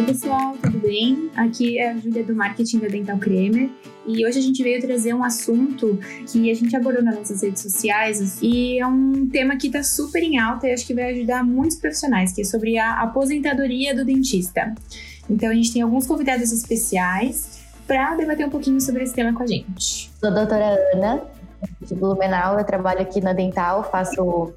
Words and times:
Oi, 0.00 0.06
pessoal, 0.06 0.56
tudo 0.62 0.78
bem? 0.78 1.30
Aqui 1.36 1.78
é 1.78 1.90
a 1.90 1.96
Júlia 1.98 2.24
do 2.24 2.34
Marketing 2.34 2.78
da 2.78 2.88
Dental 2.88 3.18
Cremer 3.18 3.68
e 4.06 4.24
hoje 4.24 4.38
a 4.38 4.40
gente 4.40 4.62
veio 4.62 4.80
trazer 4.80 5.12
um 5.12 5.22
assunto 5.22 5.98
que 6.26 6.50
a 6.50 6.54
gente 6.54 6.74
abordou 6.74 7.02
nas 7.02 7.16
nossas 7.16 7.42
redes 7.42 7.60
sociais 7.60 8.38
e 8.40 8.78
é 8.80 8.86
um 8.86 9.28
tema 9.28 9.58
que 9.58 9.66
está 9.66 9.82
super 9.82 10.22
em 10.22 10.38
alta 10.38 10.66
e 10.66 10.72
acho 10.72 10.86
que 10.86 10.94
vai 10.94 11.12
ajudar 11.12 11.44
muitos 11.44 11.76
profissionais, 11.76 12.32
que 12.32 12.40
é 12.40 12.44
sobre 12.44 12.78
a 12.78 13.02
aposentadoria 13.02 13.94
do 13.94 14.02
dentista. 14.02 14.74
Então 15.28 15.50
a 15.50 15.54
gente 15.54 15.70
tem 15.70 15.82
alguns 15.82 16.06
convidados 16.06 16.50
especiais 16.50 17.60
para 17.86 18.16
debater 18.16 18.46
um 18.46 18.50
pouquinho 18.50 18.80
sobre 18.80 19.02
esse 19.02 19.12
tema 19.12 19.34
com 19.34 19.42
a 19.42 19.46
gente. 19.46 20.10
Sou 20.18 20.30
a 20.30 20.32
doutora 20.32 20.78
Ana, 20.94 21.20
de 21.82 21.94
Blumenau, 21.94 22.58
eu 22.58 22.64
trabalho 22.64 23.02
aqui 23.02 23.20
na 23.20 23.34
Dental, 23.34 23.84
faço 23.92 24.50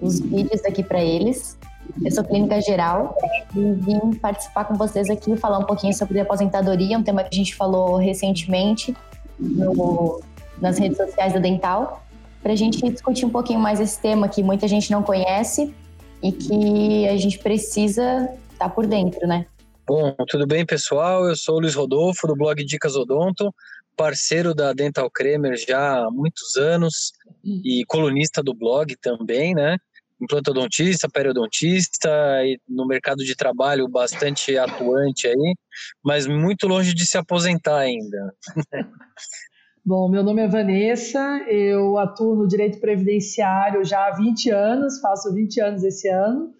os 0.00 0.18
vídeos 0.18 0.64
aqui 0.64 0.82
para 0.82 1.00
eles. 1.00 1.56
Eu 2.04 2.10
sou 2.10 2.24
clínica 2.24 2.60
geral 2.60 3.16
e 3.54 3.72
vim 3.72 4.14
participar 4.14 4.64
com 4.64 4.74
vocês 4.74 5.08
aqui 5.10 5.36
falar 5.36 5.58
um 5.58 5.64
pouquinho 5.64 5.94
sobre 5.94 6.20
aposentadoria, 6.20 6.98
um 6.98 7.02
tema 7.02 7.22
que 7.24 7.30
a 7.32 7.36
gente 7.36 7.54
falou 7.54 7.96
recentemente 7.96 8.94
no, 9.38 10.20
nas 10.60 10.78
redes 10.78 10.96
sociais 10.96 11.32
da 11.32 11.38
Dental, 11.38 12.04
para 12.42 12.52
a 12.52 12.56
gente 12.56 12.80
discutir 12.88 13.24
um 13.24 13.30
pouquinho 13.30 13.58
mais 13.58 13.80
esse 13.80 14.00
tema 14.00 14.28
que 14.28 14.42
muita 14.42 14.68
gente 14.68 14.90
não 14.90 15.02
conhece 15.02 15.74
e 16.22 16.32
que 16.32 17.08
a 17.08 17.16
gente 17.16 17.38
precisa 17.38 18.30
estar 18.52 18.68
tá 18.68 18.68
por 18.68 18.86
dentro, 18.86 19.26
né? 19.26 19.46
Bom, 19.86 20.14
tudo 20.28 20.46
bem, 20.46 20.66
pessoal? 20.66 21.26
Eu 21.26 21.34
sou 21.34 21.56
o 21.56 21.60
Luiz 21.60 21.74
Rodolfo, 21.74 22.26
do 22.26 22.36
blog 22.36 22.62
Dicas 22.64 22.94
Odonto, 22.94 23.52
parceiro 23.96 24.54
da 24.54 24.72
Dental 24.72 25.10
Cremer 25.10 25.56
já 25.56 26.04
há 26.04 26.10
muitos 26.10 26.56
anos 26.56 27.12
e 27.42 27.84
colunista 27.86 28.42
do 28.42 28.54
blog 28.54 28.94
também, 29.00 29.54
né? 29.54 29.76
Implantodontista, 30.20 31.08
periodontista 31.08 32.08
e 32.44 32.58
no 32.68 32.86
mercado 32.86 33.24
de 33.24 33.36
trabalho 33.36 33.88
bastante 33.88 34.56
atuante 34.56 35.26
aí, 35.26 35.54
mas 36.04 36.26
muito 36.26 36.66
longe 36.66 36.94
de 36.94 37.06
se 37.06 37.16
aposentar 37.16 37.78
ainda. 37.78 38.34
Bom, 39.84 40.10
meu 40.10 40.22
nome 40.22 40.42
é 40.42 40.48
Vanessa, 40.48 41.38
eu 41.48 41.96
atuo 41.96 42.36
no 42.36 42.46
direito 42.46 42.78
previdenciário 42.78 43.82
já 43.84 44.06
há 44.06 44.16
20 44.16 44.50
anos, 44.50 45.00
faço 45.00 45.32
20 45.32 45.60
anos 45.62 45.82
esse 45.82 46.08
ano, 46.08 46.52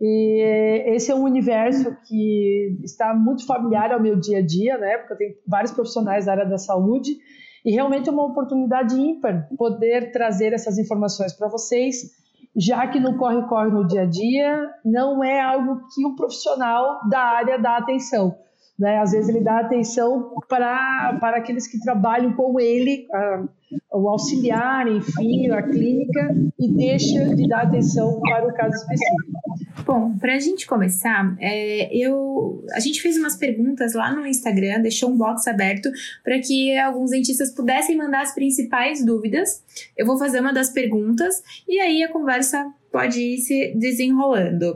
e 0.00 0.84
esse 0.86 1.10
é 1.10 1.14
um 1.14 1.24
universo 1.24 1.96
que 2.06 2.78
está 2.84 3.12
muito 3.12 3.44
familiar 3.44 3.90
ao 3.90 4.00
meu 4.00 4.14
dia 4.14 4.38
a 4.38 4.42
dia, 4.46 4.78
né? 4.78 4.98
Porque 4.98 5.12
eu 5.12 5.16
tenho 5.16 5.34
vários 5.44 5.72
profissionais 5.72 6.26
da 6.26 6.32
área 6.32 6.46
da 6.46 6.56
saúde 6.56 7.16
e 7.64 7.72
realmente 7.72 8.08
é 8.08 8.12
uma 8.12 8.26
oportunidade 8.26 8.94
ímpar 8.94 9.48
poder 9.58 10.12
trazer 10.12 10.52
essas 10.52 10.78
informações 10.78 11.32
para 11.32 11.48
vocês 11.48 12.12
já 12.58 12.88
que 12.88 12.98
no 12.98 13.16
corre-corre 13.16 13.70
no 13.70 13.86
dia 13.86 14.02
a 14.02 14.06
dia 14.06 14.68
não 14.84 15.22
é 15.22 15.40
algo 15.40 15.80
que 15.94 16.04
um 16.04 16.16
profissional 16.16 17.00
da 17.08 17.20
área 17.20 17.56
dá 17.58 17.76
atenção. 17.76 18.36
Né? 18.76 18.98
Às 18.98 19.12
vezes 19.12 19.28
ele 19.28 19.40
dá 19.40 19.60
atenção 19.60 20.34
para, 20.48 21.16
para 21.20 21.36
aqueles 21.36 21.68
que 21.68 21.80
trabalham 21.80 22.32
com 22.32 22.58
ele, 22.58 23.06
a, 23.12 23.44
o 23.92 24.08
auxiliar, 24.08 24.86
enfim, 24.88 25.50
a 25.50 25.62
clínica, 25.62 26.34
e 26.58 26.72
deixa 26.72 27.34
de 27.34 27.48
dar 27.48 27.62
atenção 27.62 28.20
para 28.20 28.46
o 28.46 28.54
caso 28.54 28.74
específico. 28.76 29.38
Bom, 29.84 30.18
para 30.18 30.34
a 30.34 30.38
gente 30.38 30.66
começar, 30.66 31.36
é, 31.40 31.88
eu, 31.96 32.64
a 32.72 32.80
gente 32.80 33.00
fez 33.00 33.16
umas 33.16 33.36
perguntas 33.36 33.94
lá 33.94 34.14
no 34.14 34.26
Instagram, 34.26 34.82
deixou 34.82 35.10
um 35.10 35.16
box 35.16 35.46
aberto 35.48 35.90
para 36.22 36.38
que 36.40 36.76
alguns 36.78 37.10
dentistas 37.10 37.54
pudessem 37.54 37.96
mandar 37.96 38.22
as 38.22 38.34
principais 38.34 39.04
dúvidas. 39.04 39.62
Eu 39.96 40.04
vou 40.04 40.18
fazer 40.18 40.40
uma 40.40 40.52
das 40.52 40.70
perguntas 40.70 41.42
e 41.66 41.80
aí 41.80 42.02
a 42.02 42.12
conversa 42.12 42.70
pode 42.92 43.20
ir 43.20 43.38
se 43.38 43.74
desenrolando. 43.76 44.74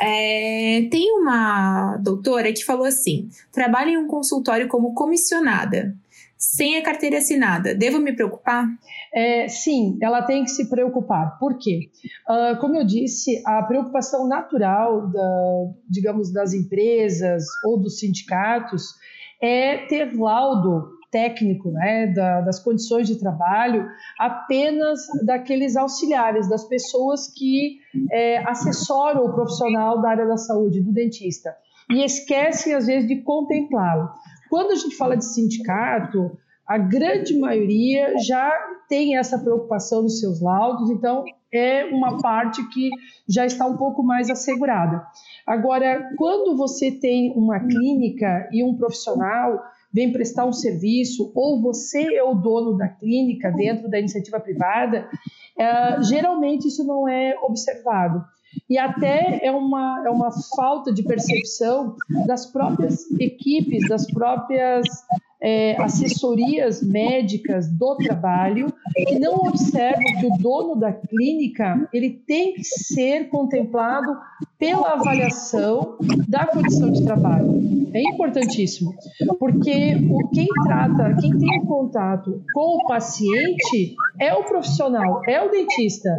É, 0.00 0.86
tem 0.90 1.10
uma 1.18 1.96
doutora 1.96 2.52
que 2.52 2.64
falou 2.64 2.86
assim: 2.86 3.28
trabalho 3.52 3.90
em 3.90 3.98
um 3.98 4.06
consultório 4.06 4.68
como 4.68 4.94
comissionada, 4.94 5.96
sem 6.38 6.78
a 6.78 6.82
carteira 6.82 7.18
assinada, 7.18 7.74
devo 7.74 7.98
me 7.98 8.14
preocupar? 8.14 8.64
É, 9.12 9.48
sim, 9.48 9.98
ela 10.00 10.22
tem 10.22 10.44
que 10.44 10.50
se 10.50 10.70
preocupar. 10.70 11.36
Por 11.38 11.58
quê? 11.58 11.90
Uh, 12.28 12.58
como 12.60 12.76
eu 12.76 12.86
disse, 12.86 13.42
a 13.44 13.62
preocupação 13.64 14.28
natural, 14.28 15.10
da, 15.10 15.64
digamos, 15.90 16.32
das 16.32 16.54
empresas 16.54 17.44
ou 17.64 17.80
dos 17.80 17.98
sindicatos 17.98 18.94
é 19.42 19.78
ter 19.86 20.16
laudo 20.16 20.96
técnico, 21.10 21.70
né, 21.70 22.08
da, 22.08 22.42
das 22.42 22.60
condições 22.60 23.08
de 23.08 23.18
trabalho, 23.18 23.88
apenas 24.18 25.00
daqueles 25.24 25.74
auxiliares, 25.74 26.48
das 26.48 26.68
pessoas 26.68 27.32
que 27.34 27.78
é, 28.12 28.38
assessoram 28.48 29.24
o 29.24 29.32
profissional 29.32 30.02
da 30.02 30.10
área 30.10 30.26
da 30.26 30.36
saúde, 30.36 30.82
do 30.82 30.92
dentista, 30.92 31.56
e 31.90 32.04
esquecem 32.04 32.74
às 32.74 32.86
vezes 32.86 33.08
de 33.08 33.22
contemplá-lo. 33.22 34.10
Quando 34.48 34.72
a 34.72 34.76
gente 34.76 34.96
fala 34.96 35.16
de 35.16 35.24
sindicato, 35.24 36.38
a 36.66 36.76
grande 36.76 37.38
maioria 37.38 38.18
já 38.18 38.50
tem 38.88 39.16
essa 39.16 39.38
preocupação 39.38 40.02
nos 40.02 40.20
seus 40.20 40.40
laudos, 40.40 40.90
então 40.90 41.24
é 41.52 41.86
uma 41.86 42.18
parte 42.18 42.66
que 42.68 42.90
já 43.26 43.46
está 43.46 43.66
um 43.66 43.76
pouco 43.76 44.02
mais 44.02 44.28
assegurada. 44.28 45.02
Agora, 45.46 46.10
quando 46.16 46.56
você 46.56 46.90
tem 46.90 47.32
uma 47.34 47.58
clínica 47.60 48.48
e 48.52 48.62
um 48.62 48.76
profissional 48.76 49.62
vem 49.92 50.12
prestar 50.12 50.44
um 50.44 50.52
serviço, 50.52 51.32
ou 51.34 51.62
você 51.62 52.14
é 52.14 52.22
o 52.22 52.34
dono 52.34 52.76
da 52.76 52.88
clínica 52.88 53.50
dentro 53.50 53.88
da 53.88 53.98
iniciativa 53.98 54.38
privada, 54.38 55.08
é, 55.58 56.02
geralmente 56.02 56.68
isso 56.68 56.84
não 56.84 57.08
é 57.08 57.34
observado. 57.42 58.22
E 58.68 58.76
até 58.76 59.40
é 59.42 59.50
uma, 59.50 60.02
é 60.06 60.10
uma 60.10 60.30
falta 60.54 60.92
de 60.92 61.02
percepção 61.02 61.96
das 62.26 62.46
próprias 62.46 63.10
equipes, 63.18 63.88
das 63.88 64.06
próprias 64.06 64.86
é, 65.40 65.80
assessorias 65.80 66.82
médicas 66.82 67.68
do 67.68 67.96
trabalho 67.96 68.72
que 68.94 69.18
não 69.18 69.36
observam 69.36 70.04
que 70.20 70.26
o 70.26 70.38
dono 70.38 70.74
da 70.74 70.92
clínica 70.92 71.88
ele 71.92 72.10
tem 72.26 72.54
que 72.54 72.64
ser 72.64 73.28
contemplado 73.28 74.16
pela 74.58 74.94
avaliação 74.94 75.96
da 76.28 76.46
condição 76.46 76.90
de 76.90 77.04
trabalho. 77.04 77.88
É 77.94 78.02
importantíssimo, 78.02 78.92
porque 79.38 79.96
o, 80.10 80.28
quem 80.28 80.48
trata, 80.64 81.16
quem 81.20 81.38
tem 81.38 81.64
contato 81.64 82.42
com 82.52 82.76
o 82.76 82.86
paciente 82.86 83.94
é 84.18 84.34
o 84.34 84.44
profissional, 84.44 85.22
é 85.26 85.40
o 85.40 85.50
dentista. 85.50 86.10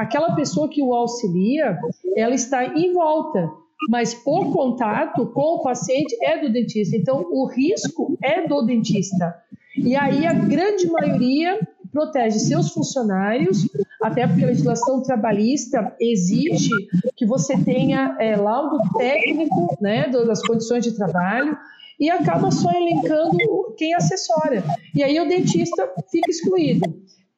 Aquela 0.00 0.34
pessoa 0.34 0.68
que 0.68 0.82
o 0.82 0.94
auxilia, 0.94 1.78
ela 2.16 2.34
está 2.34 2.64
em 2.64 2.92
volta 2.92 3.50
mas 3.88 4.20
o 4.26 4.52
contato 4.52 5.26
com 5.28 5.56
o 5.56 5.62
paciente 5.62 6.14
é 6.22 6.38
do 6.38 6.52
dentista. 6.52 6.96
Então, 6.96 7.26
o 7.30 7.46
risco 7.46 8.16
é 8.22 8.46
do 8.46 8.62
dentista. 8.62 9.34
E 9.76 9.96
aí, 9.96 10.26
a 10.26 10.34
grande 10.34 10.86
maioria 10.90 11.58
protege 11.90 12.38
seus 12.38 12.70
funcionários, 12.70 13.68
até 14.02 14.26
porque 14.26 14.44
a 14.44 14.48
legislação 14.48 15.02
trabalhista 15.02 15.94
exige 16.00 16.70
que 17.16 17.26
você 17.26 17.56
tenha 17.58 18.16
é, 18.20 18.36
laudo 18.36 18.78
técnico 18.96 19.76
né, 19.80 20.08
das 20.08 20.46
condições 20.46 20.84
de 20.84 20.92
trabalho 20.92 21.56
e 21.98 22.08
acaba 22.08 22.50
só 22.50 22.70
elencando 22.70 23.74
quem 23.76 23.94
assessora. 23.94 24.62
E 24.94 25.02
aí 25.02 25.18
o 25.18 25.28
dentista 25.28 25.90
fica 26.10 26.30
excluído. 26.30 26.86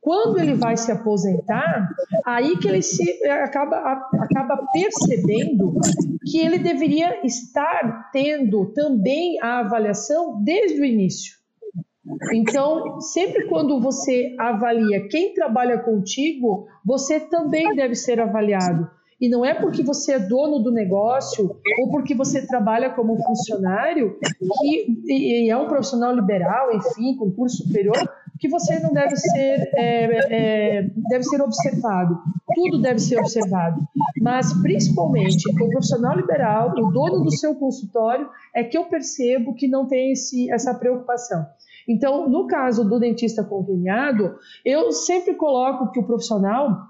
Quando 0.02 0.40
ele 0.40 0.54
vai 0.54 0.76
se 0.76 0.90
aposentar, 0.90 1.88
aí 2.26 2.58
que 2.58 2.66
ele 2.66 2.82
se 2.82 3.24
acaba, 3.28 3.76
acaba 4.18 4.66
percebendo 4.72 5.74
que 6.24 6.38
ele 6.38 6.58
deveria 6.58 7.24
estar 7.24 8.10
tendo 8.12 8.66
também 8.72 9.40
a 9.40 9.60
avaliação 9.60 10.42
desde 10.42 10.80
o 10.80 10.84
início. 10.84 11.36
Então, 12.32 13.00
sempre 13.00 13.46
quando 13.46 13.80
você 13.80 14.34
avalia 14.40 15.06
quem 15.06 15.34
trabalha 15.34 15.78
contigo, 15.78 16.66
você 16.84 17.20
também 17.20 17.72
deve 17.76 17.94
ser 17.94 18.20
avaliado. 18.20 18.90
E 19.20 19.28
não 19.28 19.44
é 19.44 19.54
porque 19.54 19.84
você 19.84 20.14
é 20.14 20.18
dono 20.18 20.58
do 20.58 20.72
negócio 20.72 21.56
ou 21.78 21.90
porque 21.92 22.12
você 22.12 22.44
trabalha 22.44 22.90
como 22.90 23.22
funcionário 23.22 24.18
que, 24.18 24.86
e 25.06 25.48
é 25.48 25.56
um 25.56 25.68
profissional 25.68 26.12
liberal, 26.12 26.74
enfim, 26.74 27.16
com 27.16 27.30
curso 27.30 27.58
superior, 27.58 27.96
que 28.42 28.48
você 28.48 28.80
não 28.80 28.92
deve 28.92 29.16
ser, 29.16 29.70
é, 29.76 30.78
é, 30.78 30.90
deve 31.08 31.22
ser 31.22 31.40
observado. 31.40 32.18
Tudo 32.52 32.82
deve 32.82 32.98
ser 32.98 33.20
observado. 33.20 33.80
Mas, 34.20 34.52
principalmente, 34.60 35.48
o 35.48 35.54
profissional 35.54 36.16
liberal, 36.16 36.74
o 36.76 36.90
dono 36.90 37.22
do 37.22 37.30
seu 37.30 37.54
consultório, 37.54 38.28
é 38.52 38.64
que 38.64 38.76
eu 38.76 38.86
percebo 38.86 39.54
que 39.54 39.68
não 39.68 39.86
tem 39.86 40.10
esse, 40.10 40.50
essa 40.50 40.74
preocupação. 40.74 41.46
Então, 41.88 42.28
no 42.28 42.48
caso 42.48 42.84
do 42.84 42.98
dentista 42.98 43.44
conveniado, 43.44 44.34
eu 44.64 44.90
sempre 44.90 45.34
coloco 45.34 45.92
que 45.92 46.00
o 46.00 46.04
profissional 46.04 46.80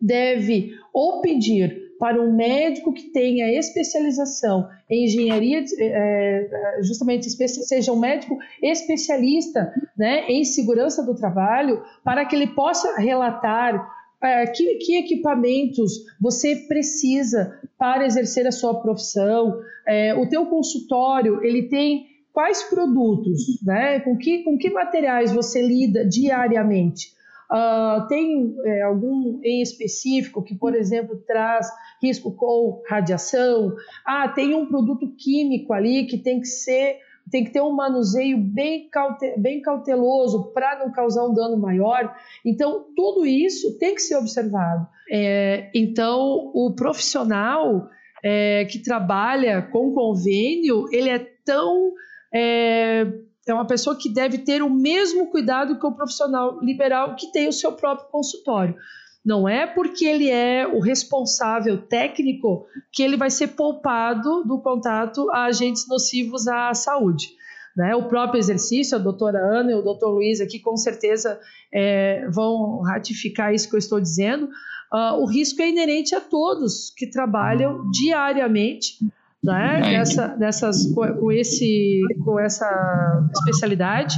deve 0.00 0.72
ou 0.92 1.20
pedir 1.20 1.81
para 2.02 2.20
um 2.20 2.34
médico 2.34 2.92
que 2.92 3.12
tenha 3.12 3.56
especialização 3.56 4.68
em 4.90 5.04
engenharia, 5.04 5.62
é, 5.78 6.80
justamente 6.82 7.30
seja 7.30 7.92
um 7.92 8.00
médico 8.00 8.36
especialista 8.60 9.72
né, 9.96 10.26
em 10.26 10.42
segurança 10.42 11.00
do 11.04 11.14
trabalho, 11.14 11.80
para 12.02 12.24
que 12.24 12.34
ele 12.34 12.48
possa 12.48 12.98
relatar 12.98 13.88
é, 14.20 14.48
que, 14.48 14.78
que, 14.78 14.96
equipamentos 14.96 15.92
você 16.20 16.56
precisa 16.66 17.56
para 17.78 18.04
exercer 18.04 18.48
a 18.48 18.52
sua 18.52 18.82
profissão. 18.82 19.60
É, 19.86 20.12
o 20.12 20.28
teu 20.28 20.46
consultório, 20.46 21.40
ele 21.44 21.68
tem 21.68 22.08
quais 22.32 22.64
produtos, 22.64 23.62
né? 23.62 24.00
Com 24.00 24.16
que, 24.16 24.42
com 24.42 24.58
que 24.58 24.70
materiais 24.70 25.30
você 25.30 25.62
lida 25.64 26.04
diariamente? 26.04 27.12
Uh, 27.52 28.08
tem 28.08 28.56
é, 28.64 28.82
algum 28.82 29.38
em 29.42 29.60
específico 29.60 30.42
que, 30.42 30.54
por 30.54 30.74
exemplo, 30.74 31.22
traz 31.26 31.68
risco 32.02 32.32
com 32.32 32.82
radiação? 32.88 33.74
Ah, 34.06 34.26
tem 34.26 34.54
um 34.54 34.64
produto 34.64 35.06
químico 35.18 35.74
ali 35.74 36.06
que 36.06 36.16
tem 36.16 36.40
que 36.40 36.46
ser 36.46 37.00
tem 37.30 37.44
que 37.44 37.50
ter 37.50 37.60
um 37.60 37.72
manuseio 37.72 38.36
bem, 38.36 38.88
caute 38.90 39.34
bem 39.38 39.62
cauteloso 39.62 40.52
para 40.52 40.78
não 40.80 40.90
causar 40.90 41.24
um 41.24 41.32
dano 41.32 41.56
maior. 41.56 42.14
Então, 42.44 42.86
tudo 42.96 43.24
isso 43.24 43.78
tem 43.78 43.94
que 43.94 44.02
ser 44.02 44.16
observado. 44.16 44.86
É, 45.10 45.70
então, 45.74 46.50
o 46.52 46.74
profissional 46.74 47.88
é, 48.22 48.64
que 48.64 48.78
trabalha 48.78 49.62
com 49.62 49.92
convênio, 49.92 50.86
ele 50.90 51.10
é 51.10 51.18
tão. 51.44 51.92
É, 52.34 53.06
é 53.46 53.52
uma 53.52 53.66
pessoa 53.66 53.96
que 53.96 54.08
deve 54.08 54.38
ter 54.38 54.62
o 54.62 54.70
mesmo 54.70 55.26
cuidado 55.30 55.78
que 55.78 55.86
o 55.86 55.92
profissional 55.92 56.60
liberal 56.60 57.16
que 57.16 57.32
tem 57.32 57.48
o 57.48 57.52
seu 57.52 57.72
próprio 57.72 58.08
consultório. 58.08 58.76
Não 59.24 59.48
é 59.48 59.66
porque 59.66 60.04
ele 60.04 60.28
é 60.28 60.66
o 60.66 60.80
responsável 60.80 61.78
técnico 61.78 62.66
que 62.90 63.02
ele 63.02 63.16
vai 63.16 63.30
ser 63.30 63.48
poupado 63.48 64.44
do 64.44 64.60
contato 64.60 65.30
a 65.30 65.44
agentes 65.44 65.86
nocivos 65.88 66.48
à 66.48 66.74
saúde. 66.74 67.30
Né? 67.76 67.94
O 67.94 68.08
próprio 68.08 68.38
exercício, 68.38 68.96
a 68.96 69.00
doutora 69.00 69.38
Ana 69.38 69.70
e 69.70 69.74
o 69.74 69.82
doutor 69.82 70.10
Luiz 70.10 70.40
aqui 70.40 70.58
com 70.58 70.76
certeza 70.76 71.40
é, 71.72 72.26
vão 72.28 72.80
ratificar 72.82 73.54
isso 73.54 73.68
que 73.68 73.76
eu 73.76 73.78
estou 73.78 74.00
dizendo. 74.00 74.48
Uh, 74.92 75.22
o 75.22 75.26
risco 75.26 75.62
é 75.62 75.70
inerente 75.70 76.14
a 76.14 76.20
todos 76.20 76.90
que 76.90 77.06
trabalham 77.06 77.90
diariamente 77.90 78.98
né? 79.42 79.80
Nessa, 79.80 80.36
nessas, 80.36 80.86
com, 80.94 81.32
esse, 81.32 82.00
com 82.24 82.38
essa 82.38 83.28
especialidade 83.34 84.14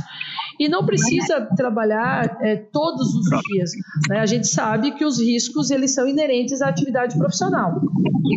e 0.58 0.68
não 0.68 0.84
precisa 0.84 1.48
trabalhar 1.56 2.38
é, 2.42 2.56
todos 2.56 3.14
os 3.14 3.42
dias. 3.48 3.70
Né? 4.08 4.20
A 4.20 4.26
gente 4.26 4.46
sabe 4.46 4.92
que 4.92 5.04
os 5.04 5.18
riscos 5.18 5.70
eles 5.70 5.94
são 5.94 6.06
inerentes 6.06 6.60
à 6.60 6.68
atividade 6.68 7.16
profissional. 7.16 7.80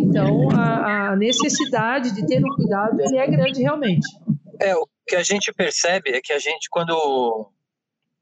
Então, 0.02 0.50
a, 0.52 1.10
a 1.10 1.16
necessidade 1.16 2.12
de 2.12 2.26
ter 2.26 2.44
um 2.44 2.56
cuidado 2.56 3.00
ele 3.02 3.18
é 3.18 3.28
grande 3.28 3.62
realmente. 3.62 4.08
É, 4.60 4.76
o 4.76 4.88
que 5.06 5.16
a 5.16 5.24
gente 5.24 5.54
percebe 5.54 6.12
é 6.12 6.22
que 6.22 6.34
a 6.34 6.40
gente, 6.40 6.70
quando 6.70 7.52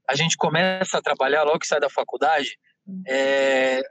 a 0.07 0.15
gente 0.15 0.35
começa 0.37 0.97
a 0.97 1.01
trabalhar, 1.01 1.43
logo 1.43 1.59
que 1.59 1.67
sai 1.67 1.79
da 1.79 1.89
faculdade, 1.89 2.57
é, 3.07 3.81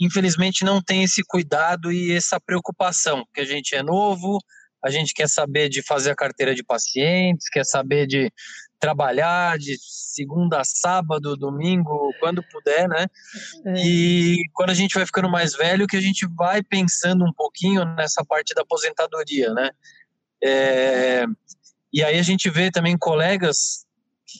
infelizmente 0.00 0.64
não 0.64 0.80
tem 0.82 1.04
esse 1.04 1.22
cuidado 1.22 1.92
e 1.92 2.12
essa 2.12 2.40
preocupação, 2.40 3.24
porque 3.26 3.42
a 3.42 3.44
gente 3.44 3.74
é 3.74 3.82
novo, 3.82 4.38
a 4.82 4.90
gente 4.90 5.12
quer 5.12 5.28
saber 5.28 5.68
de 5.68 5.82
fazer 5.82 6.10
a 6.10 6.16
carteira 6.16 6.54
de 6.54 6.64
pacientes, 6.64 7.48
quer 7.50 7.64
saber 7.64 8.06
de 8.06 8.32
trabalhar 8.78 9.58
de 9.58 9.76
segunda 9.78 10.60
a 10.60 10.64
sábado, 10.64 11.36
domingo, 11.36 12.14
quando 12.18 12.42
puder, 12.50 12.88
né? 12.88 13.06
É. 13.66 13.74
E 13.86 14.38
quando 14.54 14.70
a 14.70 14.74
gente 14.74 14.94
vai 14.94 15.04
ficando 15.04 15.28
mais 15.28 15.54
velho, 15.54 15.86
que 15.86 15.98
a 15.98 16.00
gente 16.00 16.26
vai 16.34 16.62
pensando 16.62 17.24
um 17.24 17.32
pouquinho 17.32 17.84
nessa 17.94 18.24
parte 18.24 18.54
da 18.54 18.62
aposentadoria, 18.62 19.52
né? 19.52 19.70
É, 20.42 21.26
e 21.92 22.02
aí 22.02 22.18
a 22.18 22.22
gente 22.22 22.48
vê 22.48 22.70
também 22.70 22.96
colegas, 22.96 23.84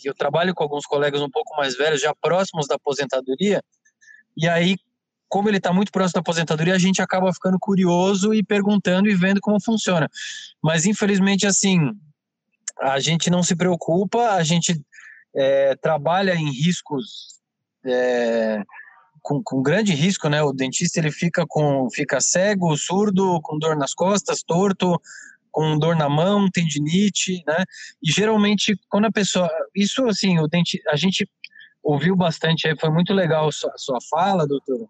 eu 0.02 0.14
trabalho 0.14 0.54
com 0.54 0.62
alguns 0.62 0.86
colegas 0.86 1.20
um 1.20 1.30
pouco 1.30 1.54
mais 1.56 1.76
velhos, 1.76 2.00
já 2.00 2.14
próximos 2.14 2.66
da 2.66 2.76
aposentadoria, 2.76 3.62
e 4.34 4.48
aí 4.48 4.76
como 5.30 5.48
ele 5.48 5.58
está 5.58 5.72
muito 5.72 5.92
próximo 5.92 6.14
da 6.14 6.20
aposentadoria, 6.20 6.74
a 6.74 6.78
gente 6.78 7.00
acaba 7.00 7.32
ficando 7.32 7.56
curioso 7.58 8.34
e 8.34 8.42
perguntando 8.42 9.08
e 9.08 9.14
vendo 9.14 9.40
como 9.40 9.62
funciona. 9.62 10.10
Mas 10.60 10.84
infelizmente, 10.84 11.46
assim, 11.46 11.92
a 12.80 12.98
gente 12.98 13.30
não 13.30 13.42
se 13.42 13.54
preocupa, 13.54 14.32
a 14.32 14.42
gente 14.42 14.84
é, 15.34 15.76
trabalha 15.76 16.34
em 16.34 16.50
riscos 16.50 17.38
é, 17.86 18.62
com, 19.22 19.40
com, 19.40 19.62
grande 19.62 19.94
risco, 19.94 20.28
né? 20.28 20.42
O 20.42 20.52
dentista 20.52 20.98
ele 20.98 21.12
fica 21.12 21.46
com 21.46 21.88
fica 21.90 22.20
cego, 22.20 22.76
surdo, 22.76 23.40
com 23.42 23.56
dor 23.56 23.76
nas 23.76 23.94
costas, 23.94 24.42
torto, 24.42 25.00
com 25.52 25.78
dor 25.78 25.94
na 25.94 26.08
mão, 26.08 26.50
tendinite, 26.50 27.44
né? 27.46 27.64
E 28.02 28.10
geralmente 28.10 28.76
quando 28.88 29.04
a 29.04 29.12
pessoa, 29.12 29.48
isso 29.76 30.06
assim, 30.08 30.40
o 30.40 30.48
dente, 30.48 30.82
a 30.88 30.96
gente 30.96 31.28
ouviu 31.84 32.16
bastante 32.16 32.66
aí, 32.66 32.76
foi 32.76 32.90
muito 32.90 33.14
legal 33.14 33.48
a 33.48 33.52
sua, 33.52 33.72
a 33.72 33.78
sua 33.78 33.98
fala, 34.10 34.44
doutora. 34.44 34.86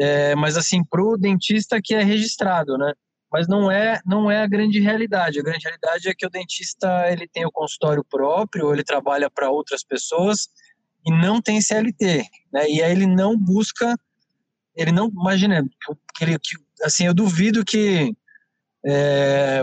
É, 0.00 0.34
mas 0.34 0.56
assim, 0.56 0.82
para 0.82 1.02
o 1.02 1.16
dentista 1.16 1.80
que 1.82 1.94
é 1.94 2.02
registrado, 2.02 2.78
né? 2.78 2.92
Mas 3.30 3.46
não 3.46 3.70
é, 3.70 4.00
não 4.04 4.30
é 4.30 4.42
a 4.42 4.46
grande 4.46 4.80
realidade. 4.80 5.38
A 5.38 5.42
grande 5.42 5.64
realidade 5.64 6.08
é 6.08 6.14
que 6.14 6.26
o 6.26 6.30
dentista 6.30 7.06
ele 7.12 7.28
tem 7.28 7.44
o 7.44 7.52
consultório 7.52 8.04
próprio, 8.08 8.66
ou 8.66 8.72
ele 8.72 8.82
trabalha 8.82 9.30
para 9.30 9.50
outras 9.50 9.84
pessoas 9.84 10.48
e 11.06 11.12
não 11.12 11.40
tem 11.40 11.60
CLT, 11.60 12.24
né? 12.52 12.68
E 12.68 12.82
aí 12.82 12.90
ele 12.90 13.06
não 13.06 13.36
busca, 13.36 13.94
ele 14.74 14.90
não 14.90 15.08
imagina 15.08 15.62
que 16.16 16.24
ele, 16.24 16.38
que, 16.38 16.56
assim, 16.82 17.06
eu 17.06 17.14
duvido 17.14 17.64
que 17.64 18.14
é, 18.86 19.62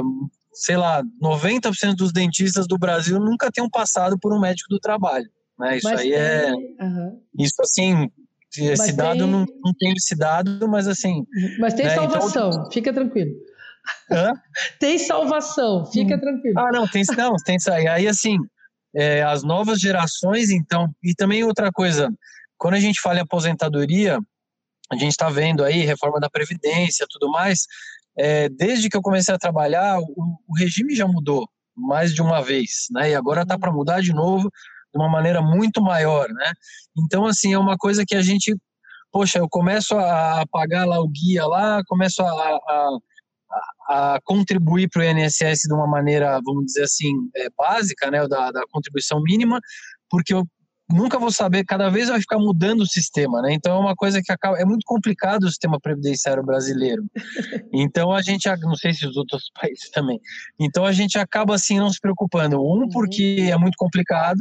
sei 0.54 0.78
lá, 0.78 1.04
90% 1.22 1.96
dos 1.96 2.12
dentistas 2.12 2.68
do 2.68 2.78
Brasil 2.78 3.20
nunca 3.20 3.52
tenham 3.52 3.70
passado 3.70 4.18
por 4.20 4.34
um 4.34 4.40
médico 4.40 4.70
do 4.70 4.80
trabalho. 4.80 5.30
Né? 5.58 5.78
Isso 5.78 5.90
mas 5.90 6.02
aí 6.02 6.14
é 6.14 6.52
tem... 6.52 6.76
é. 6.80 6.84
Uhum. 6.84 7.22
Isso 7.40 7.62
assim, 7.62 8.12
esse 8.56 8.88
mas 8.88 8.96
dado 8.96 9.20
tem... 9.20 9.28
não, 9.28 9.46
não 9.64 9.74
tem 9.78 9.94
esse 9.94 10.16
dado, 10.16 10.68
mas 10.68 10.88
assim. 10.88 11.26
Mas 11.60 11.74
tem 11.74 11.86
né? 11.86 11.94
Então, 11.94 12.10
salvação, 12.10 12.50
então... 12.50 12.72
fica 12.72 12.94
tranquilo. 12.94 13.32
Hã? 14.12 14.34
tem 14.80 14.98
salvação, 15.00 15.86
fica 15.86 16.16
hum. 16.16 16.20
tranquilo. 16.20 16.60
Ah, 16.60 16.72
não, 16.72 16.88
tem 16.88 17.04
não, 17.18 17.36
tem 17.46 17.58
aí 17.90 18.08
assim, 18.08 18.38
é, 18.96 19.24
as 19.24 19.44
novas 19.44 19.80
gerações, 19.80 20.50
então, 20.50 20.88
e 21.04 21.14
também 21.14 21.44
outra 21.44 21.72
coisa, 21.72 22.10
quando 22.58 22.76
a 22.76 22.80
gente 22.80 23.00
fala 23.00 23.20
em 23.20 23.22
aposentadoria, 23.22 24.20
a 24.92 24.96
gente 24.96 25.12
está 25.12 25.30
vendo 25.30 25.64
aí 25.64 25.82
reforma 25.82 26.20
da 26.20 26.30
previdência, 26.30 27.06
tudo 27.10 27.30
mais. 27.30 27.66
É, 28.18 28.50
desde 28.50 28.90
que 28.90 28.98
eu 28.98 29.02
comecei 29.02 29.34
a 29.34 29.38
trabalhar, 29.38 30.00
o, 30.00 30.40
o 30.48 30.58
regime 30.58 30.96
já 30.96 31.08
mudou 31.08 31.48
mais 31.76 32.14
de 32.14 32.22
uma 32.22 32.42
vez, 32.42 32.88
né? 32.92 33.12
E 33.12 33.16
agora 33.16 33.44
está 33.44 33.60
para 33.60 33.72
mudar 33.72 34.02
de 34.02 34.14
novo 34.14 34.50
de 34.94 35.00
uma 35.00 35.10
maneira 35.10 35.42
muito 35.42 35.82
maior, 35.82 36.28
né? 36.30 36.52
Então, 36.98 37.26
assim, 37.26 37.54
é 37.54 37.60
uma 37.60 37.78
coisa 37.78 38.04
que 38.06 38.16
a 38.16 38.22
gente, 38.22 38.56
poxa, 39.12 39.40
eu 39.40 39.48
começo 39.50 39.96
a 39.98 40.44
pagar 40.52 40.86
lá 40.86 41.00
o 41.00 41.08
guia 41.08 41.46
lá, 41.46 41.82
começo 41.86 42.22
a, 42.22 42.28
a, 42.28 42.98
a 43.90 44.20
contribuir 44.24 44.90
para 44.90 45.02
o 45.02 45.04
INSS 45.04 45.62
de 45.68 45.74
uma 45.74 45.88
maneira, 45.88 46.40
vamos 46.44 46.66
dizer 46.66 46.84
assim, 46.84 47.14
é, 47.36 47.48
básica, 47.58 48.10
né, 48.12 48.28
da, 48.28 48.52
da 48.52 48.62
contribuição 48.72 49.22
mínima, 49.22 49.60
porque 50.10 50.34
eu 50.34 50.46
nunca 50.90 51.20
vou 51.20 51.32
saber, 51.32 51.66
cada 51.66 51.90
vez 51.90 52.08
vai 52.08 52.20
ficar 52.20 52.40
mudando 52.40 52.82
o 52.82 52.88
sistema, 52.88 53.42
né? 53.42 53.54
Então 53.54 53.76
é 53.76 53.80
uma 53.80 53.96
coisa 53.96 54.22
que 54.22 54.32
acaba, 54.32 54.58
é 54.58 54.66
muito 54.66 54.84
complicado 54.86 55.44
o 55.44 55.50
sistema 55.50 55.80
previdenciário 55.80 56.44
brasileiro. 56.44 57.06
Então 57.74 58.12
a 58.12 58.22
gente, 58.22 58.48
não 58.62 58.76
sei 58.76 58.94
se 58.94 59.06
os 59.06 59.18
outros 59.18 59.52
países 59.60 59.90
também. 59.92 60.20
Então 60.60 60.86
a 60.86 60.92
gente 60.92 61.18
acaba 61.18 61.54
assim 61.54 61.78
não 61.78 61.90
se 61.90 62.00
preocupando. 62.00 62.58
Um 62.58 62.82
uhum. 62.82 62.90
porque 62.90 63.50
é 63.52 63.58
muito 63.58 63.76
complicado 63.78 64.40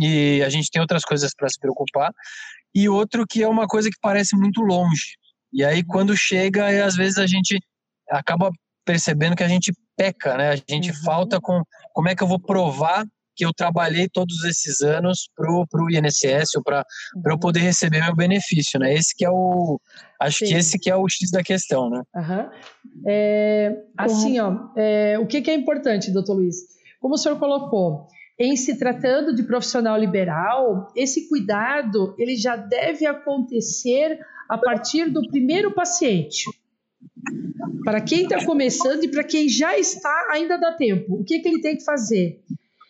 e 0.00 0.42
a 0.42 0.48
gente 0.48 0.70
tem 0.70 0.80
outras 0.80 1.02
coisas 1.02 1.32
para 1.34 1.48
se 1.48 1.58
preocupar, 1.58 2.12
e 2.74 2.88
outro 2.88 3.26
que 3.26 3.42
é 3.42 3.48
uma 3.48 3.66
coisa 3.66 3.88
que 3.90 3.96
parece 4.00 4.36
muito 4.36 4.60
longe. 4.60 5.16
E 5.52 5.64
aí 5.64 5.82
quando 5.82 6.16
chega, 6.16 6.84
às 6.84 6.94
vezes 6.94 7.18
a 7.18 7.26
gente 7.26 7.58
acaba 8.10 8.50
percebendo 8.84 9.34
que 9.34 9.42
a 9.42 9.48
gente 9.48 9.72
peca, 9.96 10.36
né? 10.36 10.50
A 10.50 10.72
gente 10.72 10.90
uhum. 10.90 11.02
falta 11.02 11.40
com 11.40 11.62
como 11.92 12.08
é 12.08 12.14
que 12.14 12.22
eu 12.22 12.28
vou 12.28 12.38
provar 12.38 13.04
que 13.36 13.44
eu 13.44 13.52
trabalhei 13.52 14.08
todos 14.08 14.42
esses 14.44 14.80
anos 14.80 15.28
pro, 15.36 15.66
pro 15.70 15.90
INSS 15.90 16.56
ou 16.56 16.62
para 16.62 16.84
uhum. 17.14 17.22
eu 17.32 17.38
poder 17.38 17.60
receber 17.60 18.02
meu 18.02 18.16
benefício, 18.16 18.80
né? 18.80 18.94
Esse 18.94 19.14
que 19.14 19.24
é 19.24 19.30
o 19.30 19.78
acho 20.18 20.38
Sim. 20.38 20.46
que 20.46 20.54
esse 20.54 20.78
que 20.78 20.90
é 20.90 20.96
o 20.96 21.06
X 21.08 21.30
da 21.30 21.42
questão, 21.42 21.90
né? 21.90 22.02
Uhum. 22.14 22.50
É, 23.06 23.76
assim, 23.96 24.40
ó, 24.40 24.70
é, 24.76 25.18
o 25.18 25.26
que, 25.26 25.42
que 25.42 25.50
é 25.50 25.54
importante, 25.54 26.10
doutor 26.10 26.34
Luiz? 26.34 26.56
Como 26.98 27.14
o 27.14 27.18
senhor 27.18 27.38
colocou, 27.38 28.08
em 28.38 28.56
se 28.56 28.78
tratando 28.78 29.34
de 29.34 29.42
profissional 29.42 29.98
liberal, 29.98 30.88
esse 30.96 31.28
cuidado 31.28 32.14
ele 32.18 32.36
já 32.36 32.56
deve 32.56 33.06
acontecer 33.06 34.18
a 34.48 34.58
partir 34.58 35.10
do 35.10 35.26
primeiro 35.28 35.72
paciente. 35.72 36.44
Para 37.84 38.00
quem 38.00 38.24
está 38.24 38.44
começando 38.44 39.04
e 39.04 39.08
para 39.08 39.24
quem 39.24 39.48
já 39.48 39.78
está, 39.78 40.28
ainda 40.30 40.58
dá 40.58 40.72
tempo. 40.72 41.14
O 41.14 41.24
que, 41.24 41.38
que 41.38 41.48
ele 41.48 41.60
tem 41.60 41.76
que 41.76 41.84
fazer? 41.84 42.42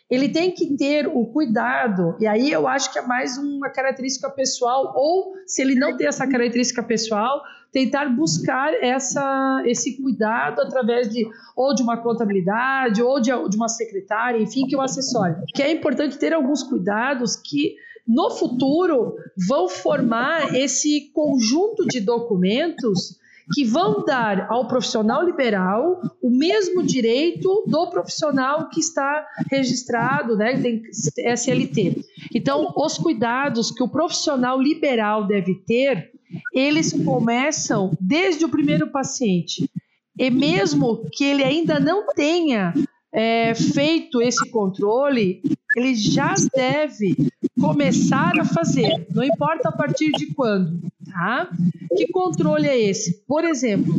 Ele 0.09 0.29
tem 0.29 0.53
que 0.53 0.77
ter 0.77 1.09
o 1.09 1.27
cuidado, 1.27 2.17
e 2.21 2.27
aí 2.27 2.53
eu 2.53 2.69
acho 2.69 2.93
que 2.93 2.99
é 2.99 3.03
mais 3.03 3.37
uma 3.37 3.69
característica 3.69 4.31
pessoal, 4.31 4.93
ou 4.97 5.35
se 5.47 5.61
ele 5.63 5.75
não 5.75 5.97
tem 5.97 6.07
essa 6.07 6.27
característica 6.27 6.83
pessoal, 6.83 7.43
tentar 7.73 8.09
buscar 8.09 8.73
essa, 8.83 9.63
esse 9.67 10.01
cuidado 10.01 10.61
através 10.61 11.11
de 11.11 11.29
ou 11.57 11.75
de 11.75 11.83
uma 11.83 11.97
contabilidade, 11.97 13.03
ou 13.03 13.21
de, 13.21 13.31
de 13.49 13.57
uma 13.57 13.69
secretária, 13.69 14.39
enfim, 14.39 14.67
que 14.67 14.77
o 14.77 14.81
acessório. 14.81 15.43
Que 15.55 15.63
é 15.63 15.73
importante 15.73 16.17
ter 16.17 16.33
alguns 16.33 16.63
cuidados 16.63 17.37
que 17.37 17.75
no 18.07 18.31
futuro 18.31 19.17
vão 19.49 19.69
formar 19.69 20.55
esse 20.55 21.11
conjunto 21.13 21.85
de 21.85 22.01
documentos 22.01 23.19
que 23.53 23.65
vão 23.65 24.05
dar 24.05 24.51
ao 24.51 24.67
profissional 24.67 25.25
liberal 25.25 26.01
o 26.23 26.31
mesmo 26.31 26.83
direito 26.83 27.65
do 27.67 27.89
profissional 27.91 28.69
que 28.69 28.81
está 28.81 29.27
registrado, 29.51 30.37
né, 30.37 30.61
tem 30.61 30.83
SLT. 31.19 32.05
Então, 32.35 32.73
os 32.77 32.99
cuidados 32.99 33.71
que 33.71 33.83
o 33.83 33.89
profissional 33.89 34.61
liberal 34.61 35.27
deve 35.27 35.55
ter, 35.67 36.11
eles 36.53 36.93
começam 36.93 37.97
desde 38.01 38.45
o 38.45 38.49
primeiro 38.49 38.89
paciente. 38.89 39.71
E 40.19 40.31
mesmo 40.31 41.05
que 41.13 41.25
ele 41.25 41.45
ainda 41.45 41.79
não 41.79 42.07
tenha 42.15 42.75
é, 43.13 43.55
feito 43.55 44.21
esse 44.21 44.51
controle, 44.51 45.41
ele 45.77 45.95
já 45.95 46.35
deve 46.55 47.31
começar 47.61 48.33
a 48.41 48.45
fazer, 48.45 49.07
não 49.15 49.23
importa 49.23 49.69
a 49.69 49.73
partir 49.73 50.11
de 50.13 50.35
quando, 50.35 50.81
tá? 51.17 51.49
Que 51.97 52.09
controle 52.09 52.69
é 52.69 52.79
esse? 52.79 53.25
Por 53.27 53.43
exemplo, 53.45 53.99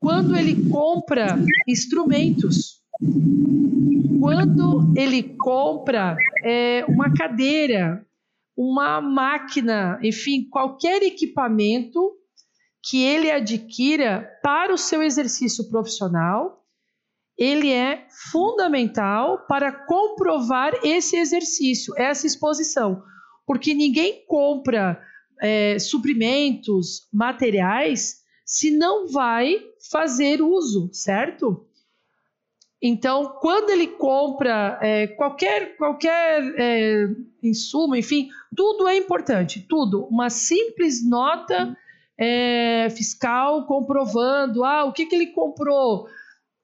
quando 0.00 0.36
ele 0.36 0.68
compra 0.68 1.38
instrumentos, 1.68 2.80
quando 4.18 4.92
ele 4.96 5.22
compra 5.38 6.16
é, 6.44 6.84
uma 6.88 7.14
cadeira, 7.14 8.04
uma 8.56 9.00
máquina, 9.00 9.98
enfim, 10.02 10.48
qualquer 10.50 11.02
equipamento 11.02 12.16
que 12.82 13.02
ele 13.02 13.30
adquira 13.30 14.28
para 14.42 14.74
o 14.74 14.78
seu 14.78 15.02
exercício 15.02 15.68
profissional, 15.68 16.64
ele 17.38 17.72
é 17.72 18.06
fundamental 18.30 19.46
para 19.46 19.72
comprovar 19.72 20.72
esse 20.82 21.16
exercício, 21.16 21.94
essa 21.96 22.26
exposição, 22.26 23.02
porque 23.46 23.72
ninguém 23.72 24.24
compra 24.26 25.00
é, 25.40 25.78
suprimentos, 25.78 27.08
materiais, 27.12 28.20
se 28.44 28.70
não 28.70 29.08
vai 29.08 29.60
fazer 29.90 30.42
uso, 30.42 30.90
certo? 30.92 31.66
Então, 32.82 33.36
quando 33.40 33.70
ele 33.70 33.86
compra 33.86 34.78
é, 34.80 35.06
qualquer, 35.06 35.76
qualquer 35.76 36.42
é, 36.56 37.08
insumo, 37.42 37.94
enfim, 37.94 38.30
tudo 38.56 38.88
é 38.88 38.96
importante, 38.96 39.64
tudo. 39.68 40.04
Uma 40.06 40.30
simples 40.30 41.06
nota 41.06 41.76
é, 42.18 42.88
fiscal 42.90 43.66
comprovando 43.66 44.64
ah, 44.64 44.84
o 44.84 44.92
que, 44.92 45.06
que 45.06 45.14
ele 45.14 45.28
comprou, 45.28 46.08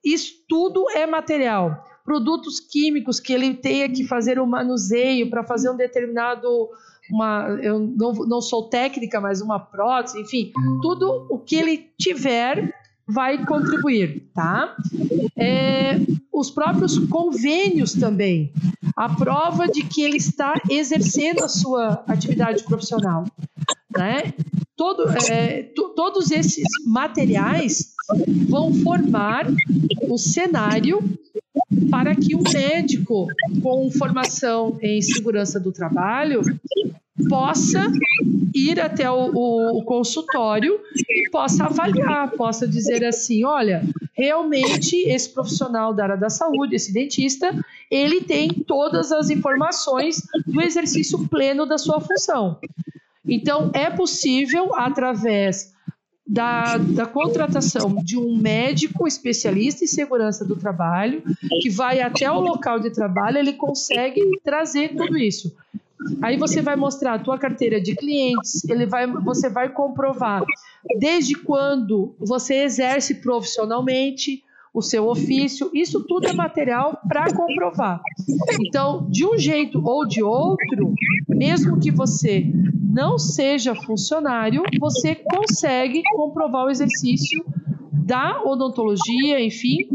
isso 0.04 0.44
tudo 0.48 0.88
é 0.90 1.06
material. 1.06 1.84
Produtos 2.04 2.60
químicos 2.60 3.18
que 3.18 3.32
ele 3.32 3.54
tenha 3.54 3.88
que 3.88 4.04
fazer 4.04 4.40
um 4.40 4.46
manuseio 4.46 5.28
para 5.28 5.42
fazer 5.42 5.68
um 5.68 5.76
determinado. 5.76 6.70
Uma, 7.10 7.58
eu 7.62 7.78
não, 7.78 8.12
não 8.12 8.40
sou 8.40 8.68
técnica, 8.68 9.20
mas 9.20 9.40
uma 9.40 9.58
prótese, 9.58 10.20
enfim, 10.20 10.52
tudo 10.82 11.26
o 11.30 11.38
que 11.38 11.56
ele 11.56 11.90
tiver 11.98 12.74
vai 13.06 13.44
contribuir, 13.44 14.28
tá? 14.34 14.76
É, 15.36 16.00
os 16.32 16.50
próprios 16.50 16.98
convênios 17.08 17.92
também, 17.92 18.52
a 18.96 19.08
prova 19.08 19.68
de 19.68 19.84
que 19.84 20.02
ele 20.02 20.16
está 20.16 20.54
exercendo 20.68 21.44
a 21.44 21.48
sua 21.48 22.04
atividade 22.08 22.64
profissional, 22.64 23.24
né? 23.96 24.34
Todo, 24.76 25.04
é, 25.30 25.62
todos 25.94 26.30
esses 26.30 26.66
materiais 26.84 27.94
vão 28.48 28.74
formar 28.74 29.46
o 30.08 30.18
cenário 30.18 31.02
para 31.90 32.14
que 32.14 32.34
um 32.34 32.42
médico 32.42 33.28
com 33.62 33.90
formação 33.90 34.78
em 34.80 35.00
segurança 35.00 35.58
do 35.60 35.72
trabalho 35.72 36.42
possa 37.28 37.90
ir 38.54 38.80
até 38.80 39.10
o, 39.10 39.78
o, 39.78 39.82
consultório 39.84 40.78
e 41.08 41.28
possa 41.30 41.64
avaliar, 41.64 42.30
possa 42.32 42.66
dizer 42.66 43.04
assim, 43.04 43.44
olha, 43.44 43.82
realmente 44.12 44.96
esse 45.08 45.28
profissional 45.28 45.94
da 45.94 46.04
área 46.04 46.16
da 46.16 46.30
saúde, 46.30 46.76
esse 46.76 46.92
dentista, 46.92 47.52
ele 47.90 48.20
tem 48.20 48.48
todas 48.48 49.12
as 49.12 49.30
informações 49.30 50.22
do 50.46 50.60
exercício 50.60 51.26
pleno 51.28 51.66
da 51.66 51.78
sua 51.78 52.00
função. 52.00 52.58
Então, 53.26 53.70
é 53.74 53.90
possível, 53.90 54.74
através 54.74 55.74
da, 56.26 56.76
da, 56.76 57.06
contratação 57.06 57.94
de 58.02 58.18
um 58.18 58.36
médico 58.36 59.06
especialista 59.06 59.84
em 59.84 59.86
segurança 59.86 60.44
do 60.44 60.56
trabalho, 60.56 61.22
que 61.62 61.70
vai 61.70 62.00
até 62.00 62.30
o 62.30 62.40
local 62.40 62.80
de 62.80 62.90
trabalho, 62.90 63.38
ele 63.38 63.52
consegue 63.52 64.20
trazer 64.42 64.96
tudo 64.96 65.16
isso. 65.16 65.54
Aí 66.20 66.36
você 66.36 66.60
vai 66.60 66.76
mostrar 66.76 67.14
a 67.14 67.18
tua 67.18 67.38
carteira 67.38 67.80
de 67.80 67.94
clientes, 67.94 68.64
ele 68.68 68.86
vai, 68.86 69.06
você 69.06 69.48
vai 69.48 69.68
comprovar 69.68 70.44
desde 70.98 71.34
quando 71.34 72.14
você 72.18 72.62
exerce 72.64 73.16
profissionalmente, 73.16 74.42
o 74.76 74.82
seu 74.82 75.08
ofício, 75.08 75.70
isso 75.72 76.04
tudo 76.06 76.28
é 76.28 76.34
material 76.34 77.00
para 77.08 77.32
comprovar. 77.34 77.98
Então, 78.60 79.08
de 79.08 79.24
um 79.24 79.38
jeito 79.38 79.80
ou 79.82 80.06
de 80.06 80.22
outro, 80.22 80.92
mesmo 81.26 81.80
que 81.80 81.90
você 81.90 82.44
não 82.86 83.18
seja 83.18 83.74
funcionário, 83.74 84.62
você 84.78 85.14
consegue 85.14 86.02
comprovar 86.14 86.66
o 86.66 86.70
exercício 86.70 87.42
da 87.90 88.42
odontologia, 88.44 89.42
enfim, 89.42 89.88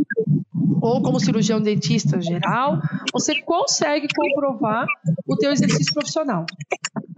ou 0.81 0.99
como 1.03 1.19
cirurgião 1.19 1.61
dentista 1.61 2.19
geral, 2.19 2.81
você 3.13 3.39
consegue 3.39 4.07
comprovar 4.15 4.87
o 5.27 5.35
teu 5.37 5.51
exercício 5.51 5.93
profissional. 5.93 6.43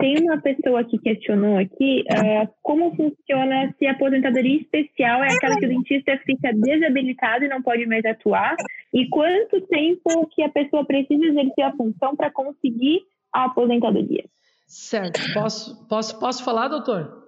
Tem 0.04 0.22
uma 0.22 0.38
pessoa 0.42 0.84
que 0.84 0.98
questionou 0.98 1.58
aqui 1.58 2.04
uh, 2.12 2.54
como 2.62 2.94
funciona 2.94 3.74
se 3.80 3.86
a 3.86 3.92
aposentadoria 3.92 4.60
especial 4.60 5.24
é 5.24 5.34
aquela 5.34 5.58
que 5.58 5.66
o 5.66 5.70
dentista 5.70 6.20
fica 6.26 6.52
desabilitado 6.54 7.46
e 7.46 7.48
não 7.48 7.64
pode 7.64 7.86
mais 7.86 8.04
atuar, 8.04 8.54
e 8.94 9.08
quanto 9.08 9.62
tempo 9.62 10.28
que 10.36 10.44
a 10.44 10.50
pessoa 10.50 10.86
precisa 10.86 11.24
exercer 11.24 11.64
a 11.64 11.72
função 11.78 12.18
para 12.18 12.30
conseguir 12.30 13.00
a 13.32 13.46
aposentadoria. 13.46 14.26
Certo. 14.68 15.22
Posso, 15.34 15.88
posso, 15.88 16.20
posso 16.20 16.44
falar, 16.44 16.68
doutor? 16.68 17.24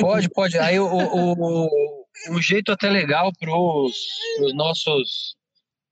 Pode, 0.00 0.28
pode. 0.30 0.58
Aí 0.58 0.80
o, 0.80 0.84
o, 0.84 1.68
o 2.30 2.42
jeito 2.42 2.72
até 2.72 2.90
legal 2.90 3.30
para 3.38 3.56
os 3.56 4.52
nossos 4.52 5.36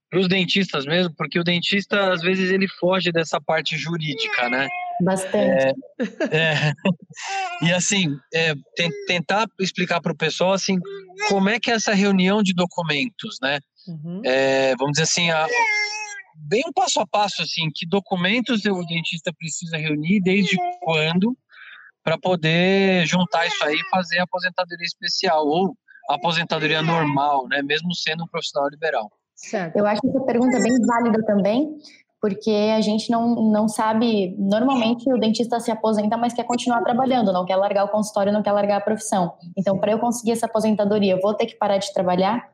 para 0.09 0.19
os 0.19 0.27
dentistas 0.27 0.85
mesmo, 0.85 1.13
porque 1.15 1.39
o 1.39 1.45
dentista 1.45 2.11
às 2.11 2.21
vezes 2.21 2.51
ele 2.51 2.67
foge 2.67 3.09
dessa 3.09 3.39
parte 3.39 3.77
jurídica, 3.77 4.49
né? 4.49 4.67
Bastante. 5.01 5.75
É, 6.31 6.37
é, 6.37 6.73
e 7.61 7.71
assim, 7.71 8.17
é, 8.33 8.53
tentar 9.05 9.47
explicar 9.59 10.01
para 10.01 10.11
o 10.11 10.17
pessoal 10.17 10.53
assim 10.53 10.77
como 11.27 11.49
é 11.49 11.59
que 11.59 11.71
é 11.71 11.75
essa 11.75 11.93
reunião 11.93 12.41
de 12.41 12.53
documentos, 12.53 13.37
né? 13.41 13.59
Uhum. 13.87 14.21
É, 14.25 14.75
vamos 14.75 14.93
dizer 14.93 15.03
assim, 15.03 15.29
a, 15.29 15.47
bem 16.35 16.63
um 16.67 16.73
passo 16.73 16.99
a 16.99 17.07
passo 17.07 17.41
assim, 17.41 17.69
que 17.73 17.87
documentos 17.87 18.65
o 18.65 18.85
dentista 18.85 19.31
precisa 19.37 19.77
reunir, 19.77 20.21
desde 20.21 20.57
quando, 20.81 21.37
para 22.03 22.17
poder 22.17 23.05
juntar 23.05 23.47
isso 23.47 23.63
aí 23.65 23.75
e 23.75 23.89
fazer 23.89 24.19
a 24.19 24.23
aposentadoria 24.23 24.85
especial 24.85 25.45
ou 25.45 25.75
a 26.09 26.15
aposentadoria 26.15 26.81
normal, 26.81 27.47
né? 27.47 27.61
Mesmo 27.61 27.93
sendo 27.93 28.23
um 28.23 28.27
profissional 28.27 28.69
liberal. 28.69 29.11
Certo. 29.35 29.75
Eu 29.77 29.85
acho 29.85 30.01
que 30.01 30.07
essa 30.07 30.21
pergunta 30.21 30.57
é 30.57 30.61
bem 30.61 30.77
válida 30.85 31.23
também, 31.25 31.77
porque 32.21 32.51
a 32.75 32.81
gente 32.81 33.11
não, 33.11 33.51
não 33.51 33.67
sabe. 33.67 34.35
Normalmente 34.37 35.11
o 35.11 35.19
dentista 35.19 35.59
se 35.59 35.71
aposenta, 35.71 36.17
mas 36.17 36.33
quer 36.33 36.43
continuar 36.43 36.81
trabalhando, 36.81 37.31
não 37.31 37.45
quer 37.45 37.55
largar 37.55 37.85
o 37.85 37.89
consultório, 37.89 38.33
não 38.33 38.43
quer 38.43 38.51
largar 38.51 38.77
a 38.77 38.81
profissão. 38.81 39.33
Então, 39.57 39.77
para 39.77 39.91
eu 39.91 39.99
conseguir 39.99 40.31
essa 40.31 40.45
aposentadoria, 40.45 41.13
eu 41.13 41.21
vou 41.21 41.33
ter 41.33 41.45
que 41.45 41.55
parar 41.55 41.77
de 41.77 41.93
trabalhar? 41.93 42.49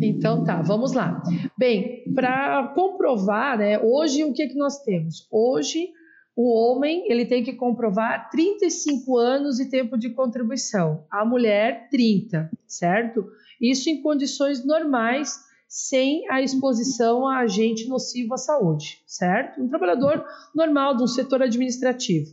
Então 0.00 0.42
tá, 0.42 0.60
vamos 0.60 0.92
lá. 0.92 1.22
Bem, 1.56 2.02
para 2.14 2.72
comprovar, 2.74 3.58
né, 3.58 3.78
hoje 3.78 4.24
o 4.24 4.32
que, 4.32 4.48
que 4.48 4.56
nós 4.56 4.82
temos? 4.82 5.26
Hoje 5.30 5.88
o 6.34 6.50
homem 6.52 7.04
ele 7.08 7.26
tem 7.26 7.44
que 7.44 7.52
comprovar 7.52 8.28
35 8.30 9.16
anos 9.18 9.60
e 9.60 9.68
tempo 9.70 9.96
de 9.96 10.10
contribuição, 10.10 11.04
a 11.10 11.24
mulher 11.24 11.88
30, 11.90 12.50
certo? 12.66 13.24
Isso 13.60 13.88
em 13.88 14.02
condições 14.02 14.64
normais 14.64 15.38
sem 15.72 16.30
a 16.30 16.42
exposição 16.42 17.26
a 17.26 17.38
agente 17.38 17.88
nocivo 17.88 18.34
à 18.34 18.36
saúde, 18.36 19.02
certo? 19.06 19.58
Um 19.58 19.70
trabalhador 19.70 20.22
normal 20.54 20.94
um 21.02 21.06
setor 21.06 21.40
administrativo. 21.40 22.30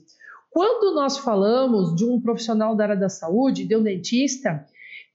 Quando 0.51 0.93
nós 0.93 1.17
falamos 1.17 1.95
de 1.95 2.03
um 2.03 2.19
profissional 2.19 2.75
da 2.75 2.83
área 2.83 2.97
da 2.97 3.07
saúde, 3.07 3.63
de 3.63 3.77
um 3.77 3.81
dentista, 3.81 4.65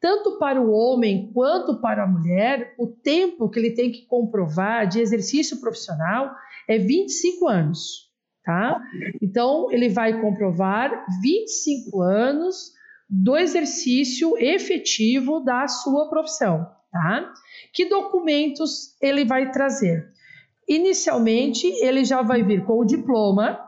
tanto 0.00 0.38
para 0.38 0.58
o 0.58 0.72
homem 0.72 1.30
quanto 1.34 1.82
para 1.82 2.04
a 2.04 2.06
mulher, 2.06 2.74
o 2.78 2.86
tempo 2.86 3.50
que 3.50 3.58
ele 3.58 3.72
tem 3.72 3.92
que 3.92 4.06
comprovar 4.06 4.88
de 4.88 5.00
exercício 5.00 5.60
profissional 5.60 6.34
é 6.66 6.78
25 6.78 7.46
anos, 7.46 8.10
tá? 8.42 8.80
Então, 9.20 9.70
ele 9.70 9.90
vai 9.90 10.18
comprovar 10.18 11.04
25 11.20 12.00
anos 12.00 12.72
do 13.06 13.36
exercício 13.36 14.38
efetivo 14.38 15.40
da 15.40 15.68
sua 15.68 16.08
profissão, 16.08 16.66
tá? 16.94 17.34
Que 17.72 17.86
documentos 17.86 18.96
ele 19.02 19.24
vai 19.24 19.50
trazer? 19.50 20.08
Inicialmente, 20.68 21.66
ele 21.84 22.04
já 22.04 22.22
vai 22.22 22.44
vir 22.44 22.64
com 22.64 22.78
o 22.78 22.84
diploma, 22.84 23.60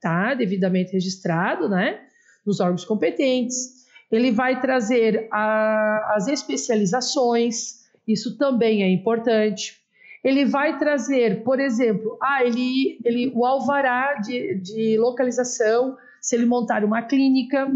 tá? 0.00 0.32
Devidamente 0.32 0.92
registrado, 0.94 1.68
né? 1.68 2.00
Nos 2.44 2.60
órgãos 2.60 2.86
competentes. 2.86 3.84
Ele 4.10 4.32
vai 4.32 4.62
trazer 4.62 5.28
a, 5.30 6.14
as 6.16 6.26
especializações, 6.26 7.84
isso 8.08 8.38
também 8.38 8.82
é 8.82 8.88
importante. 8.88 9.78
Ele 10.22 10.46
vai 10.46 10.78
trazer, 10.78 11.44
por 11.44 11.60
exemplo, 11.60 12.16
ah, 12.22 12.42
ele, 12.42 12.98
ele, 13.04 13.30
o 13.34 13.44
alvará 13.44 14.14
de, 14.14 14.54
de 14.54 14.96
localização, 14.98 15.98
se 16.18 16.34
ele 16.34 16.46
montar 16.46 16.82
uma 16.82 17.02
clínica, 17.02 17.70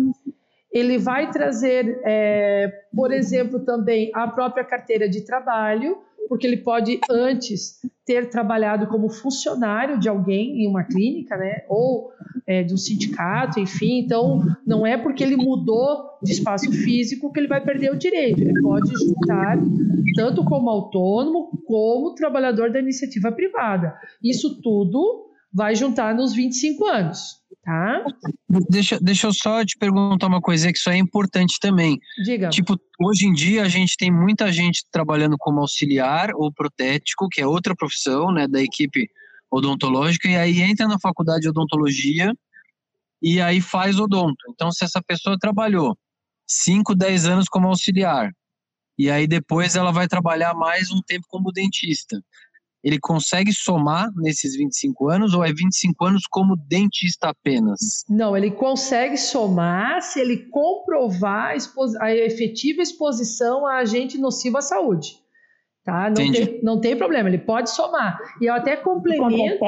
ele 0.72 0.98
vai 0.98 1.30
trazer, 1.30 2.00
é, 2.04 2.70
por 2.94 3.12
exemplo, 3.12 3.60
também 3.60 4.10
a 4.14 4.28
própria 4.28 4.64
carteira 4.64 5.08
de 5.08 5.22
trabalho, 5.22 5.98
porque 6.28 6.46
ele 6.46 6.58
pode 6.58 7.00
antes 7.10 7.80
ter 8.04 8.28
trabalhado 8.28 8.86
como 8.86 9.08
funcionário 9.08 9.98
de 9.98 10.08
alguém 10.08 10.62
em 10.62 10.68
uma 10.68 10.84
clínica, 10.84 11.36
né? 11.36 11.62
Ou 11.68 12.10
é, 12.46 12.62
de 12.62 12.72
um 12.72 12.76
sindicato, 12.76 13.60
enfim. 13.60 13.98
Então, 13.98 14.40
não 14.66 14.86
é 14.86 14.96
porque 14.96 15.22
ele 15.22 15.36
mudou 15.36 16.18
de 16.22 16.32
espaço 16.32 16.70
físico 16.72 17.32
que 17.32 17.40
ele 17.40 17.48
vai 17.48 17.62
perder 17.62 17.92
o 17.92 17.98
direito. 17.98 18.40
Ele 18.40 18.60
pode 18.60 18.90
juntar 18.94 19.58
tanto 20.14 20.44
como 20.44 20.70
autônomo 20.70 21.50
como 21.66 22.14
trabalhador 22.14 22.70
da 22.70 22.78
iniciativa 22.78 23.30
privada. 23.32 23.94
Isso 24.22 24.60
tudo 24.62 25.27
vai 25.52 25.74
juntar 25.74 26.14
nos 26.14 26.32
25 26.34 26.86
anos. 26.86 27.38
Tá? 27.64 28.04
Deixa, 28.68 28.98
deixa 29.00 29.26
eu 29.26 29.32
só 29.32 29.64
te 29.64 29.76
perguntar 29.78 30.26
uma 30.26 30.40
coisa 30.40 30.70
que 30.72 30.78
isso 30.78 30.90
é 30.90 30.96
importante 30.96 31.58
também. 31.60 31.98
Diga. 32.24 32.50
Tipo, 32.50 32.78
hoje 33.00 33.26
em 33.26 33.32
dia 33.32 33.62
a 33.62 33.68
gente 33.68 33.96
tem 33.96 34.10
muita 34.10 34.52
gente 34.52 34.84
trabalhando 34.90 35.36
como 35.38 35.60
auxiliar 35.60 36.30
ou 36.34 36.52
protético, 36.52 37.28
que 37.28 37.40
é 37.40 37.46
outra 37.46 37.74
profissão, 37.74 38.32
né, 38.32 38.46
da 38.46 38.62
equipe 38.62 39.08
odontológica, 39.50 40.28
e 40.28 40.36
aí 40.36 40.60
entra 40.60 40.86
na 40.86 40.98
faculdade 40.98 41.40
de 41.40 41.48
odontologia 41.48 42.32
e 43.22 43.40
aí 43.40 43.60
faz 43.60 43.98
odonto. 43.98 44.44
Então, 44.50 44.70
se 44.70 44.84
essa 44.84 45.02
pessoa 45.02 45.38
trabalhou 45.38 45.96
5, 46.46 46.94
10 46.94 47.26
anos 47.26 47.46
como 47.48 47.68
auxiliar, 47.68 48.30
e 48.98 49.10
aí 49.10 49.26
depois 49.26 49.76
ela 49.76 49.92
vai 49.92 50.08
trabalhar 50.08 50.54
mais 50.54 50.90
um 50.90 51.00
tempo 51.00 51.24
como 51.28 51.52
dentista 51.52 52.20
ele 52.82 52.98
consegue 53.00 53.52
somar 53.52 54.08
nesses 54.16 54.56
25 54.56 55.08
anos 55.08 55.34
ou 55.34 55.44
é 55.44 55.52
25 55.52 56.04
anos 56.04 56.22
como 56.30 56.56
dentista 56.56 57.28
apenas? 57.28 58.04
Não, 58.08 58.36
ele 58.36 58.50
consegue 58.50 59.16
somar 59.16 60.00
se 60.02 60.20
ele 60.20 60.48
comprovar 60.50 61.54
a, 61.56 62.04
a 62.04 62.14
efetiva 62.14 62.82
exposição 62.82 63.66
a 63.66 63.78
agente 63.78 64.18
nocivo 64.18 64.58
à 64.58 64.62
saúde. 64.62 65.16
Tá? 65.84 66.08
Não, 66.10 66.14
tem, 66.14 66.60
não 66.62 66.80
tem 66.80 66.96
problema, 66.96 67.28
ele 67.28 67.38
pode 67.38 67.70
somar. 67.70 68.18
E 68.40 68.46
eu 68.46 68.54
até 68.54 68.76
complemento. 68.76 69.64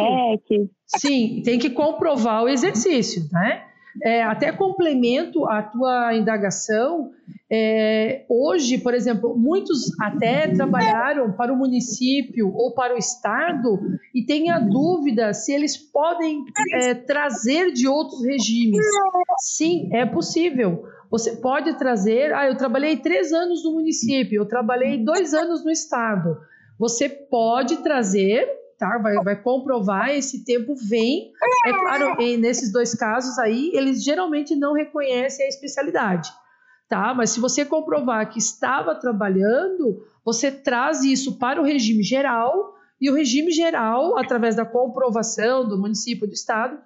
Sim, 0.87 1.41
tem 1.45 1.59
que 1.59 1.71
comprovar 1.71 2.45
o 2.45 2.49
exercício, 2.49 3.27
né? 3.33 3.70
É, 4.03 4.23
até 4.23 4.53
complemento 4.53 5.47
a 5.47 5.63
tua 5.63 6.15
indagação. 6.15 7.11
É, 7.51 8.25
hoje, 8.29 8.79
por 8.79 8.95
exemplo, 8.95 9.37
muitos 9.37 9.91
até 10.01 10.49
trabalharam 10.49 11.33
para 11.33 11.53
o 11.53 11.57
município 11.57 12.53
ou 12.55 12.73
para 12.73 12.95
o 12.95 12.99
estado 12.99 13.81
e 14.15 14.25
têm 14.25 14.51
a 14.51 14.61
dúvida 14.61 15.35
se 15.35 15.53
eles 15.53 15.77
podem 15.77 16.45
é, 16.75 16.95
trazer 16.95 17.73
de 17.73 17.89
outros 17.89 18.25
regimes. 18.25 18.85
Sim, 19.39 19.91
é 19.93 20.07
possível. 20.07 20.85
Você 21.11 21.37
pode 21.37 21.77
trazer. 21.77 22.33
Ah, 22.33 22.47
eu 22.47 22.57
trabalhei 22.57 22.97
três 22.97 23.33
anos 23.33 23.65
no 23.65 23.73
município, 23.73 24.41
eu 24.41 24.47
trabalhei 24.47 24.97
dois 24.97 25.35
anos 25.35 25.65
no 25.65 25.71
estado. 25.71 26.39
Você 26.79 27.09
pode 27.09 27.79
trazer 27.79 28.60
tá? 28.81 28.97
Vai, 28.97 29.15
vai 29.23 29.37
comprovar, 29.37 30.09
esse 30.09 30.43
tempo 30.43 30.75
vem. 30.75 31.31
É 31.67 31.73
claro, 31.73 32.17
nesses 32.39 32.73
dois 32.73 32.95
casos 32.95 33.39
aí, 33.39 33.71
eles 33.75 34.03
geralmente 34.03 34.57
não 34.57 34.73
reconhecem 34.73 35.45
a 35.45 35.49
especialidade, 35.49 36.33
tá? 36.89 37.13
Mas 37.15 37.31
se 37.31 37.39
você 37.39 37.65
comprovar 37.65 38.31
que 38.31 38.39
estava 38.39 38.95
trabalhando, 38.95 40.03
você 40.25 40.51
traz 40.51 41.05
isso 41.05 41.39
para 41.39 41.61
o 41.61 41.65
regime 41.65 42.03
geral 42.03 42.75
e 42.99 43.11
o 43.11 43.15
regime 43.15 43.53
geral, 43.53 44.19
através 44.19 44.57
da 44.57 44.65
comprovação 44.65 45.69
do 45.69 45.79
município 45.79 46.27
do 46.27 46.33
estado, 46.33 46.79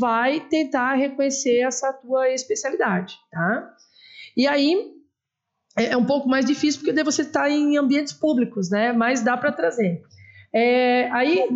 vai 0.00 0.40
tentar 0.40 0.94
reconhecer 0.94 1.58
essa 1.60 1.92
tua 1.92 2.30
especialidade, 2.30 3.18
tá? 3.30 3.74
E 4.34 4.46
aí 4.46 4.90
é, 5.76 5.88
é 5.92 5.96
um 5.96 6.04
pouco 6.04 6.28
mais 6.28 6.46
difícil 6.46 6.80
porque 6.80 6.92
daí 6.92 7.04
você 7.04 7.22
está 7.22 7.50
em 7.50 7.76
ambientes 7.76 8.14
públicos, 8.14 8.70
né? 8.70 8.92
Mas 8.92 9.20
dá 9.20 9.36
para 9.36 9.52
trazer. 9.52 10.02
É, 10.52 11.08
aí, 11.10 11.48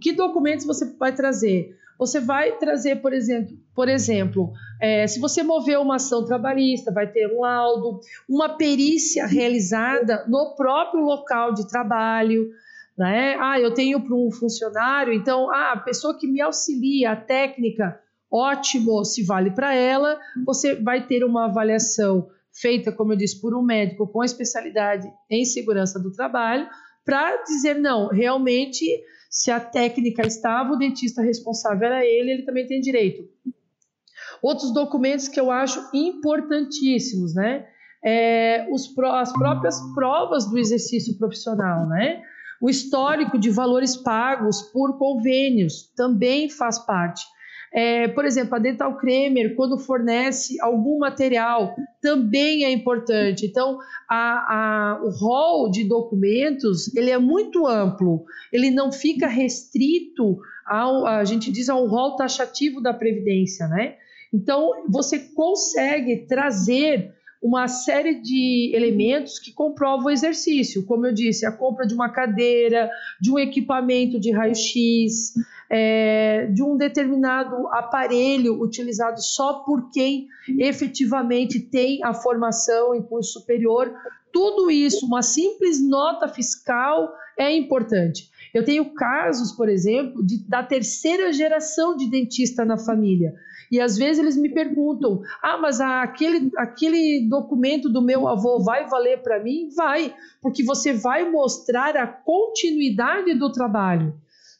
que 0.00 0.12
documentos 0.12 0.64
você 0.64 0.84
vai 0.96 1.12
trazer? 1.12 1.76
Você 1.98 2.20
vai 2.20 2.52
trazer, 2.58 2.96
por 2.96 3.12
exemplo, 3.12 3.56
por 3.74 3.88
exemplo, 3.88 4.52
é, 4.80 5.06
se 5.06 5.20
você 5.20 5.42
mover 5.42 5.78
uma 5.78 5.96
ação 5.96 6.24
trabalhista, 6.24 6.92
vai 6.92 7.06
ter 7.06 7.26
um 7.28 7.40
laudo, 7.40 8.00
uma 8.28 8.48
perícia 8.48 9.26
realizada 9.26 10.24
no 10.28 10.54
próprio 10.56 11.02
local 11.02 11.52
de 11.52 11.68
trabalho. 11.68 12.50
Né? 12.96 13.36
Ah, 13.40 13.58
eu 13.58 13.72
tenho 13.72 14.00
para 14.00 14.14
um 14.14 14.30
funcionário, 14.30 15.12
então 15.12 15.50
ah, 15.50 15.72
a 15.72 15.76
pessoa 15.76 16.16
que 16.16 16.28
me 16.28 16.40
auxilia, 16.40 17.12
a 17.12 17.16
técnica, 17.16 17.98
ótimo, 18.30 19.04
se 19.04 19.24
vale 19.24 19.50
para 19.50 19.74
ela. 19.74 20.18
Você 20.44 20.74
vai 20.76 21.06
ter 21.06 21.24
uma 21.24 21.46
avaliação 21.46 22.28
feita, 22.52 22.92
como 22.92 23.12
eu 23.12 23.16
disse, 23.16 23.40
por 23.40 23.54
um 23.54 23.62
médico 23.62 24.06
com 24.06 24.22
especialidade 24.22 25.12
em 25.28 25.44
segurança 25.44 25.98
do 25.98 26.12
trabalho 26.12 26.68
para 27.04 27.42
dizer, 27.42 27.74
não, 27.74 28.08
realmente, 28.08 28.84
se 29.30 29.50
a 29.50 29.60
técnica 29.60 30.26
estava, 30.26 30.72
o 30.72 30.76
dentista 30.76 31.22
responsável 31.22 31.86
era 31.86 32.04
ele, 32.04 32.30
ele 32.30 32.42
também 32.42 32.66
tem 32.66 32.80
direito. 32.80 33.28
Outros 34.42 34.72
documentos 34.72 35.28
que 35.28 35.40
eu 35.40 35.50
acho 35.50 35.80
importantíssimos, 35.92 37.34
né? 37.34 37.66
É, 38.04 38.66
os, 38.70 38.92
as 38.98 39.32
próprias 39.32 39.80
provas 39.94 40.48
do 40.48 40.58
exercício 40.58 41.16
profissional, 41.16 41.86
né? 41.88 42.22
O 42.60 42.68
histórico 42.70 43.38
de 43.38 43.50
valores 43.50 43.96
pagos 43.96 44.62
por 44.62 44.98
convênios 44.98 45.90
também 45.96 46.48
faz 46.48 46.78
parte. 46.78 47.24
É, 47.74 48.06
por 48.06 48.24
exemplo, 48.24 48.54
a 48.54 48.58
Dental 48.60 48.96
Kremer, 48.96 49.56
quando 49.56 49.76
fornece 49.76 50.60
algum 50.60 50.98
material, 50.98 51.74
também 52.00 52.64
é 52.64 52.70
importante. 52.70 53.46
Então, 53.46 53.78
a, 54.08 54.94
a, 54.94 55.02
o 55.02 55.10
rol 55.10 55.68
de 55.68 55.82
documentos 55.82 56.94
ele 56.94 57.10
é 57.10 57.18
muito 57.18 57.66
amplo, 57.66 58.24
ele 58.52 58.70
não 58.70 58.92
fica 58.92 59.26
restrito 59.26 60.38
ao, 60.64 61.04
a 61.04 61.24
gente 61.24 61.50
diz, 61.50 61.68
ao 61.68 61.84
rol 61.88 62.14
taxativo 62.14 62.80
da 62.80 62.94
Previdência, 62.94 63.66
né? 63.66 63.96
Então, 64.32 64.70
você 64.88 65.18
consegue 65.18 66.26
trazer 66.28 67.12
uma 67.42 67.68
série 67.68 68.22
de 68.22 68.72
elementos 68.74 69.38
que 69.38 69.52
comprovam 69.52 70.06
o 70.06 70.10
exercício, 70.10 70.86
como 70.86 71.06
eu 71.06 71.12
disse, 71.12 71.44
a 71.44 71.52
compra 71.52 71.86
de 71.86 71.92
uma 71.92 72.08
cadeira, 72.08 72.88
de 73.20 73.30
um 73.30 73.38
equipamento 73.38 74.18
de 74.18 74.30
raio-x, 74.30 75.34
é, 75.70 76.46
de 76.46 76.62
um 76.62 76.76
determinado 76.76 77.68
aparelho 77.68 78.60
utilizado 78.60 79.20
só 79.20 79.64
por 79.64 79.90
quem 79.90 80.26
efetivamente 80.58 81.60
tem 81.60 82.02
a 82.04 82.12
formação 82.12 82.94
em 82.94 83.02
curso 83.02 83.40
superior. 83.40 83.92
Tudo 84.32 84.70
isso, 84.70 85.06
uma 85.06 85.22
simples 85.22 85.80
nota 85.80 86.28
fiscal 86.28 87.12
é 87.38 87.54
importante. 87.54 88.30
Eu 88.52 88.64
tenho 88.64 88.94
casos, 88.94 89.50
por 89.52 89.68
exemplo, 89.68 90.24
de, 90.24 90.38
da 90.48 90.62
terceira 90.62 91.32
geração 91.32 91.96
de 91.96 92.08
dentista 92.08 92.64
na 92.64 92.76
família. 92.76 93.34
E 93.70 93.80
às 93.80 93.96
vezes 93.96 94.20
eles 94.20 94.36
me 94.36 94.48
perguntam: 94.48 95.20
ah, 95.42 95.58
mas 95.58 95.80
aquele, 95.80 96.50
aquele 96.56 97.28
documento 97.28 97.88
do 97.88 98.00
meu 98.00 98.28
avô 98.28 98.60
vai 98.60 98.86
valer 98.86 99.22
para 99.22 99.42
mim? 99.42 99.68
Vai, 99.74 100.14
porque 100.40 100.62
você 100.62 100.92
vai 100.92 101.28
mostrar 101.28 101.96
a 101.96 102.06
continuidade 102.06 103.34
do 103.34 103.50
trabalho. 103.50 104.14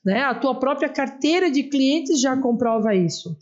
Né? 0.05 0.23
A 0.23 0.35
tua 0.35 0.55
própria 0.59 0.89
carteira 0.89 1.51
de 1.51 1.63
clientes 1.63 2.21
já 2.21 2.37
comprova 2.37 2.95
isso. 2.95 3.37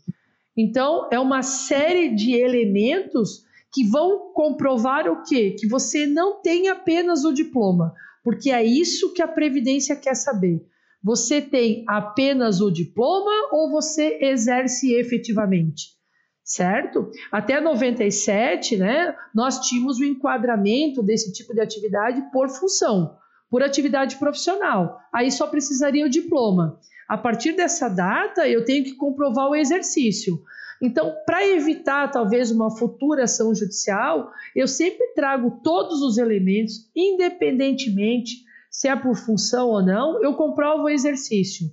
Então, 0.56 1.08
é 1.10 1.18
uma 1.18 1.42
série 1.42 2.14
de 2.14 2.34
elementos 2.34 3.44
que 3.72 3.88
vão 3.88 4.32
comprovar 4.34 5.08
o 5.08 5.22
quê? 5.22 5.56
Que 5.58 5.66
você 5.66 6.06
não 6.06 6.42
tem 6.42 6.68
apenas 6.68 7.24
o 7.24 7.32
diploma, 7.32 7.94
porque 8.22 8.50
é 8.50 8.62
isso 8.62 9.14
que 9.14 9.22
a 9.22 9.28
Previdência 9.28 9.96
quer 9.96 10.14
saber. 10.14 10.62
Você 11.02 11.40
tem 11.40 11.84
apenas 11.88 12.60
o 12.60 12.70
diploma 12.70 13.32
ou 13.50 13.70
você 13.70 14.18
exerce 14.20 14.94
efetivamente? 14.94 16.00
Certo? 16.44 17.10
Até 17.30 17.60
97, 17.60 18.76
né, 18.76 19.14
nós 19.34 19.58
tínhamos 19.60 19.98
o 19.98 20.04
enquadramento 20.04 21.02
desse 21.02 21.32
tipo 21.32 21.54
de 21.54 21.60
atividade 21.60 22.22
por 22.30 22.48
função, 22.50 23.16
por 23.52 23.62
atividade 23.62 24.16
profissional. 24.16 24.98
Aí 25.12 25.30
só 25.30 25.46
precisaria 25.46 26.06
o 26.06 26.08
diploma. 26.08 26.80
A 27.06 27.18
partir 27.18 27.52
dessa 27.52 27.86
data, 27.86 28.48
eu 28.48 28.64
tenho 28.64 28.82
que 28.82 28.94
comprovar 28.94 29.50
o 29.50 29.54
exercício. 29.54 30.42
Então, 30.80 31.14
para 31.26 31.46
evitar 31.46 32.10
talvez 32.10 32.50
uma 32.50 32.70
futura 32.70 33.24
ação 33.24 33.54
judicial, 33.54 34.32
eu 34.56 34.66
sempre 34.66 35.08
trago 35.08 35.60
todos 35.62 36.00
os 36.00 36.16
elementos, 36.16 36.90
independentemente 36.96 38.42
se 38.70 38.88
é 38.88 38.96
por 38.96 39.14
função 39.14 39.68
ou 39.68 39.84
não, 39.84 40.22
eu 40.24 40.32
comprovo 40.32 40.84
o 40.84 40.88
exercício. 40.88 41.66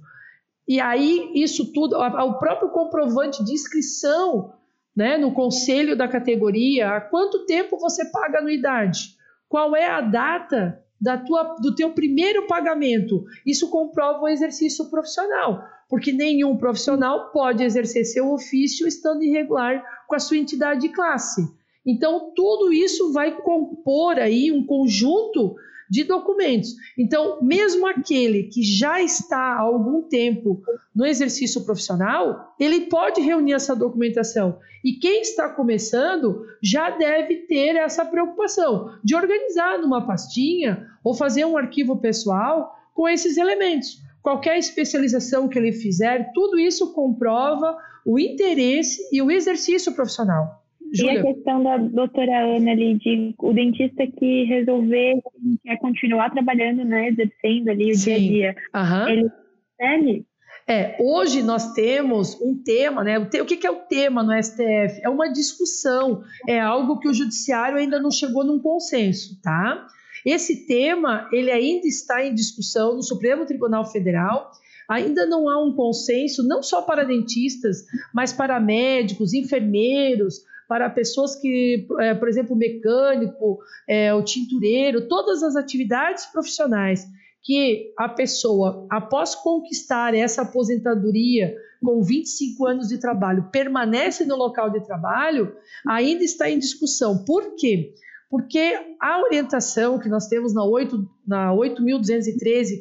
E 0.67 0.81
aí, 0.81 1.31
isso 1.33 1.71
tudo, 1.71 1.95
o 1.97 2.33
próprio 2.39 2.71
comprovante 2.71 3.41
de 3.41 3.53
inscrição 3.53 4.53
né, 4.93 5.17
no 5.17 5.31
conselho 5.31 5.95
da 5.95 6.09
categoria, 6.09 6.97
há 6.97 6.99
quanto 6.99 7.45
tempo 7.45 7.79
você 7.79 8.03
paga 8.11 8.39
anuidade? 8.39 9.15
Qual 9.47 9.73
é 9.77 9.89
a 9.89 10.01
data 10.01 10.83
da 10.99 11.17
tua, 11.17 11.55
do 11.61 11.73
teu 11.73 11.91
primeiro 11.91 12.47
pagamento? 12.47 13.25
Isso 13.45 13.69
comprova 13.69 14.21
o 14.21 14.27
exercício 14.27 14.89
profissional, 14.89 15.63
porque 15.87 16.11
nenhum 16.11 16.57
profissional 16.57 17.31
pode 17.31 17.63
exercer 17.63 18.05
seu 18.05 18.31
ofício 18.31 18.87
estando 18.87 19.23
irregular 19.23 19.83
com 20.07 20.15
a 20.15 20.19
sua 20.19 20.37
entidade 20.37 20.81
de 20.81 20.89
classe. 20.89 21.41
Então, 21.85 22.31
tudo 22.35 22.73
isso 22.73 23.11
vai 23.13 23.35
compor 23.41 24.17
aí 24.19 24.51
um 24.51 24.65
conjunto 24.65 25.55
de 25.89 26.03
documentos. 26.03 26.75
Então, 26.97 27.39
mesmo 27.41 27.87
aquele 27.87 28.43
que 28.43 28.61
já 28.61 29.01
está 29.01 29.37
há 29.37 29.59
algum 29.59 30.03
tempo 30.03 30.61
no 30.95 31.05
exercício 31.05 31.65
profissional, 31.65 32.53
ele 32.59 32.81
pode 32.81 33.21
reunir 33.21 33.53
essa 33.53 33.75
documentação. 33.75 34.59
E 34.83 34.93
quem 34.93 35.21
está 35.21 35.49
começando 35.49 36.45
já 36.61 36.89
deve 36.91 37.47
ter 37.47 37.75
essa 37.75 38.05
preocupação 38.05 38.97
de 39.03 39.15
organizar 39.15 39.79
numa 39.79 40.05
pastinha 40.05 40.87
ou 41.03 41.13
fazer 41.13 41.45
um 41.45 41.57
arquivo 41.57 41.97
pessoal 41.97 42.75
com 42.93 43.07
esses 43.07 43.37
elementos. 43.37 43.97
Qualquer 44.21 44.57
especialização 44.57 45.47
que 45.47 45.57
ele 45.57 45.71
fizer, 45.71 46.31
tudo 46.33 46.59
isso 46.59 46.93
comprova 46.93 47.77
o 48.05 48.19
interesse 48.19 49.01
e 49.11 49.21
o 49.21 49.31
exercício 49.31 49.93
profissional. 49.93 50.58
Júlia. 50.93 51.13
E 51.13 51.17
a 51.17 51.23
questão 51.23 51.63
da 51.63 51.77
doutora 51.77 52.55
Ana 52.55 52.71
ali, 52.71 52.95
de 52.95 53.35
o 53.37 53.53
dentista 53.53 54.05
que 54.07 54.43
resolver, 54.45 55.21
quer 55.63 55.77
continuar 55.77 56.29
trabalhando, 56.31 56.83
né, 56.83 57.09
exercendo 57.09 57.69
ali 57.69 57.91
o 57.91 57.95
Sim. 57.95 58.03
dia 58.03 58.15
a 58.15 58.19
dia, 58.19 58.55
uhum. 58.75 59.09
ele 59.09 59.31
recebe? 59.79 60.25
É, 60.67 60.95
hoje 60.99 61.41
nós 61.41 61.73
temos 61.73 62.39
um 62.39 62.61
tema, 62.63 63.03
né? 63.03 63.17
O, 63.17 63.27
que, 63.27 63.65
é 63.65 63.71
o 63.71 63.87
tema 63.87 64.21
no 64.21 64.31
STF? 64.31 65.01
É 65.01 65.09
uma 65.09 65.27
discussão, 65.27 66.21
é 66.47 66.59
algo 66.59 66.99
que 66.99 67.07
o 67.07 67.13
judiciário 67.13 67.79
ainda 67.79 67.99
não 67.99 68.11
chegou 68.11 68.43
num 68.43 68.59
consenso, 68.59 69.41
tá? 69.41 69.87
Esse 70.23 70.67
tema, 70.67 71.27
ele 71.31 71.49
ainda 71.49 71.87
está 71.87 72.23
em 72.23 72.35
discussão 72.35 72.95
no 72.95 73.01
Supremo 73.01 73.47
Tribunal 73.47 73.83
Federal. 73.91 74.51
Ainda 74.87 75.25
não 75.25 75.49
há 75.49 75.63
um 75.63 75.73
consenso, 75.73 76.47
não 76.47 76.61
só 76.61 76.81
para 76.81 77.03
dentistas, 77.03 77.85
mas 78.13 78.31
para 78.33 78.59
médicos, 78.59 79.33
enfermeiros, 79.33 80.43
para 80.69 80.87
pessoas 80.87 81.35
que, 81.35 81.87
é, 81.99 82.13
por 82.13 82.29
exemplo, 82.29 82.55
mecânico, 82.55 83.57
é, 83.87 84.13
o 84.13 84.23
tintureiro, 84.23 85.07
todas 85.07 85.41
as 85.41 85.55
atividades 85.55 86.27
profissionais 86.27 87.07
que 87.41 87.91
a 87.97 88.07
pessoa, 88.07 88.85
após 88.87 89.33
conquistar 89.33 90.13
essa 90.13 90.43
aposentadoria 90.43 91.55
com 91.83 92.03
25 92.03 92.67
anos 92.67 92.87
de 92.89 92.99
trabalho, 92.99 93.49
permanece 93.51 94.25
no 94.25 94.35
local 94.35 94.69
de 94.69 94.85
trabalho, 94.85 95.55
ainda 95.87 96.23
está 96.23 96.47
em 96.47 96.59
discussão. 96.59 97.23
Por 97.25 97.55
quê? 97.55 97.95
Porque 98.29 98.77
a 99.01 99.21
orientação 99.23 99.97
que 99.97 100.07
nós 100.07 100.27
temos 100.27 100.53
na 100.53 100.61
8.213, 100.61 101.07
na 101.25 101.51
8 101.51 101.83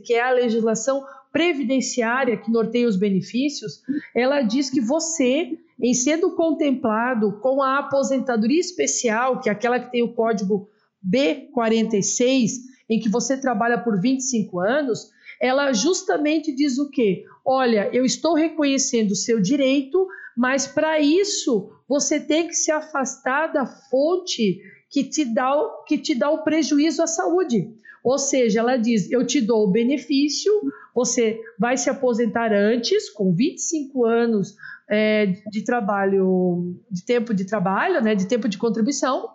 que 0.05 0.13
é 0.13 0.21
a 0.21 0.33
legislação 0.33 1.03
previdenciária 1.33 2.37
que 2.37 2.51
norteia 2.51 2.89
os 2.89 2.97
benefícios, 2.97 3.83
ela 4.15 4.43
diz 4.43 4.71
que 4.71 4.81
você 4.81 5.59
em 5.81 5.95
sendo 5.95 6.35
contemplado 6.35 7.39
com 7.41 7.63
a 7.63 7.79
aposentadoria 7.79 8.59
especial, 8.59 9.41
que 9.41 9.49
é 9.49 9.53
aquela 9.53 9.79
que 9.79 9.93
tem 9.93 10.03
o 10.03 10.13
código 10.13 10.69
B46, 11.07 12.51
em 12.91 12.99
que 12.99 13.09
você 13.09 13.37
trabalha 13.37 13.79
por 13.79 14.01
25 14.01 14.59
anos, 14.59 15.11
ela 15.41 15.73
justamente 15.73 16.53
diz 16.53 16.79
o 16.79 16.91
quê? 16.91 17.25
Olha, 17.45 17.89
eu 17.93 18.05
estou 18.05 18.35
reconhecendo 18.35 19.13
o 19.13 19.17
seu 19.17 19.41
direito, 19.41 20.07
mas 20.37 20.67
para 20.67 20.99
isso 21.01 21.71
você 21.89 22.19
tem 22.19 22.49
que 22.49 22.55
se 22.55 22.73
afastar 22.73 23.53
da 23.53 23.65
fonte 23.65 24.61
que 24.91 25.05
te 25.05 25.25
dá, 25.25 25.55
que 25.87 25.97
te 25.97 26.15
dá 26.15 26.31
o 26.31 26.43
prejuízo 26.43 27.03
à 27.03 27.07
saúde. 27.07 27.73
Ou 28.03 28.19
seja, 28.19 28.61
ela 28.61 28.77
diz: 28.77 29.11
eu 29.11 29.25
te 29.27 29.41
dou 29.41 29.65
o 29.65 29.71
benefício, 29.71 30.53
você 30.99 31.41
vai 31.57 31.77
se 31.77 31.89
aposentar 31.89 32.53
antes, 32.53 33.09
com 33.09 33.33
25 33.33 34.05
anos 34.05 34.57
é, 34.91 35.27
de 35.49 35.63
trabalho, 35.63 36.75
de 36.91 37.05
tempo 37.05 37.33
de 37.33 37.45
trabalho, 37.45 38.03
né, 38.03 38.17
de 38.17 38.27
tempo 38.27 38.49
de 38.49 38.59
contribuição, 38.59 39.31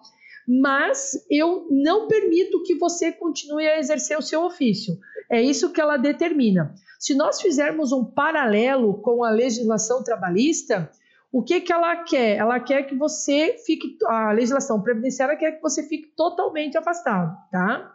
mas 0.45 1.13
eu 1.31 1.65
não 1.71 2.09
permito 2.09 2.63
que 2.63 2.75
você 2.75 3.13
continue 3.13 3.65
a 3.65 3.79
exercer 3.79 4.17
o 4.17 4.21
seu 4.21 4.43
ofício. 4.43 4.97
É 5.31 5.41
isso 5.41 5.71
que 5.71 5.79
ela 5.79 5.95
determina. 5.95 6.75
Se 6.99 7.15
nós 7.15 7.41
fizermos 7.41 7.93
um 7.93 8.03
paralelo 8.03 8.95
com 8.95 9.23
a 9.23 9.29
legislação 9.29 10.03
trabalhista, 10.03 10.91
o 11.31 11.41
que, 11.41 11.61
que 11.61 11.71
ela 11.71 11.95
quer? 12.03 12.35
Ela 12.35 12.59
quer 12.59 12.83
que 12.83 12.93
você 12.95 13.55
fique, 13.65 13.97
a 14.05 14.33
legislação 14.33 14.81
previdenciária 14.81 15.37
quer 15.37 15.53
que 15.53 15.61
você 15.61 15.81
fique 15.83 16.09
totalmente 16.13 16.77
afastado, 16.77 17.37
tá? 17.49 17.93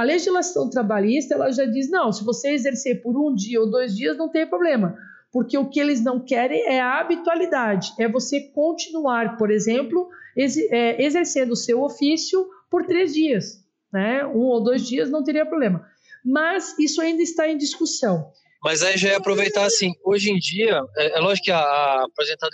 A 0.00 0.04
legislação 0.04 0.70
trabalhista, 0.70 1.34
ela 1.34 1.50
já 1.52 1.64
diz, 1.66 1.90
não, 1.90 2.12
se 2.12 2.24
você 2.24 2.52
exercer 2.52 3.02
por 3.02 3.16
um 3.16 3.34
dia 3.34 3.60
ou 3.60 3.70
dois 3.70 3.94
dias, 3.94 4.16
não 4.16 4.30
tem 4.30 4.46
problema 4.46 4.96
porque 5.32 5.56
o 5.56 5.68
que 5.68 5.78
eles 5.78 6.02
não 6.02 6.18
querem 6.18 6.62
é 6.66 6.80
a 6.80 6.98
habitualidade, 6.98 7.92
é 7.98 8.08
você 8.08 8.40
continuar, 8.40 9.36
por 9.36 9.50
exemplo, 9.50 10.08
é, 10.36 11.02
exercendo 11.02 11.52
o 11.52 11.56
seu 11.56 11.82
ofício 11.82 12.48
por 12.68 12.84
três 12.84 13.14
dias, 13.14 13.64
né? 13.92 14.26
Um 14.26 14.40
ou 14.40 14.62
dois 14.62 14.86
dias 14.86 15.10
não 15.10 15.22
teria 15.22 15.46
problema. 15.46 15.86
Mas 16.24 16.76
isso 16.78 17.00
ainda 17.00 17.22
está 17.22 17.48
em 17.48 17.56
discussão. 17.56 18.30
Mas 18.62 18.82
aí 18.82 18.96
já 18.98 19.10
é 19.10 19.14
aproveitar 19.14 19.64
assim, 19.64 19.92
hoje 20.04 20.30
em 20.30 20.38
dia, 20.38 20.82
é, 20.96 21.18
é 21.18 21.20
lógico 21.20 21.46
que 21.46 21.52
a, 21.52 21.60
a 21.60 22.06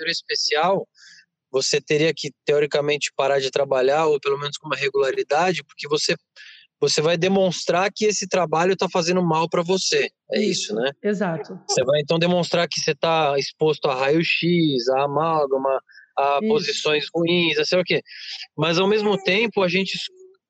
especial 0.06 0.86
você 1.50 1.80
teria 1.80 2.12
que 2.14 2.30
teoricamente 2.44 3.10
parar 3.16 3.40
de 3.40 3.50
trabalhar 3.50 4.06
ou 4.06 4.20
pelo 4.20 4.38
menos 4.38 4.58
com 4.58 4.66
uma 4.66 4.76
regularidade, 4.76 5.64
porque 5.64 5.88
você 5.88 6.14
você 6.80 7.00
vai 7.00 7.16
demonstrar 7.16 7.90
que 7.94 8.04
esse 8.04 8.28
trabalho 8.28 8.72
está 8.72 8.88
fazendo 8.88 9.22
mal 9.22 9.48
para 9.48 9.62
você. 9.62 10.08
É 10.32 10.42
isso, 10.42 10.74
né? 10.74 10.92
Exato. 11.02 11.58
Você 11.68 11.82
vai 11.84 12.00
então 12.00 12.18
demonstrar 12.18 12.68
que 12.68 12.80
você 12.80 12.92
está 12.92 13.38
exposto 13.38 13.88
a 13.88 13.94
raio-x, 13.94 14.88
a 14.90 15.04
amálgama, 15.04 15.80
a 16.18 16.38
isso. 16.40 16.48
posições 16.48 17.06
ruins, 17.14 17.58
a 17.58 17.64
sei 17.64 17.80
o 17.80 17.84
quê. 17.84 18.02
Mas 18.56 18.78
ao 18.78 18.88
mesmo 18.88 19.16
tempo 19.22 19.62
a 19.62 19.68
gente 19.68 19.98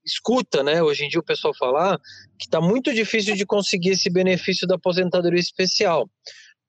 escuta, 0.04 0.62
né? 0.62 0.82
Hoje 0.82 1.04
em 1.04 1.08
dia 1.08 1.20
o 1.20 1.24
pessoal 1.24 1.54
falar 1.56 1.98
que 2.38 2.46
está 2.46 2.60
muito 2.60 2.92
difícil 2.94 3.34
de 3.34 3.44
conseguir 3.44 3.90
esse 3.90 4.10
benefício 4.10 4.66
da 4.66 4.76
aposentadoria 4.76 5.40
especial. 5.40 6.08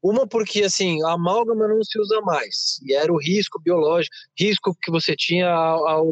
Uma 0.01 0.27
porque 0.27 0.63
assim 0.63 1.03
a 1.03 1.13
amálgama 1.13 1.67
não 1.67 1.83
se 1.83 1.99
usa 1.99 2.21
mais 2.21 2.79
e 2.85 2.93
era 2.93 3.11
o 3.11 3.17
risco 3.17 3.59
biológico, 3.59 4.15
risco 4.39 4.75
que 4.81 4.91
você 4.91 5.15
tinha 5.15 5.49
ao 5.49 6.05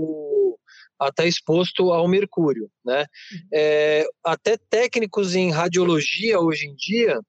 a 0.99 1.09
estar 1.09 1.23
tá 1.23 1.27
exposto 1.27 1.91
ao 1.91 2.07
mercúrio, 2.07 2.69
né? 2.83 3.05
Uhum. 3.31 3.39
É, 3.53 4.05
até 4.23 4.57
técnicos 4.69 5.35
em 5.35 5.51
radiologia 5.51 6.39
hoje 6.39 6.67
em 6.67 6.75
dia, 6.75 7.19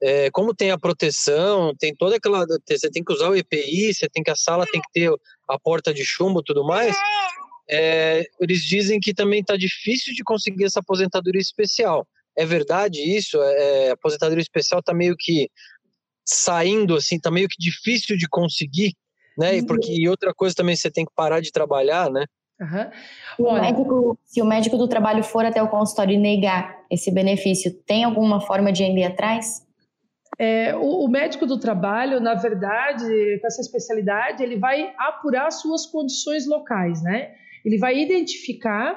é, 0.00 0.30
como 0.30 0.54
tem 0.54 0.70
a 0.70 0.78
proteção, 0.78 1.74
tem 1.78 1.94
toda 1.94 2.16
aquela, 2.16 2.46
você 2.46 2.90
tem 2.90 3.02
que 3.02 3.12
usar 3.12 3.30
o 3.30 3.36
EPI, 3.36 3.92
você 3.92 4.08
tem 4.08 4.22
que 4.22 4.30
a 4.30 4.36
sala 4.36 4.66
tem 4.70 4.80
que 4.80 4.90
ter 4.92 5.10
a 5.48 5.58
porta 5.58 5.92
de 5.92 6.04
chumbo, 6.04 6.42
tudo 6.42 6.64
mais. 6.64 6.96
É, 7.70 8.24
eles 8.40 8.62
dizem 8.62 9.00
que 9.00 9.12
também 9.12 9.40
está 9.40 9.56
difícil 9.56 10.14
de 10.14 10.22
conseguir 10.22 10.64
essa 10.64 10.80
aposentadoria 10.80 11.40
especial. 11.40 12.06
É 12.36 12.46
verdade 12.46 13.00
isso? 13.00 13.42
É, 13.42 13.90
a 13.90 13.94
aposentadoria 13.94 14.40
especial 14.40 14.80
está 14.80 14.94
meio 14.94 15.16
que 15.18 15.50
saindo 16.24 16.94
assim, 16.94 17.16
está 17.16 17.30
meio 17.30 17.48
que 17.48 17.56
difícil 17.58 18.16
de 18.16 18.28
conseguir, 18.28 18.94
né? 19.36 19.56
E 19.56 19.66
porque 19.66 19.92
e 19.92 20.08
outra 20.08 20.32
coisa 20.32 20.54
também 20.54 20.76
você 20.76 20.90
tem 20.90 21.04
que 21.04 21.12
parar 21.14 21.40
de 21.40 21.50
trabalhar, 21.50 22.10
né? 22.10 22.24
Uhum. 22.60 23.46
O 23.46 23.52
médico, 23.54 24.18
se 24.24 24.42
o 24.42 24.44
médico 24.44 24.76
do 24.76 24.88
trabalho 24.88 25.22
for 25.22 25.44
até 25.44 25.62
o 25.62 25.68
consultório 25.68 26.14
e 26.14 26.18
negar 26.18 26.76
esse 26.90 27.10
benefício, 27.10 27.72
tem 27.86 28.04
alguma 28.04 28.40
forma 28.40 28.72
de 28.72 28.82
ir 28.82 29.04
atrás? 29.04 29.66
É, 30.38 30.74
o, 30.76 31.04
o, 31.04 31.08
médico 31.08 31.46
do 31.46 31.58
trabalho, 31.58 32.20
na 32.20 32.34
verdade, 32.34 33.38
com 33.40 33.46
essa 33.46 33.60
especialidade, 33.60 34.42
ele 34.42 34.56
vai 34.56 34.92
apurar 34.96 35.50
suas 35.50 35.86
condições 35.86 36.46
locais, 36.46 37.02
né? 37.02 37.32
Ele 37.64 37.76
vai 37.76 37.98
identificar 37.98 38.94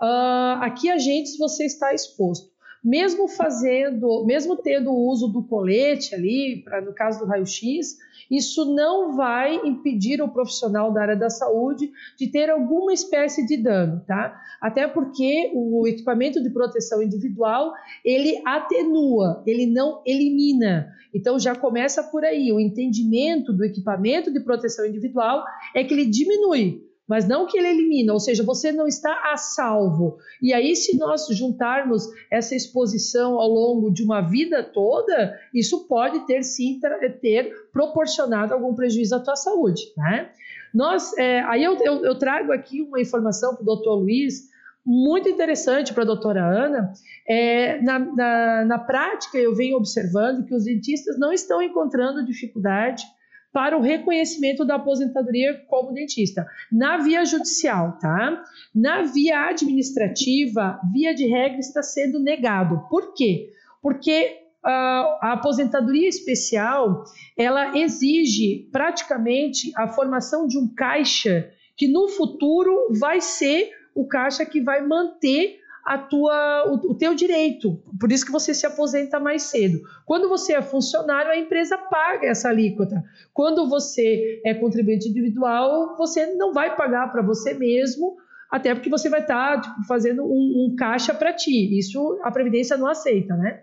uh, 0.00 0.60
a 0.62 0.70
que 0.70 0.90
agentes 0.90 1.38
você 1.38 1.64
está 1.64 1.94
exposto. 1.94 2.51
Mesmo 2.82 3.28
fazendo, 3.28 4.24
mesmo 4.24 4.56
tendo 4.56 4.90
o 4.90 5.08
uso 5.08 5.28
do 5.28 5.42
colete 5.44 6.14
ali, 6.14 6.62
pra, 6.64 6.80
no 6.80 6.92
caso 6.92 7.20
do 7.20 7.26
raio-x, 7.26 7.98
isso 8.30 8.74
não 8.74 9.14
vai 9.14 9.56
impedir 9.66 10.22
o 10.22 10.28
profissional 10.28 10.92
da 10.92 11.02
área 11.02 11.16
da 11.16 11.28
saúde 11.28 11.92
de 12.18 12.26
ter 12.26 12.50
alguma 12.50 12.92
espécie 12.92 13.46
de 13.46 13.56
dano, 13.56 14.02
tá? 14.06 14.40
Até 14.60 14.88
porque 14.88 15.50
o 15.54 15.86
equipamento 15.86 16.42
de 16.42 16.50
proteção 16.50 17.02
individual, 17.02 17.72
ele 18.04 18.40
atenua, 18.44 19.42
ele 19.46 19.66
não 19.66 20.02
elimina. 20.06 20.92
Então 21.14 21.38
já 21.38 21.54
começa 21.54 22.02
por 22.02 22.24
aí, 22.24 22.50
o 22.50 22.58
entendimento 22.58 23.52
do 23.52 23.64
equipamento 23.64 24.32
de 24.32 24.40
proteção 24.40 24.86
individual 24.86 25.44
é 25.74 25.84
que 25.84 25.92
ele 25.92 26.06
diminui, 26.06 26.82
mas 27.12 27.28
não 27.28 27.46
que 27.46 27.58
ele 27.58 27.68
elimina, 27.68 28.14
ou 28.14 28.18
seja, 28.18 28.42
você 28.42 28.72
não 28.72 28.86
está 28.88 29.30
a 29.30 29.36
salvo. 29.36 30.16
E 30.40 30.54
aí, 30.54 30.74
se 30.74 30.96
nós 30.96 31.26
juntarmos 31.28 32.08
essa 32.30 32.54
exposição 32.56 33.38
ao 33.38 33.50
longo 33.50 33.92
de 33.92 34.02
uma 34.02 34.22
vida 34.22 34.62
toda, 34.62 35.38
isso 35.52 35.86
pode 35.86 36.26
ter 36.26 36.42
sim 36.42 36.80
ter 37.20 37.52
proporcionado 37.70 38.54
algum 38.54 38.74
prejuízo 38.74 39.14
à 39.14 39.20
tua 39.20 39.36
saúde, 39.36 39.92
né? 39.94 40.30
Nós, 40.72 41.12
é, 41.18 41.40
aí 41.40 41.62
eu, 41.62 41.76
eu, 41.82 42.02
eu, 42.02 42.18
trago 42.18 42.50
aqui 42.50 42.80
uma 42.80 42.98
informação 42.98 43.54
para 43.54 43.62
o 43.62 43.66
doutor 43.66 43.96
Luiz, 43.96 44.48
muito 44.82 45.28
interessante 45.28 45.92
para 45.92 46.04
a 46.04 46.06
doutora 46.06 46.42
Ana. 46.42 46.94
É, 47.28 47.78
na, 47.82 47.98
na, 47.98 48.64
na 48.64 48.78
prática, 48.78 49.36
eu 49.36 49.54
venho 49.54 49.76
observando 49.76 50.46
que 50.46 50.54
os 50.54 50.64
dentistas 50.64 51.18
não 51.18 51.30
estão 51.30 51.60
encontrando 51.60 52.24
dificuldade 52.24 53.04
para 53.52 53.76
o 53.76 53.82
reconhecimento 53.82 54.64
da 54.64 54.76
aposentadoria 54.76 55.62
como 55.68 55.92
dentista, 55.92 56.46
na 56.70 56.96
via 56.96 57.24
judicial, 57.24 57.98
tá? 58.00 58.42
Na 58.74 59.02
via 59.02 59.48
administrativa, 59.48 60.80
via 60.92 61.14
de 61.14 61.26
regra 61.26 61.58
está 61.58 61.82
sendo 61.82 62.18
negado. 62.18 62.86
Por 62.88 63.12
quê? 63.14 63.50
Porque 63.82 64.38
uh, 64.64 65.18
a 65.20 65.32
aposentadoria 65.34 66.08
especial, 66.08 67.04
ela 67.36 67.76
exige 67.78 68.68
praticamente 68.72 69.70
a 69.76 69.88
formação 69.88 70.46
de 70.46 70.58
um 70.58 70.66
caixa 70.66 71.50
que 71.76 71.86
no 71.86 72.08
futuro 72.08 72.88
vai 72.98 73.20
ser 73.20 73.70
o 73.94 74.06
caixa 74.06 74.46
que 74.46 74.60
vai 74.60 74.86
manter 74.86 75.58
a 75.84 75.98
tua, 75.98 76.64
o, 76.68 76.92
o 76.92 76.94
teu 76.94 77.14
direito. 77.14 77.82
Por 77.98 78.12
isso 78.12 78.24
que 78.24 78.32
você 78.32 78.54
se 78.54 78.66
aposenta 78.66 79.18
mais 79.18 79.42
cedo. 79.44 79.80
Quando 80.06 80.28
você 80.28 80.54
é 80.54 80.62
funcionário, 80.62 81.30
a 81.30 81.36
empresa 81.36 81.76
paga 81.76 82.28
essa 82.28 82.48
alíquota. 82.48 83.02
Quando 83.34 83.68
você 83.68 84.40
é 84.44 84.54
contribuinte 84.54 85.08
individual, 85.08 85.96
você 85.96 86.34
não 86.34 86.52
vai 86.52 86.76
pagar 86.76 87.10
para 87.10 87.22
você 87.22 87.54
mesmo, 87.54 88.16
até 88.50 88.74
porque 88.74 88.90
você 88.90 89.08
vai 89.08 89.20
estar 89.20 89.56
tá, 89.56 89.60
tipo, 89.60 89.86
fazendo 89.86 90.24
um, 90.24 90.66
um 90.70 90.76
caixa 90.76 91.12
para 91.12 91.32
ti. 91.32 91.76
Isso 91.78 92.20
a 92.22 92.30
Previdência 92.30 92.76
não 92.76 92.86
aceita, 92.86 93.34
né? 93.36 93.62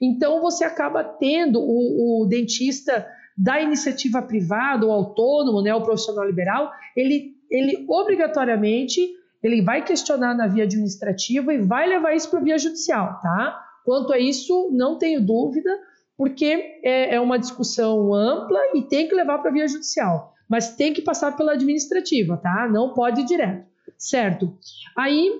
Então 0.00 0.40
você 0.40 0.64
acaba 0.64 1.02
tendo 1.02 1.60
o, 1.60 2.22
o 2.22 2.26
dentista 2.26 3.06
da 3.36 3.60
iniciativa 3.60 4.22
privada, 4.22 4.86
o 4.86 4.90
autônomo, 4.90 5.62
né, 5.62 5.72
o 5.74 5.82
profissional 5.82 6.26
liberal, 6.26 6.72
ele, 6.96 7.36
ele 7.50 7.84
obrigatoriamente 7.88 9.00
ele 9.42 9.62
vai 9.62 9.84
questionar 9.84 10.34
na 10.34 10.46
via 10.46 10.64
administrativa 10.64 11.52
e 11.52 11.58
vai 11.58 11.88
levar 11.88 12.14
isso 12.14 12.28
para 12.30 12.40
a 12.40 12.42
via 12.42 12.58
judicial, 12.58 13.20
tá? 13.20 13.64
Quanto 13.84 14.12
a 14.12 14.18
isso, 14.18 14.70
não 14.72 14.98
tenho 14.98 15.24
dúvida, 15.24 15.70
porque 16.16 16.80
é, 16.82 17.14
é 17.14 17.20
uma 17.20 17.38
discussão 17.38 18.12
ampla 18.12 18.58
e 18.74 18.82
tem 18.82 19.08
que 19.08 19.14
levar 19.14 19.38
para 19.38 19.50
a 19.50 19.52
via 19.54 19.68
judicial, 19.68 20.34
mas 20.48 20.74
tem 20.74 20.92
que 20.92 21.02
passar 21.02 21.36
pela 21.36 21.52
administrativa, 21.52 22.36
tá? 22.36 22.68
Não 22.68 22.92
pode 22.92 23.20
ir 23.20 23.24
direto, 23.24 23.64
certo? 23.96 24.52
Aí 24.96 25.32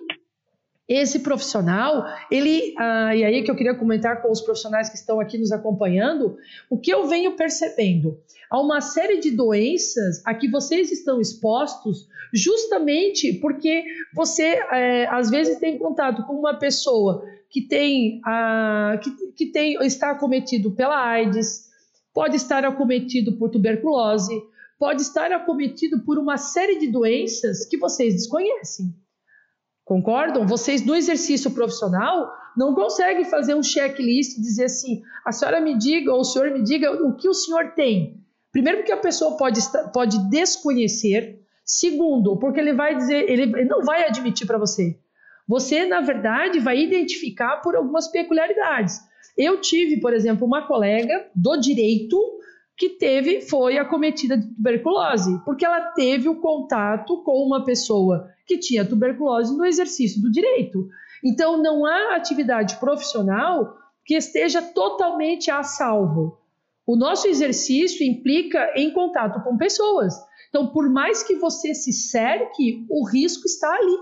esse 0.88 1.18
profissional, 1.18 2.02
ele, 2.30 2.74
ah, 2.78 3.14
e 3.14 3.22
aí 3.22 3.42
que 3.42 3.50
eu 3.50 3.56
queria 3.56 3.74
comentar 3.74 4.22
com 4.22 4.30
os 4.30 4.40
profissionais 4.40 4.88
que 4.88 4.96
estão 4.96 5.20
aqui 5.20 5.36
nos 5.36 5.52
acompanhando, 5.52 6.38
o 6.70 6.78
que 6.78 6.90
eu 6.90 7.06
venho 7.06 7.36
percebendo? 7.36 8.18
Há 8.50 8.58
uma 8.58 8.80
série 8.80 9.20
de 9.20 9.30
doenças 9.30 10.22
a 10.24 10.32
que 10.34 10.48
vocês 10.48 10.90
estão 10.90 11.20
expostos 11.20 12.08
justamente 12.32 13.34
porque 13.34 13.84
você, 14.14 14.60
é, 14.72 15.06
às 15.08 15.28
vezes, 15.28 15.58
tem 15.58 15.76
contato 15.76 16.26
com 16.26 16.32
uma 16.32 16.54
pessoa 16.54 17.22
que 17.50 17.60
tem, 17.60 18.20
ah, 18.24 18.98
que, 19.02 19.10
que 19.32 19.46
tem, 19.46 19.74
está 19.84 20.12
acometido 20.12 20.70
pela 20.70 20.98
AIDS, 20.98 21.68
pode 22.14 22.36
estar 22.36 22.64
acometido 22.64 23.32
por 23.36 23.50
tuberculose, 23.50 24.42
pode 24.78 25.02
estar 25.02 25.30
acometido 25.32 26.00
por 26.00 26.18
uma 26.18 26.38
série 26.38 26.78
de 26.78 26.86
doenças 26.86 27.66
que 27.66 27.76
vocês 27.76 28.14
desconhecem. 28.14 28.94
Concordam? 29.88 30.46
Vocês 30.46 30.84
no 30.84 30.94
exercício 30.94 31.50
profissional 31.50 32.30
não 32.54 32.74
conseguem 32.74 33.24
fazer 33.24 33.54
um 33.54 33.62
checklist 33.62 34.36
e 34.36 34.42
dizer 34.42 34.64
assim: 34.64 35.00
a 35.24 35.32
senhora 35.32 35.62
me 35.62 35.78
diga 35.78 36.12
ou 36.12 36.20
o 36.20 36.24
senhor 36.24 36.50
me 36.50 36.62
diga 36.62 36.92
o 36.92 37.16
que 37.16 37.26
o 37.26 37.32
senhor 37.32 37.72
tem. 37.72 38.22
Primeiro, 38.52 38.80
porque 38.80 38.92
a 38.92 38.98
pessoa 38.98 39.38
pode, 39.38 39.60
pode 39.94 40.18
desconhecer. 40.28 41.40
Segundo, 41.64 42.36
porque 42.36 42.60
ele 42.60 42.74
vai 42.74 42.96
dizer, 42.96 43.30
ele 43.30 43.64
não 43.64 43.82
vai 43.82 44.06
admitir 44.06 44.46
para 44.46 44.58
você. 44.58 44.98
Você, 45.46 45.86
na 45.86 46.02
verdade, 46.02 46.60
vai 46.60 46.78
identificar 46.78 47.56
por 47.62 47.74
algumas 47.74 48.08
peculiaridades. 48.08 49.00
Eu 49.38 49.58
tive, 49.58 50.00
por 50.00 50.12
exemplo, 50.12 50.46
uma 50.46 50.66
colega 50.66 51.30
do 51.34 51.56
direito 51.56 52.18
que 52.78 52.90
teve, 52.90 53.40
foi 53.40 53.76
acometida 53.76 54.38
de 54.38 54.46
tuberculose, 54.54 55.42
porque 55.44 55.66
ela 55.66 55.80
teve 55.90 56.28
o 56.28 56.40
contato 56.40 57.24
com 57.24 57.44
uma 57.44 57.64
pessoa 57.64 58.30
que 58.46 58.56
tinha 58.56 58.84
tuberculose 58.84 59.54
no 59.56 59.66
exercício 59.66 60.22
do 60.22 60.30
direito. 60.30 60.88
Então, 61.24 61.60
não 61.60 61.84
há 61.84 62.14
atividade 62.14 62.76
profissional 62.76 63.76
que 64.04 64.14
esteja 64.14 64.62
totalmente 64.62 65.50
a 65.50 65.64
salvo. 65.64 66.38
O 66.86 66.94
nosso 66.94 67.26
exercício 67.26 68.06
implica 68.06 68.72
em 68.76 68.92
contato 68.92 69.42
com 69.42 69.58
pessoas. 69.58 70.14
Então, 70.48 70.68
por 70.68 70.88
mais 70.88 71.24
que 71.24 71.34
você 71.34 71.74
se 71.74 71.92
cerque, 71.92 72.86
o 72.88 73.04
risco 73.04 73.44
está 73.44 73.74
ali. 73.74 73.98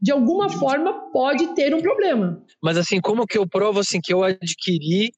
De 0.00 0.12
alguma 0.12 0.48
forma, 0.48 1.10
pode 1.10 1.48
ter 1.54 1.74
um 1.74 1.82
problema. 1.82 2.40
Mas 2.62 2.78
assim, 2.78 3.00
como 3.00 3.26
que 3.26 3.36
eu 3.36 3.48
provo 3.48 3.80
assim 3.80 4.00
que 4.00 4.14
eu 4.14 4.22
adquiri 4.22 5.10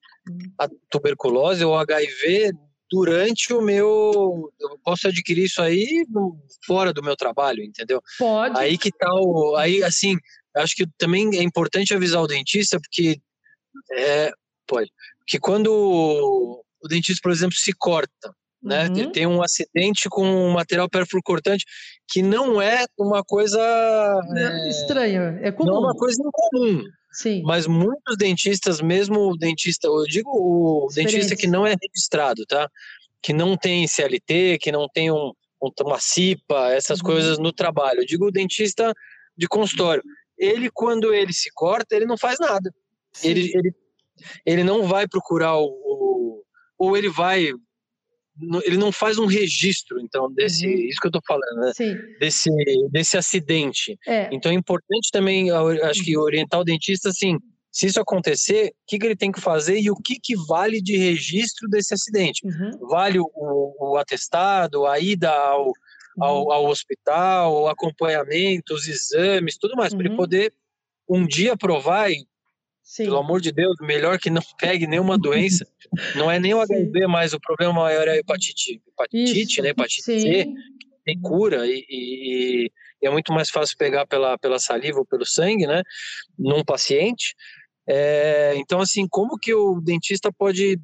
a 0.59 0.67
tuberculose 0.91 1.65
ou 1.65 1.77
HIV 1.77 2.53
durante 2.91 3.53
o 3.53 3.61
meu. 3.61 4.53
Eu 4.61 4.79
posso 4.85 5.09
adquirir 5.09 5.45
isso 5.45 5.63
aí 5.63 6.05
fora 6.67 6.93
do 6.93 7.03
meu 7.03 7.17
trabalho, 7.17 7.63
entendeu? 7.63 8.03
Pode. 8.19 8.59
Aí 8.59 8.79
que 8.79 8.91
tal. 8.91 9.53
Tá 9.53 9.61
aí, 9.61 9.83
assim, 9.83 10.17
acho 10.57 10.75
que 10.75 10.87
também 10.97 11.39
é 11.39 11.43
importante 11.43 11.95
avisar 11.95 12.23
o 12.23 12.27
dentista, 12.27 12.79
porque. 12.81 13.21
É, 13.93 14.31
pode. 14.67 14.91
Que 15.27 15.39
quando 15.39 15.69
o 15.69 16.89
dentista, 16.89 17.21
por 17.23 17.33
exemplo, 17.33 17.57
se 17.57 17.73
corta, 17.73 18.33
né? 18.63 18.89
Uhum. 18.89 18.97
Ele 18.97 19.11
tem 19.11 19.27
um 19.27 19.43
acidente 19.43 20.09
com 20.09 20.25
um 20.25 20.53
material 20.53 20.89
cortante 21.25 21.65
que 22.09 22.23
não 22.23 22.61
é 22.61 22.85
uma 22.99 23.23
coisa 23.23 23.61
é, 24.37 24.69
estranha, 24.69 25.39
é 25.43 25.53
comum. 25.53 25.71
Não 25.71 25.77
é 25.77 25.81
uma 25.81 25.95
coisa 25.95 26.21
incomum. 26.21 26.83
Sim. 27.11 27.43
Mas 27.43 27.67
muitos 27.67 28.17
dentistas, 28.17 28.81
mesmo 28.81 29.31
o 29.31 29.37
dentista, 29.37 29.89
eu 29.89 30.05
digo 30.05 30.31
o 30.31 30.89
dentista 30.95 31.35
que 31.35 31.47
não 31.47 31.67
é 31.67 31.75
registrado, 31.81 32.45
tá? 32.47 32.71
Que 33.23 33.33
não 33.33 33.57
tem 33.57 33.87
CLT, 33.87 34.59
que 34.61 34.71
não 34.71 34.89
tem 34.89 35.11
um, 35.11 35.33
uma 35.81 35.99
CIPA, 35.99 36.73
essas 36.73 37.01
uhum. 37.01 37.07
coisas 37.07 37.39
no 37.39 37.53
trabalho. 37.53 38.01
Eu 38.01 38.07
digo 38.07 38.27
o 38.27 38.33
dentista 38.33 38.93
de 39.37 39.49
consultório. 39.49 40.03
Ele, 40.37 40.71
quando 40.71 41.13
ele 41.13 41.33
se 41.33 41.51
corta, 41.53 41.97
ele 41.97 42.07
não 42.07 42.17
faz 42.17 42.39
nada. 42.39 42.73
Ele, 43.23 43.51
ele, 43.55 43.75
ele 44.47 44.65
não 44.65 44.87
vai 44.87 45.09
procurar 45.09 45.57
o, 45.57 45.67
o. 45.67 46.45
Ou 46.79 46.97
ele 46.97 47.09
vai 47.09 47.53
ele 48.65 48.77
não 48.77 48.93
faz 48.93 49.19
um 49.19 49.27
registro, 49.27 50.01
então, 50.01 50.33
desse, 50.33 50.67
uhum. 50.67 50.73
isso 50.73 51.01
que 51.01 51.07
eu 51.07 51.11
estou 51.11 51.23
falando, 51.27 51.61
né? 51.61 51.73
Sim. 51.75 51.97
Desse, 52.21 52.51
desse 52.91 53.17
acidente. 53.17 53.99
É. 54.07 54.29
Então 54.33 54.53
é 54.53 54.55
importante 54.55 55.11
também, 55.13 55.51
acho 55.51 56.05
que 56.05 56.17
uhum. 56.17 56.23
orientar 56.23 56.61
o 56.61 56.65
dentista, 56.65 57.09
assim, 57.09 57.37
se 57.71 57.87
isso 57.87 58.01
acontecer, 58.01 58.69
o 58.69 58.73
que, 58.87 58.99
que 58.99 59.07
ele 59.07 59.17
tem 59.17 59.31
que 59.31 59.41
fazer 59.41 59.79
e 59.79 59.91
o 59.91 59.97
que, 59.97 60.19
que 60.21 60.35
vale 60.47 60.81
de 60.81 60.97
registro 60.97 61.69
desse 61.69 61.95
acidente? 61.95 62.47
Uhum. 62.47 62.89
Vale 62.89 63.19
o, 63.21 63.31
o, 63.35 63.97
atestado, 63.97 64.87
a 64.87 64.99
ida 64.99 65.31
ao, 65.31 65.73
ao, 66.19 66.43
uhum. 66.45 66.53
ao, 66.53 66.67
hospital, 66.67 67.63
o 67.63 67.69
acompanhamento, 67.69 68.75
os 68.75 68.89
exames, 68.89 69.59
tudo 69.59 69.77
mais, 69.77 69.93
para 69.93 70.01
ele 70.03 70.11
uhum. 70.11 70.17
poder 70.17 70.53
um 71.09 71.27
dia 71.27 71.57
provar 71.57 72.11
e 72.11 72.27
Sim. 72.89 73.05
Pelo 73.05 73.19
amor 73.19 73.43
de 73.43 73.53
Deus, 73.53 73.77
melhor 73.83 74.19
que 74.19 74.31
não 74.31 74.41
pegue 74.59 74.87
nenhuma 74.87 75.19
doença. 75.19 75.67
Não 76.17 76.31
é 76.31 76.41
nem 76.41 76.55
o 76.55 76.61
HIV, 76.63 77.07
mas 77.07 77.35
o 77.35 77.39
problema 77.39 77.71
maior 77.71 78.09
é 78.09 78.13
a 78.13 78.17
hepatite, 78.17 78.81
hepatite, 78.89 79.43
Isso. 79.43 79.63
né? 79.63 79.69
Hepatite 79.69 80.03
Sim. 80.03 80.21
C, 80.21 80.47
tem 81.05 81.21
cura 81.21 81.67
e, 81.67 81.85
e, 81.87 82.73
e, 83.03 83.07
é 83.07 83.11
muito 83.11 83.31
mais 83.31 83.51
fácil 83.51 83.77
pegar 83.77 84.07
pela, 84.07 84.39
pela 84.39 84.59
saliva 84.59 85.01
ou 85.01 85.05
pelo 85.05 85.27
sangue, 85.27 85.67
né? 85.67 85.83
Num 86.39 86.65
paciente. 86.65 87.35
É, 87.87 88.55
então, 88.57 88.81
assim, 88.81 89.07
como 89.07 89.39
que 89.39 89.53
o 89.53 89.83
dentista 89.83 90.33
pode. 90.33 90.81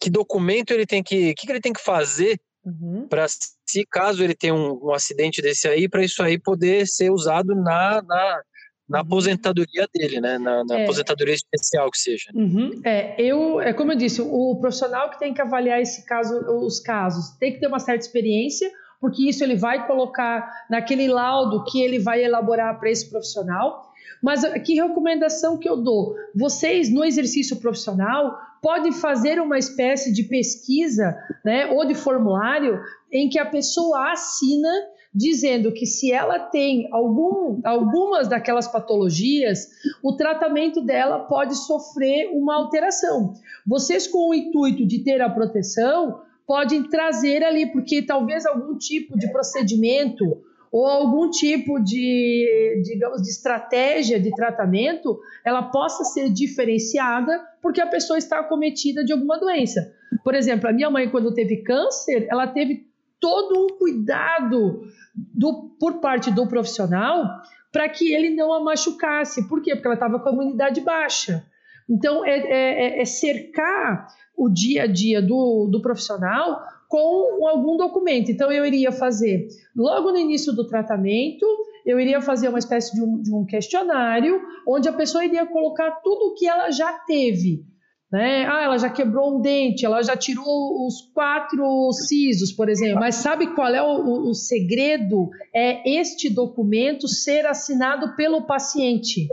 Que 0.00 0.08
documento 0.08 0.70
ele 0.70 0.86
tem 0.86 1.02
que. 1.02 1.32
O 1.32 1.34
que, 1.34 1.44
que 1.44 1.52
ele 1.52 1.60
tem 1.60 1.72
que 1.72 1.82
fazer 1.82 2.40
uhum. 2.64 3.08
para, 3.08 3.26
se 3.66 3.84
caso 3.90 4.22
ele 4.22 4.36
tenha 4.36 4.54
um, 4.54 4.78
um 4.86 4.94
acidente 4.94 5.42
desse 5.42 5.66
aí, 5.66 5.88
para 5.88 6.04
isso 6.04 6.22
aí 6.22 6.38
poder 6.38 6.86
ser 6.86 7.10
usado 7.10 7.52
na, 7.56 8.00
na 8.00 8.42
na 8.90 8.98
uhum. 8.98 9.04
aposentadoria 9.06 9.88
dele, 9.94 10.20
né? 10.20 10.36
Na, 10.36 10.64
na 10.64 10.80
é. 10.80 10.82
aposentadoria 10.82 11.34
especial 11.34 11.88
que 11.90 11.98
seja. 11.98 12.30
Uhum. 12.34 12.80
É, 12.84 13.14
eu, 13.22 13.60
é 13.60 13.72
como 13.72 13.92
eu 13.92 13.96
disse, 13.96 14.20
o 14.20 14.56
profissional 14.60 15.08
que 15.10 15.18
tem 15.18 15.32
que 15.32 15.40
avaliar 15.40 15.80
esse 15.80 16.04
caso, 16.04 16.34
os 16.64 16.80
casos, 16.80 17.30
tem 17.38 17.52
que 17.52 17.60
ter 17.60 17.68
uma 17.68 17.78
certa 17.78 18.04
experiência, 18.04 18.68
porque 19.00 19.28
isso 19.28 19.44
ele 19.44 19.54
vai 19.54 19.86
colocar 19.86 20.50
naquele 20.68 21.06
laudo 21.06 21.64
que 21.64 21.80
ele 21.80 22.00
vai 22.00 22.24
elaborar 22.24 22.78
para 22.80 22.90
esse 22.90 23.08
profissional. 23.08 23.88
Mas 24.20 24.42
que 24.64 24.74
recomendação 24.74 25.56
que 25.56 25.68
eu 25.68 25.76
dou? 25.76 26.14
Vocês, 26.34 26.92
no 26.92 27.04
exercício 27.04 27.56
profissional, 27.56 28.36
podem 28.60 28.92
fazer 28.92 29.40
uma 29.40 29.56
espécie 29.56 30.12
de 30.12 30.24
pesquisa, 30.24 31.16
né, 31.42 31.66
ou 31.68 31.86
de 31.86 31.94
formulário, 31.94 32.78
em 33.10 33.28
que 33.30 33.38
a 33.38 33.46
pessoa 33.46 34.12
assina 34.12 34.68
dizendo 35.12 35.72
que 35.72 35.86
se 35.86 36.12
ela 36.12 36.38
tem 36.38 36.88
algum, 36.92 37.60
algumas 37.64 38.28
daquelas 38.28 38.68
patologias, 38.68 39.68
o 40.02 40.16
tratamento 40.16 40.80
dela 40.80 41.20
pode 41.20 41.56
sofrer 41.56 42.30
uma 42.32 42.54
alteração. 42.54 43.34
Vocês, 43.66 44.06
com 44.06 44.30
o 44.30 44.34
intuito 44.34 44.86
de 44.86 45.02
ter 45.02 45.20
a 45.20 45.28
proteção, 45.28 46.20
podem 46.46 46.88
trazer 46.88 47.42
ali, 47.42 47.70
porque 47.72 48.02
talvez 48.02 48.46
algum 48.46 48.76
tipo 48.76 49.18
de 49.18 49.30
procedimento 49.32 50.24
ou 50.72 50.86
algum 50.86 51.28
tipo 51.28 51.80
de, 51.80 52.80
digamos, 52.84 53.22
de 53.22 53.30
estratégia 53.30 54.20
de 54.20 54.30
tratamento, 54.30 55.18
ela 55.44 55.62
possa 55.62 56.04
ser 56.04 56.30
diferenciada 56.30 57.40
porque 57.60 57.80
a 57.80 57.86
pessoa 57.86 58.18
está 58.18 58.38
acometida 58.38 59.04
de 59.04 59.12
alguma 59.12 59.38
doença. 59.38 59.92
Por 60.22 60.34
exemplo, 60.34 60.68
a 60.68 60.72
minha 60.72 60.90
mãe, 60.90 61.08
quando 61.08 61.34
teve 61.34 61.58
câncer, 61.58 62.26
ela 62.30 62.46
teve 62.46 62.89
todo 63.20 63.64
um 63.64 63.76
cuidado 63.78 64.82
do, 65.14 65.76
por 65.78 66.00
parte 66.00 66.30
do 66.30 66.46
profissional 66.46 67.24
para 67.72 67.88
que 67.88 68.12
ele 68.12 68.30
não 68.30 68.52
a 68.52 68.60
machucasse. 68.60 69.48
Por 69.48 69.62
quê? 69.62 69.74
Porque 69.74 69.86
ela 69.86 69.94
estava 69.94 70.18
com 70.18 70.28
a 70.28 70.32
imunidade 70.32 70.80
baixa. 70.80 71.44
Então, 71.88 72.24
é, 72.24 72.38
é, 72.38 73.02
é, 73.02 73.04
cercar 73.04 74.06
o 74.36 74.48
dia 74.48 74.84
a 74.84 74.86
dia 74.86 75.20
do, 75.20 75.68
do 75.70 75.82
profissional 75.82 76.62
com 76.88 77.46
algum 77.46 77.76
documento. 77.76 78.30
Então, 78.30 78.50
eu 78.50 78.64
iria 78.64 78.90
fazer, 78.90 79.48
logo 79.76 80.10
no 80.10 80.18
início 80.18 80.52
do 80.52 80.66
tratamento, 80.66 81.46
eu 81.84 81.98
iria 81.98 82.20
fazer 82.20 82.48
uma 82.48 82.58
espécie 82.58 82.94
de 82.94 83.02
um, 83.02 83.20
de 83.20 83.34
um 83.34 83.44
questionário, 83.44 84.40
onde 84.66 84.88
a 84.88 84.92
pessoa 84.92 85.24
iria 85.24 85.46
colocar 85.46 85.90
tudo 86.02 86.28
o 86.28 86.34
que 86.34 86.46
ela 86.46 86.70
já 86.70 86.92
teve. 87.06 87.64
Né? 88.10 88.44
Ah, 88.46 88.62
ela 88.64 88.78
já 88.78 88.90
quebrou 88.90 89.36
um 89.36 89.40
dente, 89.40 89.86
ela 89.86 90.02
já 90.02 90.16
tirou 90.16 90.86
os 90.86 91.00
quatro 91.14 91.92
sisos, 91.92 92.52
por 92.52 92.68
exemplo. 92.68 92.98
Mas 92.98 93.16
sabe 93.16 93.54
qual 93.54 93.68
é 93.68 93.82
o, 93.82 94.28
o 94.28 94.34
segredo? 94.34 95.28
É 95.54 95.98
este 95.98 96.28
documento 96.28 97.06
ser 97.06 97.46
assinado 97.46 98.16
pelo 98.16 98.46
paciente. 98.46 99.28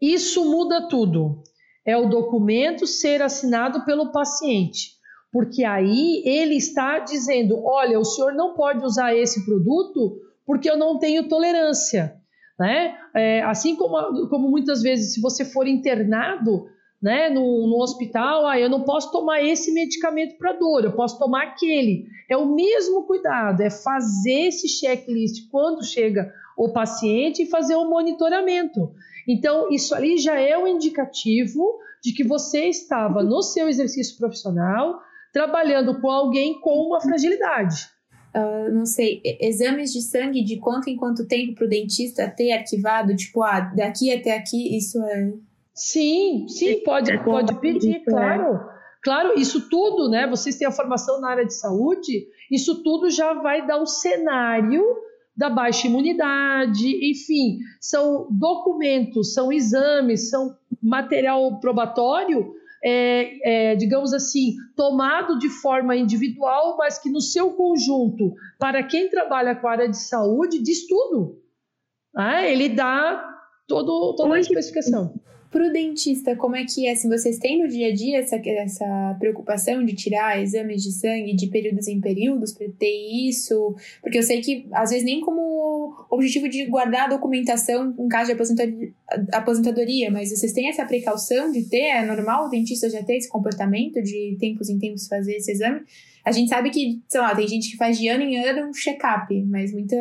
Isso 0.00 0.48
muda 0.48 0.88
tudo. 0.88 1.42
É 1.84 1.96
o 1.96 2.08
documento 2.08 2.86
ser 2.86 3.22
assinado 3.22 3.84
pelo 3.84 4.12
paciente 4.12 4.96
porque 5.36 5.64
aí 5.64 6.22
ele 6.24 6.56
está 6.56 6.98
dizendo: 6.98 7.62
olha, 7.62 8.00
o 8.00 8.04
senhor 8.06 8.32
não 8.32 8.54
pode 8.54 8.82
usar 8.82 9.14
esse 9.14 9.44
produto 9.44 10.18
porque 10.46 10.70
eu 10.70 10.78
não 10.78 10.98
tenho 10.98 11.28
tolerância. 11.28 12.16
Né? 12.58 12.96
É, 13.14 13.42
assim 13.42 13.76
como, 13.76 14.28
como 14.30 14.48
muitas 14.48 14.80
vezes, 14.80 15.12
se 15.12 15.20
você 15.20 15.44
for 15.44 15.66
internado 15.66 16.64
né, 17.06 17.30
no, 17.30 17.68
no 17.68 17.80
hospital, 17.80 18.48
ah, 18.48 18.58
eu 18.58 18.68
não 18.68 18.82
posso 18.82 19.12
tomar 19.12 19.40
esse 19.40 19.72
medicamento 19.72 20.36
para 20.36 20.54
dor, 20.54 20.82
eu 20.82 20.90
posso 20.90 21.16
tomar 21.20 21.44
aquele. 21.44 22.08
É 22.28 22.36
o 22.36 22.52
mesmo 22.52 23.04
cuidado, 23.04 23.60
é 23.60 23.70
fazer 23.70 24.48
esse 24.48 24.68
checklist 24.68 25.48
quando 25.48 25.84
chega 25.84 26.34
o 26.58 26.72
paciente 26.72 27.44
e 27.44 27.46
fazer 27.46 27.76
o 27.76 27.82
um 27.82 27.88
monitoramento. 27.88 28.90
Então, 29.28 29.70
isso 29.70 29.94
ali 29.94 30.18
já 30.18 30.36
é 30.36 30.58
um 30.58 30.66
indicativo 30.66 31.78
de 32.02 32.12
que 32.12 32.24
você 32.24 32.64
estava 32.64 33.22
no 33.22 33.40
seu 33.40 33.68
exercício 33.68 34.18
profissional 34.18 35.00
trabalhando 35.32 36.00
com 36.00 36.10
alguém 36.10 36.60
com 36.60 36.88
uma 36.88 37.00
fragilidade. 37.00 37.86
Uh, 38.34 38.74
não 38.74 38.84
sei, 38.84 39.22
exames 39.40 39.92
de 39.92 40.02
sangue 40.02 40.42
de 40.42 40.56
quanto 40.56 40.90
em 40.90 40.96
quanto 40.96 41.24
tempo 41.24 41.54
para 41.54 41.66
o 41.66 41.68
dentista 41.68 42.28
ter 42.28 42.50
arquivado, 42.50 43.14
tipo, 43.14 43.44
ah, 43.44 43.60
daqui 43.60 44.12
até 44.12 44.36
aqui, 44.36 44.76
isso 44.76 45.00
é. 45.04 45.32
Sim, 45.76 46.48
sim, 46.48 46.82
pode, 46.82 47.12
é 47.12 47.18
pode 47.18 47.54
pedir, 47.60 48.02
claro. 48.04 48.58
Claro, 49.02 49.38
isso 49.38 49.68
tudo, 49.68 50.08
né? 50.08 50.26
Vocês 50.26 50.56
têm 50.56 50.66
a 50.66 50.72
formação 50.72 51.20
na 51.20 51.28
área 51.28 51.46
de 51.46 51.54
saúde, 51.54 52.26
isso 52.50 52.82
tudo 52.82 53.08
já 53.08 53.34
vai 53.34 53.64
dar 53.64 53.80
um 53.80 53.86
cenário 53.86 54.82
da 55.36 55.48
baixa 55.48 55.86
imunidade, 55.86 57.10
enfim, 57.10 57.58
são 57.78 58.26
documentos, 58.30 59.34
são 59.34 59.52
exames, 59.52 60.30
são 60.30 60.56
material 60.82 61.60
probatório 61.60 62.56
é, 62.88 63.72
é, 63.72 63.76
digamos 63.76 64.12
assim, 64.12 64.54
tomado 64.76 65.38
de 65.38 65.48
forma 65.48 65.96
individual, 65.96 66.76
mas 66.76 66.98
que 66.98 67.10
no 67.10 67.20
seu 67.20 67.52
conjunto, 67.52 68.32
para 68.60 68.80
quem 68.82 69.08
trabalha 69.08 69.56
com 69.56 69.66
a 69.66 69.72
área 69.72 69.88
de 69.88 69.98
saúde, 69.98 70.62
diz 70.62 70.86
tudo. 70.86 71.42
Ah, 72.14 72.44
ele 72.44 72.68
dá 72.68 73.28
todo, 73.66 74.14
toda 74.14 74.36
a 74.36 74.40
especificação. 74.40 75.14
Para 75.56 75.68
o 75.68 75.72
dentista, 75.72 76.36
como 76.36 76.54
é 76.54 76.66
que 76.66 76.86
é? 76.86 76.92
Assim, 76.92 77.08
vocês 77.08 77.38
têm 77.38 77.62
no 77.62 77.66
dia 77.66 77.88
a 77.88 77.94
dia 77.94 78.18
essa, 78.18 78.36
essa 78.36 79.16
preocupação 79.18 79.82
de 79.82 79.94
tirar 79.94 80.38
exames 80.38 80.82
de 80.82 80.92
sangue 80.92 81.34
de 81.34 81.46
períodos 81.46 81.88
em 81.88 81.98
períodos 81.98 82.52
para 82.52 82.68
ter 82.78 83.26
isso? 83.26 83.74
Porque 84.02 84.18
eu 84.18 84.22
sei 84.22 84.42
que, 84.42 84.66
às 84.70 84.90
vezes, 84.90 85.02
nem 85.02 85.18
como 85.22 85.94
objetivo 86.10 86.46
de 86.46 86.66
guardar 86.66 87.06
a 87.06 87.08
documentação 87.08 87.94
em 87.98 88.06
caso 88.06 88.34
de 88.34 88.92
aposentadoria, 89.32 90.10
mas 90.10 90.28
vocês 90.28 90.52
têm 90.52 90.68
essa 90.68 90.84
precaução 90.84 91.50
de 91.50 91.62
ter? 91.62 91.86
É 91.86 92.04
normal 92.04 92.48
o 92.48 92.50
dentista 92.50 92.90
já 92.90 93.02
ter 93.02 93.16
esse 93.16 93.30
comportamento 93.30 94.02
de 94.02 94.36
tempos 94.38 94.68
em 94.68 94.78
tempos 94.78 95.08
fazer 95.08 95.36
esse 95.36 95.52
exame? 95.52 95.80
A 96.22 96.32
gente 96.32 96.50
sabe 96.50 96.68
que, 96.68 97.00
sei 97.08 97.20
lá, 97.20 97.34
tem 97.34 97.48
gente 97.48 97.70
que 97.70 97.78
faz 97.78 97.98
de 97.98 98.08
ano 98.08 98.24
em 98.24 98.36
ano 98.36 98.68
um 98.68 98.74
check-up, 98.74 99.32
mas 99.44 99.72
muita, 99.72 99.96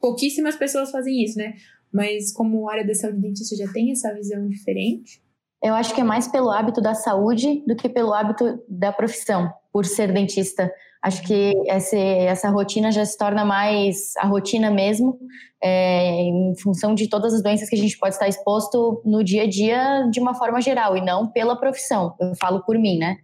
pouquíssimas 0.00 0.56
pessoas 0.56 0.90
fazem 0.90 1.22
isso, 1.22 1.38
né? 1.38 1.54
Mas 1.92 2.32
como 2.32 2.68
área 2.68 2.86
da 2.86 2.94
saúde 2.94 3.20
dentista 3.20 3.56
já 3.56 3.70
tem 3.72 3.92
essa 3.92 4.12
visão 4.14 4.46
diferente? 4.48 5.22
Eu 5.62 5.74
acho 5.74 5.94
que 5.94 6.00
é 6.00 6.04
mais 6.04 6.28
pelo 6.28 6.50
hábito 6.50 6.80
da 6.80 6.94
saúde 6.94 7.64
do 7.66 7.74
que 7.74 7.88
pelo 7.88 8.14
hábito 8.14 8.62
da 8.68 8.92
profissão, 8.92 9.50
por 9.72 9.84
ser 9.84 10.12
dentista. 10.12 10.72
Acho 11.02 11.22
que 11.22 11.52
essa, 11.66 11.96
essa 11.96 12.48
rotina 12.48 12.92
já 12.92 13.04
se 13.04 13.16
torna 13.16 13.44
mais 13.44 14.12
a 14.18 14.26
rotina 14.26 14.70
mesmo, 14.70 15.18
é, 15.62 16.22
em 16.22 16.54
função 16.56 16.94
de 16.94 17.08
todas 17.08 17.34
as 17.34 17.42
doenças 17.42 17.68
que 17.68 17.76
a 17.76 17.78
gente 17.78 17.98
pode 17.98 18.14
estar 18.14 18.28
exposto 18.28 19.02
no 19.04 19.24
dia 19.24 19.44
a 19.44 19.48
dia 19.48 20.08
de 20.10 20.20
uma 20.20 20.34
forma 20.34 20.60
geral, 20.60 20.96
e 20.96 21.00
não 21.00 21.26
pela 21.28 21.56
profissão. 21.56 22.14
Eu 22.20 22.34
falo 22.36 22.62
por 22.64 22.78
mim, 22.78 22.98
né? 22.98 23.18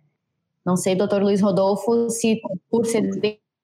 Não 0.64 0.76
sei, 0.76 0.94
doutor 0.94 1.22
Luiz 1.22 1.40
Rodolfo, 1.40 2.08
se 2.10 2.40
por 2.70 2.86
ser 2.86 3.02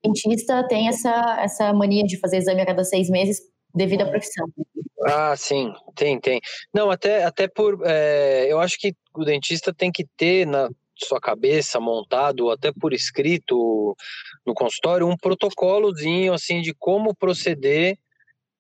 dentista 0.05 0.67
tem 0.69 0.89
essa, 0.89 1.39
essa 1.41 1.73
mania 1.73 2.05
de 2.05 2.19
fazer 2.19 2.39
exame 2.39 2.61
a 2.61 2.67
cada 2.67 2.85
seis 2.85 3.09
meses 3.09 3.41
devido 3.75 4.03
à 4.03 4.07
profissão. 4.07 4.47
Ah, 5.05 5.35
sim, 5.37 5.73
tem, 5.95 6.21
tem. 6.21 6.41
Não, 6.75 6.91
até, 6.91 7.25
até 7.25 7.49
por. 7.49 7.81
É, 7.85 8.47
eu 8.51 8.61
acho 8.61 8.79
que 8.79 8.95
o 9.15 9.25
dentista 9.25 9.73
tem 9.73 9.91
que 9.91 10.07
ter 10.17 10.47
na 10.47 10.69
sua 10.97 11.21
cabeça 11.21 11.81
montado, 11.81 12.51
até 12.51 12.71
por 12.73 12.93
escrito 12.93 13.97
no 14.47 14.53
consultório, 14.53 15.09
um 15.09 15.17
protocolozinho 15.17 16.33
assim 16.33 16.61
de 16.61 16.75
como 16.75 17.15
proceder 17.15 17.97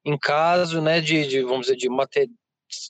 em 0.04 0.16
caso, 0.16 0.80
né, 0.80 1.00
de, 1.00 1.26
de 1.26 1.42
vamos 1.42 1.66
dizer, 1.66 1.76
de 1.76 1.88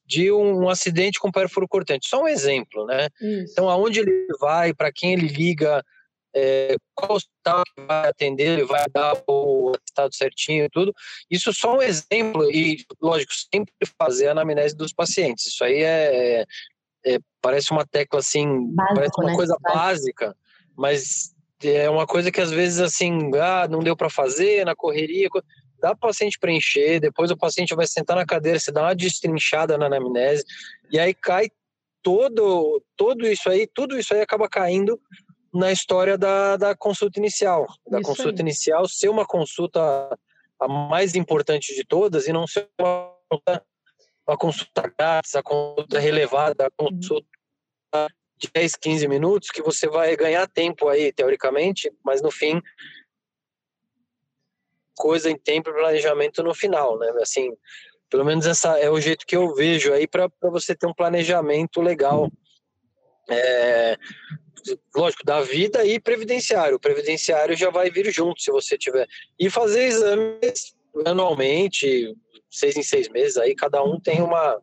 de 0.07 0.31
um, 0.31 0.65
um, 0.65 0.69
acidente 0.69 1.19
com 1.19 1.33
pérfuro 1.33 1.67
cortante. 1.67 2.07
Só 2.07 2.23
um 2.23 2.29
exemplo, 2.29 2.85
né? 2.85 3.09
Isso. 3.21 3.53
Então, 3.53 3.71
aonde 3.71 4.01
ele 4.01 4.27
vai, 4.39 4.75
para 4.75 4.93
quem 4.93 5.15
ele 5.15 5.27
liga, 5.27 5.83
é, 6.35 6.77
qual 6.95 7.12
hospital 7.12 7.62
que 7.64 7.83
vai 7.83 8.09
atender, 8.09 8.59
ele 8.59 8.64
vai 8.64 8.85
dar 8.93 9.21
o 9.27 9.73
estado 9.87 10.14
certinho 10.14 10.64
e 10.64 10.71
tudo. 10.71 10.95
Isso 11.31 11.53
só 11.53 11.77
um 11.77 11.83
exemplo, 11.83 12.51
e 12.51 12.85
lógico, 13.01 13.33
sempre 13.33 13.73
fazer 13.99 14.29
a 14.29 14.33
anamnese 14.33 14.77
dos 14.77 14.93
pacientes. 14.93 15.47
Isso 15.47 15.64
aí 15.64 15.83
é, 15.83 16.45
é 17.05 17.19
parece 17.40 17.71
uma 17.71 17.87
tecla 17.87 18.21
assim, 18.21 18.47
Básico, 18.75 18.95
parece 18.95 19.12
uma 19.19 19.31
né? 19.31 19.37
coisa 19.37 19.57
básica, 19.62 20.37
mas 20.77 21.35
é 21.62 21.90
uma 21.90 22.07
coisa 22.07 22.31
que 22.31 22.40
às 22.40 22.51
vezes 22.51 22.81
assim, 22.81 23.31
ah, 23.37 23.66
não 23.69 23.81
deu 23.81 23.97
para 23.97 24.09
fazer 24.09 24.64
na 24.64 24.75
correria, 24.75 25.29
dá 25.81 25.95
para 25.95 26.09
o 26.09 26.11
paciente 26.11 26.38
preencher, 26.38 27.01
depois 27.01 27.31
o 27.31 27.37
paciente 27.37 27.75
vai 27.75 27.87
sentar 27.87 28.16
na 28.16 28.27
cadeira, 28.27 28.59
você 28.59 28.71
dá 28.71 28.83
uma 28.83 28.95
destrinchada 28.95 29.77
na 29.77 29.87
anamnese, 29.87 30.45
e 30.90 30.99
aí 30.99 31.12
cai 31.14 31.51
todo, 32.03 32.83
todo 32.97 33.27
isso 33.27 33.49
aí, 33.49 33.66
tudo 33.66 33.99
isso 33.99 34.14
aí 34.14 34.21
acaba 34.21 34.49
caindo 34.49 34.99
na 35.53 35.73
história 35.73 36.17
da, 36.17 36.57
da 36.57 36.77
consulta 36.77 37.19
inicial. 37.19 37.67
Da 37.89 37.99
Isso 37.99 38.09
consulta 38.09 38.41
aí. 38.41 38.41
inicial 38.41 38.89
ser 38.89 39.09
uma 39.09 39.27
consulta 39.27 39.81
a 40.59 40.69
mais 40.69 41.15
importante 41.15 41.75
de 41.75 41.85
todas 41.85 42.27
e 42.29 42.33
não 42.33 42.47
ser 42.47 42.69
uma, 42.79 43.13
uma 44.27 44.37
consulta 44.39 44.93
grátis, 44.97 45.35
a 45.35 45.43
consulta 45.43 45.99
relevada, 45.99 46.67
a 46.67 46.71
consulta 46.71 47.27
de 48.37 48.49
10, 48.53 48.77
15 48.77 49.09
minutos, 49.09 49.51
que 49.51 49.63
você 49.63 49.87
vai 49.87 50.17
ganhar 50.17 50.47
tempo 50.49 50.89
aí, 50.89 51.13
teoricamente, 51.13 51.93
mas 52.05 52.23
no 52.23 52.31
fim, 52.31 52.61
coisa 54.97 55.31
em 55.31 55.37
tempo 55.37 55.71
e 55.71 55.75
planejamento 55.75 56.43
no 56.43 56.55
final, 56.55 56.99
né? 56.99 57.11
Assim, 57.20 57.55
pelo 58.09 58.24
menos 58.24 58.47
essa 58.47 58.79
é 58.79 58.91
o 58.91 59.01
jeito 59.01 59.27
que 59.27 59.37
eu 59.37 59.55
vejo 59.55 59.93
aí 59.93 60.07
para 60.07 60.29
você 60.43 60.74
ter 60.74 60.87
um 60.87 60.95
planejamento 60.95 61.81
legal. 61.81 62.31
É, 63.31 63.97
lógico, 64.95 65.24
da 65.24 65.41
vida 65.41 65.85
e 65.85 66.01
previdenciário. 66.01 66.76
O 66.76 66.81
previdenciário 66.81 67.57
já 67.57 67.70
vai 67.70 67.91
vir 67.91 68.11
junto, 68.12 68.43
se 68.43 68.51
você 68.51 68.76
tiver. 68.76 69.07
E 69.39 69.49
fazer 69.49 69.85
exames 69.85 70.74
anualmente, 71.07 72.14
seis 72.51 72.76
em 72.76 72.83
seis 72.83 73.09
meses, 73.09 73.37
aí 73.37 73.55
cada 73.55 73.83
um 73.83 74.01
tem 74.01 74.20
uma, 74.20 74.61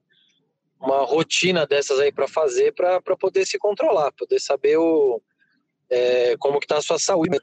uma 0.79 1.05
rotina 1.05 1.65
dessas 1.65 1.99
aí 1.99 2.11
para 2.11 2.27
fazer 2.27 2.73
para 2.73 3.01
poder 3.17 3.45
se 3.45 3.57
controlar, 3.57 4.11
poder 4.11 4.39
saber 4.39 4.77
o, 4.77 5.21
é, 5.89 6.35
como 6.37 6.59
que 6.59 6.65
está 6.65 6.77
a 6.77 6.81
sua 6.81 6.99
saúde. 6.99 7.31
Né? 7.31 7.39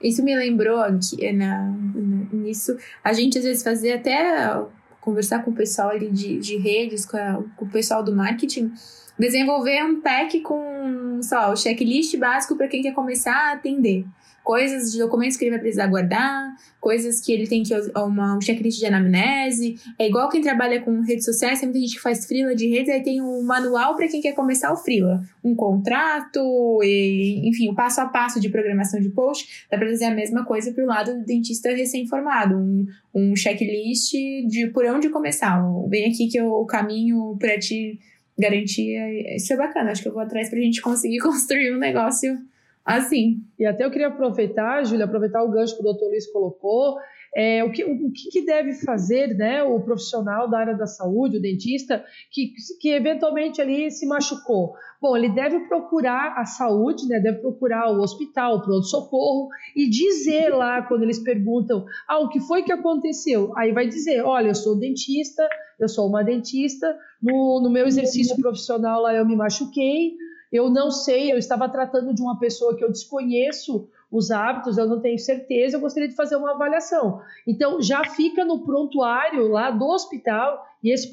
Isso 0.00 0.22
me 0.22 0.36
lembrou 0.36 0.78
que 1.10 1.32
na, 1.32 1.64
na, 1.64 2.28
nisso, 2.32 2.76
a 3.02 3.12
gente 3.12 3.38
às 3.38 3.44
vezes 3.44 3.62
fazia 3.62 3.96
até 3.96 4.54
conversar 5.00 5.44
com 5.44 5.50
o 5.50 5.54
pessoal 5.54 5.90
ali 5.90 6.10
de, 6.10 6.38
de 6.38 6.56
redes, 6.56 7.06
com, 7.06 7.16
a, 7.16 7.42
com 7.56 7.64
o 7.64 7.70
pessoal 7.70 8.02
do 8.02 8.14
marketing, 8.14 8.72
desenvolver 9.18 9.82
um 9.84 10.00
pack 10.00 10.40
com, 10.40 11.20
só 11.22 11.52
o 11.52 11.56
checklist 11.56 12.16
básico 12.16 12.56
para 12.56 12.68
quem 12.68 12.82
quer 12.82 12.92
começar 12.92 13.34
a 13.34 13.52
atender 13.52 14.04
coisas 14.46 14.92
de 14.92 14.98
documentos 15.00 15.36
que 15.36 15.44
ele 15.44 15.50
vai 15.50 15.58
precisar 15.58 15.88
guardar, 15.88 16.54
coisas 16.80 17.18
que 17.20 17.32
ele 17.32 17.48
tem 17.48 17.64
que 17.64 17.74
uma 17.96 18.36
um 18.36 18.40
checklist 18.40 18.78
de 18.78 18.86
anamnese. 18.86 19.74
É 19.98 20.06
igual 20.06 20.28
quem 20.28 20.40
trabalha 20.40 20.80
com 20.80 21.00
redes 21.00 21.24
sociais, 21.24 21.58
tem 21.58 21.68
muita 21.68 21.80
gente 21.80 21.96
que 21.96 22.00
faz 22.00 22.24
freela 22.24 22.54
de 22.54 22.68
redes, 22.68 22.94
aí 22.94 23.02
tem 23.02 23.20
um 23.20 23.42
manual 23.42 23.96
para 23.96 24.06
quem 24.06 24.20
quer 24.20 24.34
começar 24.34 24.72
o 24.72 24.76
freela, 24.76 25.20
um 25.42 25.52
contrato, 25.52 26.40
e, 26.84 27.42
enfim, 27.48 27.68
o 27.68 27.74
passo 27.74 28.00
a 28.00 28.06
passo 28.06 28.38
de 28.38 28.48
programação 28.48 29.00
de 29.00 29.08
post. 29.08 29.66
Dá 29.68 29.76
para 29.76 29.88
fazer 29.88 30.04
a 30.04 30.14
mesma 30.14 30.44
coisa 30.44 30.70
para 30.70 30.84
o 30.84 30.86
lado 30.86 31.12
do 31.12 31.24
dentista 31.24 31.70
recém-formado, 31.70 32.54
um, 32.56 32.86
um 33.12 33.34
checklist 33.34 34.12
de 34.46 34.68
por 34.72 34.84
onde 34.84 35.08
começar. 35.08 35.60
Vem 35.88 36.08
aqui 36.08 36.28
que 36.28 36.38
eu, 36.38 36.52
o 36.52 36.64
caminho 36.64 37.36
para 37.36 37.58
te 37.58 37.98
garantir. 38.38 38.96
Isso 39.34 39.52
é 39.52 39.56
bacana, 39.56 39.90
acho 39.90 40.02
que 40.02 40.08
eu 40.08 40.12
vou 40.12 40.22
atrás 40.22 40.48
para 40.50 40.58
a 40.58 40.62
gente 40.62 40.80
conseguir 40.80 41.18
construir 41.22 41.74
um 41.74 41.78
negócio 41.78 42.38
assim. 42.84 43.42
E 43.58 43.66
até 43.66 43.84
eu 43.84 43.90
queria 43.90 44.08
aproveitar, 44.08 44.84
Júlia, 44.84 45.04
aproveitar 45.04 45.42
o 45.42 45.50
gancho 45.50 45.74
que 45.74 45.80
o 45.80 45.84
doutor 45.84 46.08
Luiz 46.08 46.30
colocou, 46.30 46.96
é, 47.38 47.62
o, 47.62 47.70
que, 47.70 47.84
o, 47.84 48.10
que, 48.10 48.46
deve 48.46 48.72
fazer 48.72 49.36
né, 49.36 49.62
o 49.62 49.78
profissional 49.78 50.48
da 50.48 50.58
área 50.58 50.74
da 50.74 50.86
saúde, 50.86 51.36
o 51.36 51.42
dentista, 51.42 52.02
que, 52.32 52.54
que 52.80 52.88
eventualmente 52.88 53.60
ali 53.60 53.90
se 53.90 54.06
machucou? 54.06 54.72
Bom, 55.02 55.14
ele 55.14 55.28
deve 55.28 55.60
procurar 55.68 56.32
a 56.38 56.46
saúde, 56.46 57.06
né, 57.06 57.20
deve 57.20 57.40
procurar 57.40 57.92
o 57.92 58.00
hospital, 58.00 58.56
o 58.56 58.62
pronto-socorro 58.62 59.50
e 59.76 59.86
dizer 59.86 60.48
lá, 60.48 60.80
quando 60.80 61.02
eles 61.02 61.18
perguntam, 61.18 61.84
ah, 62.08 62.20
o 62.20 62.30
que 62.30 62.40
foi 62.40 62.62
que 62.62 62.72
aconteceu? 62.72 63.52
Aí 63.54 63.70
vai 63.70 63.86
dizer, 63.86 64.22
olha, 64.22 64.48
eu 64.48 64.54
sou 64.54 64.74
dentista, 64.74 65.46
eu 65.78 65.90
sou 65.90 66.08
uma 66.08 66.24
dentista, 66.24 66.96
no, 67.22 67.60
no 67.60 67.68
meu 67.68 67.86
exercício 67.86 68.34
profissional 68.36 69.02
lá 69.02 69.12
eu 69.12 69.26
me 69.26 69.36
machuquei, 69.36 70.14
eu 70.50 70.70
não 70.70 70.90
sei, 70.90 71.30
eu 71.30 71.36
estava 71.36 71.68
tratando 71.68 72.14
de 72.14 72.22
uma 72.22 72.38
pessoa 72.38 72.74
que 72.74 72.82
eu 72.82 72.90
desconheço 72.90 73.90
os 74.10 74.30
hábitos, 74.30 74.78
eu 74.78 74.86
não 74.86 75.00
tenho 75.00 75.18
certeza, 75.18 75.76
eu 75.76 75.80
gostaria 75.80 76.08
de 76.08 76.14
fazer 76.14 76.36
uma 76.36 76.52
avaliação. 76.52 77.20
Então, 77.46 77.80
já 77.82 78.04
fica 78.04 78.44
no 78.44 78.64
prontuário 78.64 79.48
lá 79.48 79.70
do 79.70 79.84
hospital, 79.86 80.64
e 80.82 80.92
esse 80.92 81.10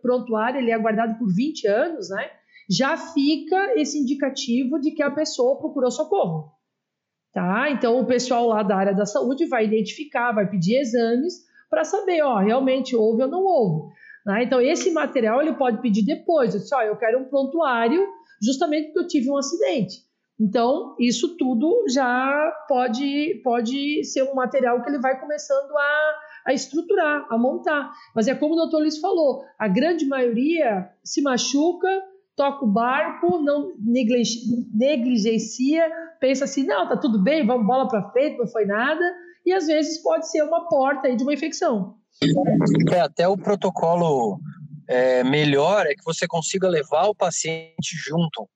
prontuário 0.00 0.60
ele 0.60 0.70
é 0.70 0.78
guardado 0.78 1.18
por 1.18 1.28
20 1.32 1.66
anos, 1.66 2.08
né? 2.10 2.30
Já 2.68 2.96
fica 2.96 3.78
esse 3.78 3.98
indicativo 3.98 4.80
de 4.80 4.90
que 4.90 5.02
a 5.02 5.10
pessoa 5.10 5.58
procurou 5.58 5.90
socorro. 5.90 6.52
Tá? 7.32 7.70
Então, 7.70 8.00
o 8.00 8.06
pessoal 8.06 8.46
lá 8.46 8.62
da 8.62 8.76
área 8.76 8.94
da 8.94 9.04
saúde 9.04 9.46
vai 9.46 9.66
identificar, 9.66 10.32
vai 10.32 10.48
pedir 10.48 10.76
exames 10.76 11.44
para 11.68 11.84
saber, 11.84 12.22
ó, 12.22 12.38
realmente 12.38 12.96
houve 12.96 13.22
ou 13.22 13.28
não 13.28 13.44
houve. 13.44 13.92
Né? 14.24 14.44
Então, 14.44 14.60
esse 14.60 14.90
material 14.90 15.42
ele 15.42 15.52
pode 15.52 15.80
pedir 15.82 16.02
depois. 16.02 16.54
Eu 16.54 16.60
disse, 16.60 16.74
ó, 16.74 16.82
eu 16.82 16.96
quero 16.96 17.20
um 17.20 17.24
prontuário 17.24 18.06
justamente 18.42 18.86
porque 18.86 19.00
eu 19.00 19.06
tive 19.06 19.30
um 19.30 19.36
acidente. 19.36 19.98
Então, 20.38 20.94
isso 21.00 21.34
tudo 21.36 21.84
já 21.88 22.52
pode, 22.68 23.40
pode 23.42 24.04
ser 24.04 24.22
um 24.24 24.34
material 24.34 24.82
que 24.82 24.90
ele 24.90 25.00
vai 25.00 25.18
começando 25.18 25.74
a, 25.76 26.14
a 26.46 26.52
estruturar, 26.52 27.26
a 27.30 27.38
montar. 27.38 27.90
Mas 28.14 28.28
é 28.28 28.34
como 28.34 28.52
o 28.52 28.56
doutor 28.56 28.80
Luiz 28.80 28.98
falou, 28.98 29.42
a 29.58 29.66
grande 29.66 30.06
maioria 30.06 30.90
se 31.02 31.22
machuca, 31.22 31.88
toca 32.36 32.66
o 32.66 32.68
barco, 32.68 33.40
não 33.40 33.72
negligencia, 33.80 35.90
pensa 36.20 36.44
assim, 36.44 36.66
não, 36.66 36.86
tá 36.86 36.98
tudo 36.98 37.22
bem, 37.22 37.46
vamos 37.46 37.66
bola 37.66 37.88
para 37.88 38.10
frente, 38.10 38.36
não 38.36 38.46
foi 38.46 38.66
nada, 38.66 39.00
e 39.44 39.52
às 39.54 39.66
vezes 39.66 40.02
pode 40.02 40.30
ser 40.30 40.42
uma 40.42 40.68
porta 40.68 41.08
aí 41.08 41.16
de 41.16 41.22
uma 41.22 41.32
infecção. 41.32 41.96
É, 42.92 43.00
até 43.00 43.26
o 43.26 43.38
protocolo 43.38 44.38
é, 44.88 45.24
melhor 45.24 45.86
é 45.86 45.94
que 45.94 46.04
você 46.04 46.26
consiga 46.26 46.68
levar 46.68 47.06
o 47.06 47.14
paciente 47.14 47.96
junto. 48.06 48.46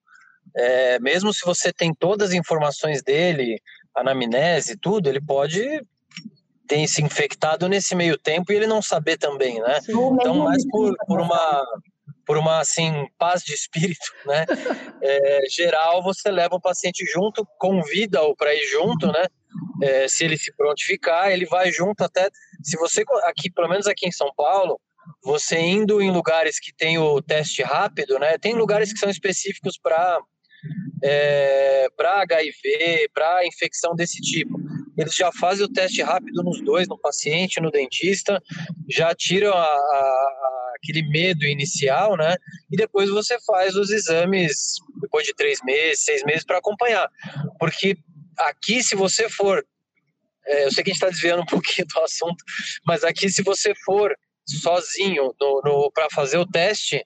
É, 0.55 0.99
mesmo 0.99 1.33
se 1.33 1.45
você 1.45 1.71
tem 1.71 1.93
todas 1.93 2.29
as 2.29 2.35
informações 2.35 3.01
dele, 3.01 3.61
anamnese, 3.95 4.77
tudo, 4.77 5.07
ele 5.07 5.21
pode 5.21 5.81
ter 6.67 6.87
se 6.87 7.01
infectado 7.01 7.67
nesse 7.67 7.95
meio 7.95 8.17
tempo 8.17 8.51
e 8.51 8.55
ele 8.55 8.67
não 8.67 8.81
saber 8.81 9.17
também, 9.17 9.59
né? 9.59 9.79
Então, 9.89 10.35
mais 10.39 10.65
por, 10.69 10.95
por 11.05 11.19
uma 11.19 11.65
por 12.25 12.37
uma 12.37 12.59
assim 12.59 13.07
paz 13.17 13.43
de 13.43 13.53
espírito, 13.53 14.05
né? 14.25 14.45
É, 15.01 15.41
geral, 15.49 16.01
você 16.01 16.31
leva 16.31 16.55
o 16.55 16.61
paciente 16.61 17.05
junto, 17.05 17.45
convida-o 17.57 18.35
para 18.35 18.53
ir 18.53 18.65
junto, 18.67 19.07
né? 19.07 19.25
É, 19.83 20.07
se 20.07 20.23
ele 20.23 20.37
se 20.37 20.53
prontificar, 20.55 21.31
ele 21.31 21.45
vai 21.45 21.71
junto 21.71 22.03
até. 22.03 22.29
Se 22.63 22.77
você 22.77 23.03
aqui, 23.23 23.51
pelo 23.51 23.67
menos 23.67 23.85
aqui 23.85 24.07
em 24.07 24.11
São 24.11 24.31
Paulo, 24.33 24.79
você 25.21 25.59
indo 25.59 26.01
em 26.01 26.11
lugares 26.11 26.59
que 26.59 26.73
tem 26.73 26.97
o 26.97 27.21
teste 27.21 27.63
rápido, 27.63 28.17
né? 28.17 28.37
Tem 28.37 28.53
lugares 28.53 28.93
que 28.93 28.99
são 28.99 29.09
específicos 29.09 29.77
para 29.77 30.19
é, 31.03 31.87
para 31.95 32.21
HIV, 32.21 33.09
para 33.13 33.45
infecção 33.45 33.95
desse 33.95 34.21
tipo. 34.21 34.59
Eles 34.97 35.15
já 35.15 35.31
fazem 35.31 35.65
o 35.65 35.71
teste 35.71 36.01
rápido 36.01 36.43
nos 36.43 36.61
dois, 36.63 36.87
no 36.87 36.97
paciente, 36.97 37.61
no 37.61 37.71
dentista, 37.71 38.41
já 38.89 39.15
tiram 39.15 39.53
a, 39.53 39.63
a, 39.63 40.73
aquele 40.75 41.07
medo 41.07 41.45
inicial, 41.45 42.17
né? 42.17 42.35
E 42.71 42.75
depois 42.75 43.09
você 43.09 43.39
faz 43.41 43.75
os 43.75 43.89
exames 43.89 44.79
depois 45.01 45.25
de 45.25 45.33
três 45.33 45.59
meses, 45.63 46.03
seis 46.03 46.23
meses 46.23 46.43
para 46.43 46.57
acompanhar. 46.57 47.09
Porque 47.59 47.97
aqui, 48.37 48.83
se 48.83 48.95
você 48.95 49.29
for, 49.29 49.65
é, 50.45 50.65
eu 50.65 50.71
sei 50.71 50.83
que 50.83 50.91
a 50.91 50.93
gente 50.93 51.01
está 51.01 51.09
desviando 51.09 51.41
um 51.41 51.45
pouquinho 51.47 51.87
do 51.87 51.99
assunto, 52.01 52.43
mas 52.85 53.03
aqui, 53.03 53.29
se 53.29 53.41
você 53.43 53.73
for 53.85 54.15
sozinho 54.45 55.33
para 55.93 56.07
fazer 56.11 56.37
o 56.37 56.45
teste, 56.45 57.01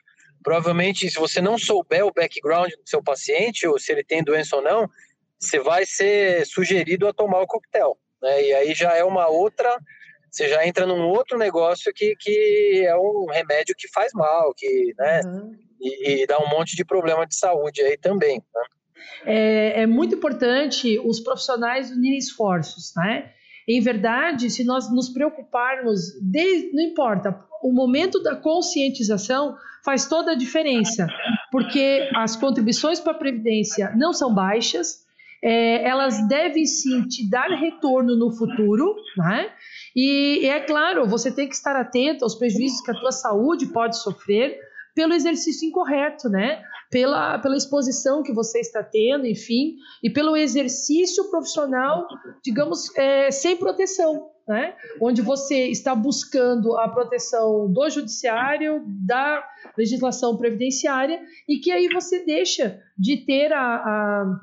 provavelmente, 0.45 1.09
se 1.09 1.17
você 1.17 1.41
não 1.41 1.57
souber 1.57 2.05
o 2.05 2.13
background 2.13 2.69
do 2.69 2.87
seu 2.87 3.01
paciente, 3.01 3.67
ou 3.67 3.79
se 3.79 3.91
ele 3.91 4.03
tem 4.03 4.23
doença 4.23 4.55
ou 4.55 4.61
não, 4.61 4.87
você 5.39 5.59
vai 5.59 5.87
ser 5.87 6.45
sugerido 6.45 7.07
a 7.07 7.13
tomar 7.13 7.41
o 7.41 7.47
coquetel. 7.47 7.97
Né? 8.21 8.43
E 8.43 8.53
aí 8.53 8.73
já 8.75 8.95
é 8.95 9.03
uma 9.03 9.27
outra. 9.27 9.75
Você 10.29 10.47
já 10.47 10.65
entra 10.65 10.85
num 10.85 11.09
outro 11.09 11.35
negócio 11.37 11.91
que, 11.93 12.15
que 12.19 12.85
é 12.85 12.95
um 12.95 13.25
remédio 13.31 13.73
que 13.75 13.87
faz 13.91 14.13
mal, 14.13 14.53
que, 14.55 14.93
né? 14.97 15.21
Uhum. 15.25 15.51
E, 15.81 16.21
e, 16.21 16.27
dá 16.27 16.37
um 16.39 16.47
monte 16.47 16.75
de 16.75 16.85
problema 16.85 17.25
de 17.25 17.35
saúde 17.35 17.81
aí 17.81 17.97
também. 17.97 18.37
Né? 18.37 18.63
É, 19.25 19.81
é 19.81 19.87
muito 19.87 20.15
importante 20.15 20.99
os 20.99 21.19
profissionais 21.19 21.89
unirem 21.89 22.17
esforços, 22.17 22.93
né? 22.95 23.31
Em 23.67 23.81
verdade, 23.81 24.49
se 24.51 24.63
nós 24.63 24.93
nos 24.93 25.09
preocuparmos, 25.09 26.13
de, 26.21 26.71
não 26.71 26.83
importa, 26.83 27.43
o 27.63 27.73
momento 27.73 28.21
da 28.21 28.35
conscientização 28.35 29.55
faz 29.85 30.07
toda 30.07 30.31
a 30.31 30.35
diferença, 30.35 31.07
porque 31.51 32.09
as 32.15 32.35
contribuições 32.35 32.99
para 32.99 33.11
a 33.11 33.17
Previdência 33.17 33.93
não 33.95 34.11
são 34.11 34.33
baixas, 34.33 35.05
é, 35.43 35.87
elas 35.87 36.27
devem 36.27 36.65
sim 36.65 37.07
te 37.07 37.29
dar 37.29 37.49
retorno 37.49 38.15
no 38.17 38.31
futuro, 38.31 38.95
né? 39.15 39.51
E, 39.95 40.39
e 40.41 40.49
é 40.49 40.59
claro, 40.59 41.07
você 41.07 41.31
tem 41.31 41.47
que 41.47 41.53
estar 41.53 41.75
atento 41.75 42.25
aos 42.25 42.33
prejuízos 42.33 42.81
que 42.81 42.89
a 42.89 42.99
tua 42.99 43.11
saúde 43.11 43.67
pode 43.67 43.97
sofrer 44.01 44.57
pelo 44.95 45.13
exercício 45.13 45.67
incorreto, 45.67 46.29
né? 46.29 46.63
Pela, 46.89 47.39
pela 47.39 47.57
exposição 47.57 48.23
que 48.23 48.33
você 48.33 48.59
está 48.59 48.83
tendo, 48.83 49.25
enfim, 49.25 49.75
e 50.03 50.09
pelo 50.09 50.35
exercício 50.35 51.29
profissional, 51.29 52.07
digamos, 52.43 52.95
é, 52.95 53.31
sem 53.31 53.57
proteção. 53.57 54.29
Né? 54.47 54.75
onde 55.01 55.23
você 55.23 55.69
está 55.69 55.95
buscando 55.95 56.77
a 56.77 56.87
proteção 56.87 57.67
do 57.67 57.89
judiciário, 57.89 58.83
da 58.85 59.43
legislação 59.75 60.37
previdenciária, 60.37 61.19
e 61.49 61.57
que 61.57 61.71
aí 61.71 61.89
você 61.91 62.23
deixa 62.23 62.79
de 62.95 63.25
ter 63.25 63.51
a, 63.51 63.59
a 63.59 64.39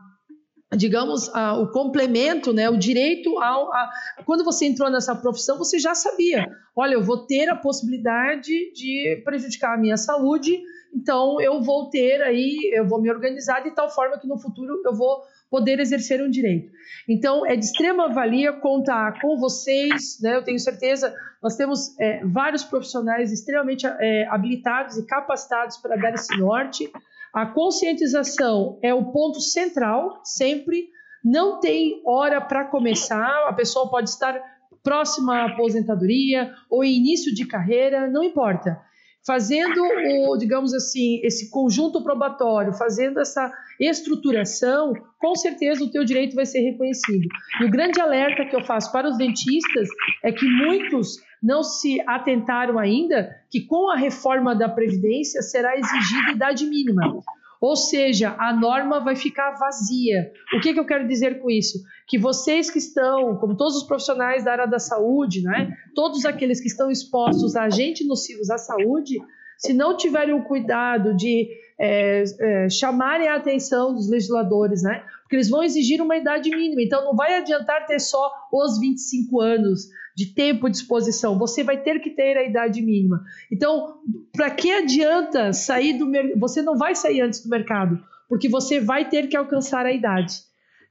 digamos, 0.76 1.28
a, 1.34 1.54
o 1.58 1.70
complemento, 1.70 2.52
né, 2.52 2.68
o 2.68 2.76
direito 2.76 3.38
ao. 3.38 3.72
A, 3.72 3.90
quando 4.24 4.44
você 4.44 4.66
entrou 4.66 4.90
nessa 4.90 5.14
profissão, 5.14 5.58
você 5.58 5.78
já 5.78 5.94
sabia: 5.94 6.48
olha, 6.74 6.94
eu 6.94 7.02
vou 7.02 7.26
ter 7.26 7.48
a 7.48 7.56
possibilidade 7.56 8.72
de 8.72 9.22
prejudicar 9.24 9.74
a 9.74 9.80
minha 9.80 9.96
saúde 9.96 10.60
então 10.94 11.40
eu 11.40 11.62
vou 11.62 11.88
ter 11.88 12.22
aí, 12.22 12.70
eu 12.74 12.86
vou 12.86 13.00
me 13.00 13.10
organizar 13.10 13.60
de 13.60 13.70
tal 13.70 13.90
forma 13.90 14.18
que 14.18 14.26
no 14.28 14.38
futuro 14.38 14.80
eu 14.84 14.94
vou 14.94 15.22
poder 15.50 15.80
exercer 15.80 16.22
um 16.22 16.30
direito. 16.30 16.70
Então 17.08 17.46
é 17.46 17.56
de 17.56 17.64
extrema 17.64 18.08
valia 18.08 18.52
contar 18.52 19.20
com 19.20 19.38
vocês, 19.38 20.18
né? 20.20 20.36
Eu 20.36 20.44
tenho 20.44 20.58
certeza, 20.58 21.14
nós 21.42 21.56
temos 21.56 21.98
é, 21.98 22.24
vários 22.24 22.62
profissionais 22.62 23.32
extremamente 23.32 23.86
é, 23.86 24.26
habilitados 24.28 24.96
e 24.98 25.06
capacitados 25.06 25.78
para 25.78 25.96
dar 25.96 26.14
esse 26.14 26.36
norte. 26.38 26.90
A 27.34 27.46
conscientização 27.46 28.78
é 28.82 28.92
o 28.92 29.10
ponto 29.10 29.40
central, 29.40 30.20
sempre. 30.24 30.90
Não 31.24 31.60
tem 31.60 32.02
hora 32.04 32.40
para 32.40 32.64
começar, 32.64 33.46
a 33.48 33.52
pessoa 33.52 33.88
pode 33.88 34.10
estar 34.10 34.38
próxima 34.82 35.36
à 35.36 35.46
aposentadoria 35.52 36.52
ou 36.68 36.84
início 36.84 37.32
de 37.32 37.46
carreira, 37.46 38.10
não 38.10 38.22
importa 38.24 38.80
fazendo 39.26 39.80
o, 40.28 40.36
digamos 40.36 40.74
assim, 40.74 41.20
esse 41.22 41.50
conjunto 41.50 42.02
probatório, 42.02 42.72
fazendo 42.72 43.20
essa 43.20 43.52
estruturação, 43.78 44.92
com 45.18 45.34
certeza 45.34 45.84
o 45.84 45.90
teu 45.90 46.04
direito 46.04 46.34
vai 46.34 46.46
ser 46.46 46.60
reconhecido. 46.60 47.28
E 47.60 47.64
o 47.64 47.70
grande 47.70 48.00
alerta 48.00 48.44
que 48.44 48.54
eu 48.54 48.64
faço 48.64 48.90
para 48.92 49.08
os 49.08 49.16
dentistas 49.16 49.88
é 50.22 50.32
que 50.32 50.46
muitos 50.46 51.16
não 51.42 51.62
se 51.62 52.00
atentaram 52.06 52.78
ainda 52.78 53.30
que 53.50 53.66
com 53.66 53.90
a 53.90 53.96
reforma 53.96 54.54
da 54.54 54.68
previdência 54.68 55.42
será 55.42 55.76
exigida 55.76 56.30
idade 56.32 56.66
mínima. 56.66 57.22
Ou 57.62 57.76
seja, 57.76 58.34
a 58.40 58.52
norma 58.52 58.98
vai 58.98 59.14
ficar 59.14 59.52
vazia. 59.52 60.32
O 60.52 60.60
que, 60.60 60.74
que, 60.74 60.80
eu 60.80 60.84
quero 60.84 61.06
dizer 61.06 61.40
com 61.40 61.48
isso? 61.48 61.78
Que 62.08 62.18
vocês 62.18 62.68
que 62.68 62.78
estão, 62.78 63.36
como 63.36 63.56
todos 63.56 63.76
os 63.76 63.84
profissionais 63.84 64.42
da 64.42 64.50
área 64.50 64.66
da 64.66 64.80
saúde, 64.80 65.42
né, 65.42 65.72
todos 65.94 66.24
aqueles 66.24 66.60
que 66.60 66.66
estão 66.66 66.90
expostos 66.90 67.54
a 67.54 67.62
agentes 67.62 68.04
nocivos 68.04 68.50
à 68.50 68.58
saúde, 68.58 69.16
se 69.56 69.72
não 69.72 69.96
tiverem 69.96 70.34
o 70.34 70.42
cuidado 70.42 71.14
de 71.14 71.48
é, 71.78 72.24
é, 72.40 72.68
chamarem 72.68 73.28
a 73.28 73.36
atenção 73.36 73.94
dos 73.94 74.10
legisladores, 74.10 74.82
né, 74.82 75.04
porque 75.22 75.36
eles 75.36 75.48
vão 75.48 75.62
exigir 75.62 76.02
uma 76.02 76.16
idade 76.16 76.50
mínima, 76.50 76.82
então 76.82 77.04
não 77.04 77.14
vai 77.14 77.36
adiantar 77.36 77.86
ter 77.86 78.00
só 78.00 78.28
os 78.52 78.80
25 78.80 79.40
anos 79.40 79.88
de 80.16 80.34
tempo 80.34 80.68
de 80.68 80.76
exposição, 80.76 81.38
você 81.38 81.62
vai 81.62 81.82
ter 81.82 82.00
que 82.00 82.10
ter 82.10 82.36
a 82.36 82.44
idade 82.44 82.82
mínima. 82.82 83.22
Então, 83.50 83.98
para 84.32 84.50
que 84.50 84.70
adianta 84.70 85.52
sair 85.52 85.94
do 85.94 86.06
mercado? 86.06 86.40
Você 86.40 86.62
não 86.62 86.76
vai 86.76 86.94
sair 86.94 87.20
antes 87.20 87.42
do 87.42 87.48
mercado, 87.48 88.02
porque 88.28 88.48
você 88.48 88.80
vai 88.80 89.08
ter 89.08 89.28
que 89.28 89.36
alcançar 89.36 89.86
a 89.86 89.92
idade. 89.92 90.34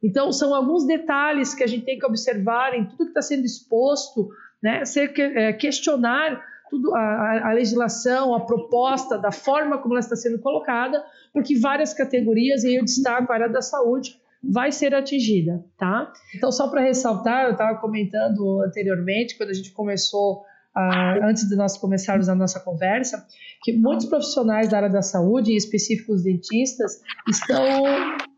Então, 0.04 0.32
são 0.32 0.56
alguns 0.56 0.86
detalhes 0.86 1.54
que 1.54 1.64
a 1.64 1.68
gente 1.68 1.86
tem 1.86 2.00
que 2.00 2.06
observar 2.06 2.74
em 2.74 2.86
tudo 2.86 2.98
que 3.06 3.10
está 3.12 3.22
sendo 3.22 3.46
exposto, 3.46 4.30
né? 4.62 4.84
Ser, 4.84 5.14
é, 5.20 5.54
questionar 5.54 6.44
tudo 6.72 6.96
a, 6.96 7.50
a, 7.50 7.52
legislação, 7.52 8.34
a 8.34 8.40
proposta, 8.40 9.18
da 9.18 9.32
forma 9.32 9.78
como 9.78 9.94
ela 9.94 10.00
está 10.00 10.16
sendo 10.16 10.40
colocada, 10.40 11.04
porque 11.34 11.60
várias 11.60 11.94
categorias, 11.94 12.64
e 12.64 12.76
eu 12.76 12.86
destaco 12.86 13.32
a 13.32 13.36
área 13.36 13.50
da 13.50 13.62
saúde, 13.62 14.18
vai 14.44 14.72
ser 14.72 14.94
atingida, 14.96 15.64
tá? 15.78 16.12
Então, 16.36 16.52
só 16.52 16.68
para 16.68 16.82
ressaltar, 16.82 17.46
eu 17.46 17.52
estava 17.52 17.78
comentando 17.80 18.62
anteriormente, 18.62 19.38
quando 19.38 19.50
a 19.50 19.54
gente 19.54 19.72
começou, 19.72 20.42
uh, 20.76 21.24
antes 21.24 21.48
de 21.48 21.56
nós 21.56 21.78
começarmos 21.78 22.28
a 22.28 22.36
nossa 22.36 22.60
conversa, 22.60 23.26
que 23.62 23.72
muitos 23.72 24.08
profissionais 24.08 24.70
da 24.70 24.78
área 24.78 24.90
da 24.90 25.02
saúde, 25.02 25.52
em 25.52 25.56
específico 25.56 26.14
os 26.14 26.24
dentistas, 26.24 27.02
estão 27.30 27.84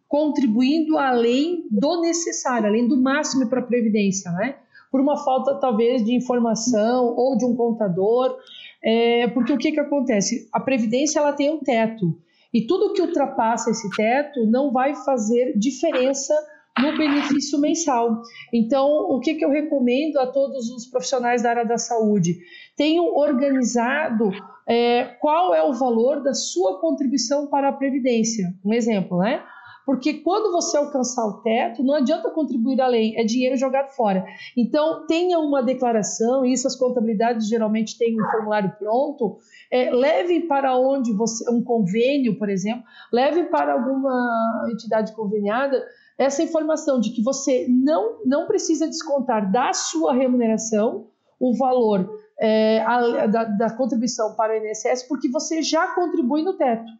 contribuindo 0.07 0.97
além 0.97 1.65
do 1.71 2.01
necessário, 2.01 2.67
além 2.67 2.87
do 2.87 3.01
máximo 3.01 3.49
para 3.49 3.61
a 3.61 3.65
previdência, 3.65 4.31
né? 4.31 4.57
Por 4.91 5.01
uma 5.01 5.17
falta, 5.17 5.55
talvez, 5.55 6.05
de 6.05 6.13
informação 6.13 7.15
ou 7.17 7.35
de 7.35 7.45
um 7.45 7.55
contador, 7.55 8.37
é, 8.83 9.27
porque 9.29 9.51
o 9.53 9.57
que, 9.57 9.71
que 9.71 9.79
acontece? 9.79 10.47
A 10.53 10.59
previdência 10.59 11.17
ela 11.17 11.33
tem 11.33 11.49
um 11.49 11.59
teto. 11.59 12.15
E 12.53 12.67
tudo 12.67 12.93
que 12.93 13.01
ultrapassa 13.01 13.71
esse 13.71 13.89
teto 13.95 14.45
não 14.45 14.71
vai 14.71 14.93
fazer 14.95 15.57
diferença 15.57 16.33
no 16.79 16.97
benefício 16.97 17.59
mensal. 17.59 18.21
Então, 18.51 18.87
o 18.87 19.19
que, 19.19 19.35
que 19.35 19.45
eu 19.45 19.49
recomendo 19.49 20.17
a 20.17 20.27
todos 20.27 20.69
os 20.69 20.85
profissionais 20.85 21.43
da 21.43 21.49
área 21.49 21.65
da 21.65 21.77
saúde? 21.77 22.37
Tenham 22.75 23.15
organizado 23.15 24.31
é, 24.67 25.03
qual 25.19 25.53
é 25.53 25.63
o 25.63 25.73
valor 25.73 26.21
da 26.23 26.33
sua 26.33 26.79
contribuição 26.79 27.47
para 27.47 27.69
a 27.69 27.73
Previdência. 27.73 28.53
Um 28.63 28.73
exemplo, 28.73 29.19
né? 29.19 29.43
Porque 29.85 30.15
quando 30.15 30.51
você 30.51 30.77
alcançar 30.77 31.25
o 31.25 31.41
teto, 31.41 31.83
não 31.83 31.95
adianta 31.95 32.29
contribuir 32.29 32.79
além, 32.79 33.19
é 33.19 33.23
dinheiro 33.23 33.57
jogado 33.57 33.89
fora. 33.89 34.25
Então, 34.55 35.05
tenha 35.07 35.39
uma 35.39 35.61
declaração, 35.61 36.45
isso 36.45 36.67
as 36.67 36.75
contabilidades 36.75 37.47
geralmente 37.47 37.97
têm 37.97 38.15
um 38.19 38.31
formulário 38.31 38.73
pronto, 38.79 39.37
é, 39.71 39.91
leve 39.91 40.41
para 40.41 40.77
onde 40.77 41.11
você, 41.13 41.49
um 41.51 41.63
convênio, 41.63 42.37
por 42.37 42.49
exemplo, 42.49 42.83
leve 43.11 43.45
para 43.45 43.73
alguma 43.73 44.67
entidade 44.71 45.13
conveniada 45.13 45.83
essa 46.17 46.43
informação 46.43 46.99
de 46.99 47.09
que 47.09 47.21
você 47.21 47.65
não, 47.67 48.19
não 48.25 48.45
precisa 48.45 48.87
descontar 48.87 49.51
da 49.51 49.73
sua 49.73 50.13
remuneração 50.13 51.07
o 51.39 51.57
valor 51.57 52.07
é, 52.39 52.81
a, 52.81 53.27
da, 53.27 53.43
da 53.45 53.69
contribuição 53.71 54.35
para 54.35 54.53
o 54.53 54.55
INSS, 54.55 55.07
porque 55.07 55.29
você 55.29 55.61
já 55.61 55.87
contribui 55.95 56.43
no 56.43 56.53
teto. 56.53 56.91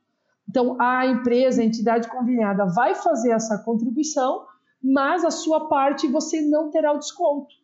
Então, 0.54 0.80
a 0.80 1.08
empresa, 1.08 1.64
a 1.64 1.66
entidade 1.66 2.08
conveniada 2.08 2.68
vai 2.68 2.93
fazer 2.93 3.32
essa 3.32 3.58
contribuição, 3.58 4.45
mas 4.84 5.26
a 5.26 5.32
sua 5.32 5.68
parte 5.68 6.08
você 6.08 6.41
não 6.41 6.70
terá 6.70 6.93
o 6.93 6.99
desconto. 6.99 7.56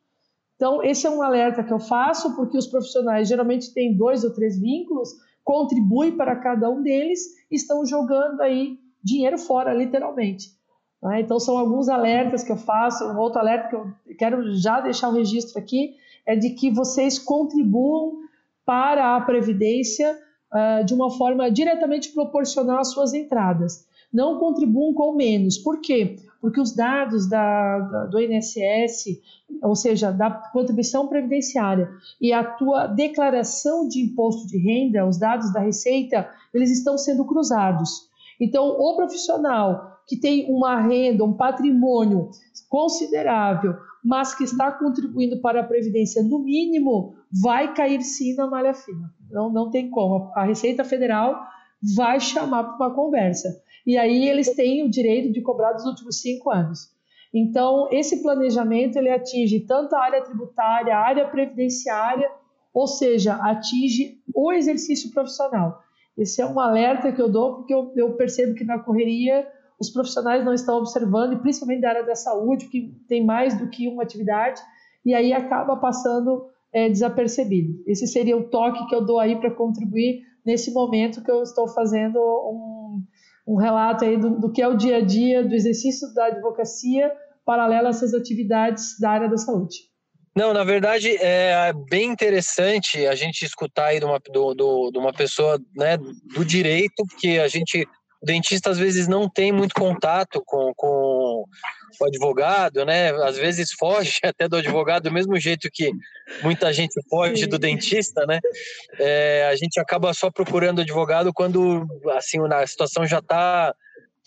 Então, 0.55 0.83
esse 0.83 1.05
é 1.05 1.09
um 1.11 1.21
alerta 1.21 1.63
que 1.63 1.71
eu 1.71 1.79
faço, 1.79 2.35
porque 2.35 2.57
os 2.57 2.65
profissionais 2.65 3.27
geralmente 3.27 3.71
têm 3.75 3.95
dois 3.95 4.23
ou 4.23 4.33
três 4.33 4.59
vínculos, 4.59 5.11
contribuem 5.43 6.17
para 6.17 6.35
cada 6.37 6.67
um 6.67 6.81
deles, 6.81 7.19
estão 7.51 7.85
jogando 7.85 8.41
aí 8.41 8.79
dinheiro 9.03 9.37
fora, 9.37 9.71
literalmente. 9.71 10.47
Né? 10.99 11.21
Então, 11.21 11.39
são 11.39 11.59
alguns 11.59 11.89
alertas 11.89 12.43
que 12.43 12.51
eu 12.51 12.57
faço. 12.57 13.05
Um 13.05 13.19
outro 13.19 13.39
alerta 13.39 13.69
que 13.69 13.75
eu 13.75 13.93
quero 14.17 14.55
já 14.55 14.81
deixar 14.81 15.09
o 15.09 15.13
registro 15.13 15.59
aqui 15.59 15.93
é 16.25 16.35
de 16.35 16.55
que 16.55 16.71
vocês 16.71 17.19
contribuam 17.19 18.13
para 18.65 19.15
a 19.15 19.21
Previdência 19.21 20.17
uh, 20.53 20.83
de 20.85 20.93
uma 20.93 21.09
forma 21.11 21.49
diretamente 21.49 22.11
proporcional 22.11 22.79
às 22.79 22.91
suas 22.91 23.13
entradas. 23.13 23.87
Não 24.11 24.39
contribuam 24.39 24.93
com 24.93 25.13
menos. 25.13 25.57
Por 25.57 25.79
quê? 25.81 26.17
Porque 26.41 26.59
os 26.59 26.75
dados 26.75 27.29
da, 27.29 27.79
da, 27.79 28.05
do 28.05 28.19
INSS, 28.19 29.21
ou 29.61 29.75
seja, 29.75 30.11
da 30.11 30.31
contribuição 30.31 31.07
previdenciária 31.07 31.89
e 32.19 32.33
a 32.33 32.43
tua 32.43 32.87
declaração 32.87 33.87
de 33.87 34.01
imposto 34.01 34.47
de 34.47 34.57
renda, 34.57 35.05
os 35.05 35.19
dados 35.19 35.53
da 35.53 35.59
Receita, 35.59 36.27
eles 36.53 36.71
estão 36.71 36.97
sendo 36.97 37.25
cruzados. 37.25 38.09
Então, 38.39 38.67
o 38.67 38.95
profissional 38.95 39.99
que 40.07 40.15
tem 40.15 40.51
uma 40.51 40.81
renda, 40.81 41.23
um 41.23 41.33
patrimônio 41.33 42.31
considerável, 42.67 43.75
mas 44.03 44.33
que 44.33 44.43
está 44.43 44.71
contribuindo 44.71 45.39
para 45.41 45.61
a 45.61 45.63
Previdência 45.63 46.23
no 46.23 46.39
mínimo, 46.39 47.15
vai 47.41 47.73
cair 47.73 48.01
sim 48.01 48.35
na 48.35 48.47
malha 48.47 48.73
fina. 48.73 49.13
Não, 49.29 49.51
não 49.51 49.69
tem 49.69 49.89
como. 49.89 50.31
A 50.35 50.43
Receita 50.43 50.83
Federal 50.83 51.39
vai 51.95 52.19
chamar 52.19 52.63
para 52.63 52.87
uma 52.87 52.95
conversa. 52.95 53.61
E 53.85 53.97
aí 53.97 54.27
eles 54.27 54.53
têm 54.55 54.83
o 54.83 54.89
direito 54.89 55.31
de 55.31 55.41
cobrar 55.41 55.73
dos 55.73 55.85
últimos 55.85 56.21
cinco 56.21 56.49
anos. 56.49 56.89
Então, 57.33 57.87
esse 57.91 58.21
planejamento 58.23 58.97
ele 58.97 59.09
atinge 59.09 59.59
tanto 59.61 59.95
a 59.95 60.01
área 60.01 60.23
tributária, 60.23 60.95
a 60.95 60.99
área 60.99 61.27
previdenciária, 61.27 62.29
ou 62.73 62.87
seja, 62.87 63.35
atinge 63.35 64.19
o 64.33 64.51
exercício 64.51 65.11
profissional. 65.11 65.81
Esse 66.17 66.41
é 66.41 66.45
um 66.45 66.59
alerta 66.59 67.11
que 67.11 67.21
eu 67.21 67.29
dou 67.29 67.55
porque 67.55 67.73
eu, 67.73 67.93
eu 67.95 68.13
percebo 68.13 68.55
que 68.55 68.63
na 68.63 68.79
correria 68.79 69.47
os 69.79 69.89
profissionais 69.89 70.43
não 70.43 70.53
estão 70.53 70.77
observando, 70.77 71.33
e 71.33 71.39
principalmente 71.39 71.81
da 71.81 71.89
área 71.89 72.05
da 72.05 72.15
saúde, 72.15 72.67
que 72.67 72.93
tem 73.07 73.25
mais 73.25 73.57
do 73.57 73.69
que 73.69 73.87
uma 73.87 74.03
atividade, 74.03 74.61
e 75.05 75.13
aí 75.13 75.31
acaba 75.31 75.77
passando 75.77 76.47
é, 76.73 76.89
desapercebido. 76.89 77.81
Esse 77.87 78.05
seria 78.05 78.37
o 78.37 78.49
toque 78.49 78.87
que 78.87 78.95
eu 78.95 79.05
dou 79.05 79.19
aí 79.19 79.39
para 79.39 79.51
contribuir 79.51 80.21
nesse 80.45 80.71
momento 80.71 81.23
que 81.23 81.31
eu 81.31 81.43
estou 81.43 81.67
fazendo 81.67 82.19
um, 82.19 83.03
um 83.47 83.55
relato 83.55 84.03
aí 84.03 84.17
do, 84.17 84.39
do, 84.39 84.51
que 84.51 84.61
é 84.61 84.67
o 84.67 84.75
dia 84.75 84.97
a 84.97 85.01
dia 85.01 85.43
do 85.43 85.55
exercício 85.55 86.13
da 86.13 86.25
advocacia 86.25 87.11
paralelo 87.45 87.87
a 87.87 87.89
essas 87.89 88.13
atividades 88.13 88.99
da 88.99 89.11
área 89.11 89.29
da 89.29 89.37
saúde. 89.37 89.89
Não, 90.35 90.53
na 90.53 90.63
verdade 90.63 91.17
é 91.19 91.73
bem 91.89 92.11
interessante 92.11 93.05
a 93.07 93.15
gente 93.15 93.43
escutar 93.43 93.87
aí 93.87 93.99
de 93.99 94.05
uma, 94.05 94.19
do, 94.31 94.53
do, 94.53 94.91
de 94.91 94.97
uma 94.99 95.11
pessoa 95.11 95.59
né, 95.75 95.97
do 95.97 96.45
direito, 96.45 97.03
porque 97.09 97.39
a 97.39 97.47
gente 97.47 97.87
o 98.21 98.25
dentista 98.25 98.69
às 98.69 98.77
vezes 98.77 99.07
não 99.07 99.29
tem 99.29 99.51
muito 99.51 99.73
contato 99.73 100.41
com, 100.45 100.73
com 100.75 101.45
o 101.99 102.05
advogado, 102.05 102.85
né? 102.85 103.11
Às 103.23 103.37
vezes 103.37 103.71
foge 103.71 104.19
até 104.23 104.47
do 104.47 104.57
advogado, 104.57 105.03
do 105.03 105.11
mesmo 105.11 105.39
jeito 105.39 105.69
que 105.71 105.91
muita 106.43 106.71
gente 106.73 106.99
foge 107.09 107.47
do 107.47 107.57
dentista, 107.57 108.25
né? 108.25 108.39
É, 108.97 109.47
a 109.49 109.55
gente 109.55 109.79
acaba 109.79 110.13
só 110.13 110.29
procurando 110.29 110.81
advogado 110.81 111.31
quando 111.33 111.85
assim 112.11 112.39
a 112.51 112.67
situação 112.67 113.05
já 113.05 113.19
está 113.19 113.73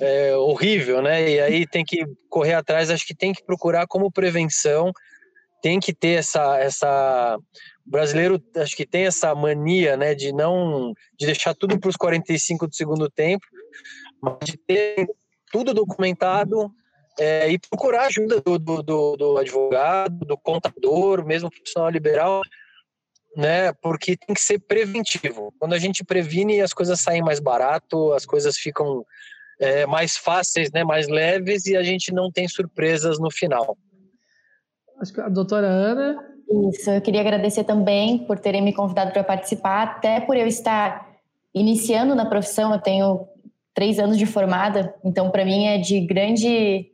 é, 0.00 0.34
horrível, 0.36 1.02
né? 1.02 1.28
E 1.28 1.40
aí 1.40 1.66
tem 1.66 1.84
que 1.84 2.04
correr 2.30 2.54
atrás. 2.54 2.90
Acho 2.90 3.06
que 3.06 3.14
tem 3.14 3.32
que 3.32 3.44
procurar 3.44 3.86
como 3.86 4.10
prevenção, 4.10 4.90
tem 5.62 5.78
que 5.78 5.94
ter 5.94 6.18
essa 6.18 6.58
essa 6.58 7.38
o 7.86 7.90
brasileiro 7.90 8.40
acho 8.56 8.76
que 8.76 8.86
tem 8.86 9.06
essa 9.06 9.34
mania, 9.34 9.96
né, 9.96 10.14
de 10.14 10.32
não 10.32 10.92
de 11.18 11.26
deixar 11.26 11.54
tudo 11.54 11.78
para 11.78 11.90
os 11.90 11.96
45 11.96 12.68
do 12.68 12.74
segundo 12.74 13.10
tempo, 13.10 13.44
mas 14.20 14.38
de 14.44 14.56
ter 14.56 15.06
tudo 15.50 15.74
documentado 15.74 16.72
é, 17.18 17.50
e 17.50 17.58
procurar 17.58 18.06
ajuda 18.06 18.40
do, 18.40 18.58
do, 18.58 18.82
do, 18.82 19.16
do, 19.16 19.38
advogado, 19.38 20.24
do 20.24 20.36
contador, 20.36 21.24
mesmo 21.24 21.50
profissional 21.50 21.90
liberal, 21.90 22.40
né, 23.36 23.72
porque 23.74 24.16
tem 24.16 24.34
que 24.34 24.40
ser 24.40 24.58
preventivo. 24.58 25.52
Quando 25.58 25.74
a 25.74 25.78
gente 25.78 26.04
previne, 26.04 26.60
as 26.60 26.72
coisas 26.72 27.00
saem 27.00 27.22
mais 27.22 27.40
barato, 27.40 28.12
as 28.12 28.24
coisas 28.24 28.56
ficam 28.56 29.04
é, 29.60 29.86
mais 29.86 30.16
fáceis, 30.16 30.70
né, 30.72 30.84
mais 30.84 31.08
leves 31.08 31.66
e 31.66 31.76
a 31.76 31.82
gente 31.82 32.12
não 32.12 32.30
tem 32.30 32.48
surpresas 32.48 33.18
no 33.18 33.30
final. 33.30 33.76
Acho 35.00 35.12
que 35.12 35.20
a 35.20 35.28
doutora 35.28 35.66
Ana 35.66 36.24
Isso, 36.70 36.90
eu 36.90 37.00
queria 37.00 37.20
agradecer 37.20 37.64
também 37.64 38.24
por 38.26 38.38
terem 38.38 38.62
me 38.62 38.72
convidado 38.72 39.12
para 39.12 39.24
participar, 39.24 39.82
até 39.82 40.20
por 40.20 40.36
eu 40.36 40.46
estar 40.46 41.10
iniciando 41.54 42.14
na 42.14 42.24
profissão, 42.24 42.72
eu 42.72 42.80
tenho 42.80 43.28
três 43.74 43.98
anos 43.98 44.18
de 44.18 44.26
formada, 44.26 44.94
então 45.04 45.30
para 45.30 45.44
mim 45.44 45.66
é 45.66 45.78
de 45.78 46.00
grande 46.00 46.86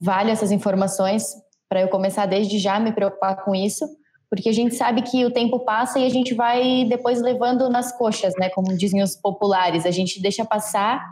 vale 0.00 0.30
essas 0.30 0.50
informações 0.50 1.24
para 1.68 1.82
eu 1.82 1.88
começar 1.88 2.26
desde 2.26 2.58
já 2.58 2.80
me 2.80 2.92
preocupar 2.92 3.44
com 3.44 3.54
isso, 3.54 3.86
porque 4.28 4.48
a 4.48 4.52
gente 4.52 4.74
sabe 4.74 5.02
que 5.02 5.24
o 5.24 5.32
tempo 5.32 5.60
passa 5.60 5.98
e 5.98 6.04
a 6.04 6.08
gente 6.08 6.34
vai 6.34 6.84
depois 6.84 7.20
levando 7.20 7.68
nas 7.68 7.96
coxas, 7.96 8.34
né, 8.38 8.48
como 8.50 8.76
dizem 8.76 9.02
os 9.02 9.16
populares, 9.16 9.86
a 9.86 9.90
gente 9.90 10.20
deixa 10.20 10.44
passar 10.44 11.02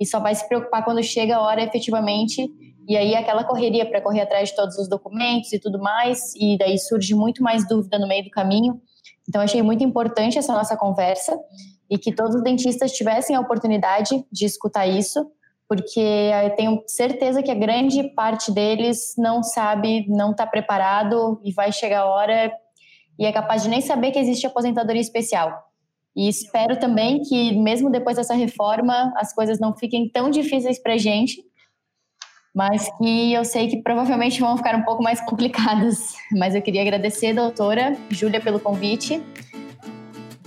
e 0.00 0.06
só 0.06 0.20
vai 0.20 0.34
se 0.34 0.46
preocupar 0.48 0.84
quando 0.84 1.02
chega 1.02 1.36
a 1.36 1.40
hora 1.40 1.62
efetivamente 1.62 2.48
e 2.88 2.96
aí 2.96 3.14
aquela 3.14 3.44
correria 3.44 3.84
para 3.84 4.00
correr 4.00 4.22
atrás 4.22 4.48
de 4.48 4.56
todos 4.56 4.78
os 4.78 4.88
documentos 4.88 5.52
e 5.52 5.58
tudo 5.58 5.78
mais, 5.78 6.34
e 6.36 6.56
daí 6.56 6.78
surge 6.78 7.14
muito 7.14 7.42
mais 7.42 7.68
dúvida 7.68 7.98
no 7.98 8.08
meio 8.08 8.24
do 8.24 8.30
caminho. 8.30 8.80
Então 9.28 9.42
achei 9.42 9.60
muito 9.60 9.84
importante 9.84 10.38
essa 10.38 10.54
nossa 10.54 10.74
conversa 10.74 11.38
e 11.90 11.98
que 11.98 12.12
todos 12.12 12.36
os 12.36 12.42
dentistas 12.42 12.92
tivessem 12.92 13.34
a 13.34 13.40
oportunidade 13.40 14.24
de 14.30 14.44
escutar 14.44 14.86
isso, 14.86 15.30
porque 15.68 16.00
eu 16.00 16.50
tenho 16.56 16.82
certeza 16.86 17.42
que 17.42 17.50
a 17.50 17.54
grande 17.54 18.02
parte 18.14 18.50
deles 18.50 19.14
não 19.18 19.42
sabe, 19.42 20.06
não 20.08 20.30
está 20.30 20.46
preparado 20.46 21.40
e 21.44 21.52
vai 21.52 21.70
chegar 21.72 22.00
a 22.00 22.06
hora 22.06 22.52
e 23.18 23.26
é 23.26 23.32
capaz 23.32 23.62
de 23.62 23.68
nem 23.68 23.80
saber 23.80 24.12
que 24.12 24.18
existe 24.18 24.46
aposentadoria 24.46 25.00
especial. 25.00 25.68
E 26.16 26.28
espero 26.28 26.78
também 26.78 27.22
que, 27.22 27.52
mesmo 27.56 27.90
depois 27.90 28.16
dessa 28.16 28.34
reforma, 28.34 29.12
as 29.16 29.32
coisas 29.34 29.60
não 29.60 29.76
fiquem 29.76 30.08
tão 30.08 30.30
difíceis 30.30 30.80
para 30.80 30.94
a 30.94 30.98
gente, 30.98 31.42
mas 32.54 32.88
que 32.96 33.32
eu 33.32 33.44
sei 33.44 33.68
que 33.68 33.82
provavelmente 33.82 34.40
vão 34.40 34.56
ficar 34.56 34.74
um 34.74 34.82
pouco 34.82 35.02
mais 35.02 35.20
complicadas. 35.20 36.14
Mas 36.32 36.54
eu 36.54 36.62
queria 36.62 36.82
agradecer, 36.82 37.34
doutora 37.34 37.96
Júlia, 38.10 38.40
pelo 38.40 38.58
convite. 38.58 39.22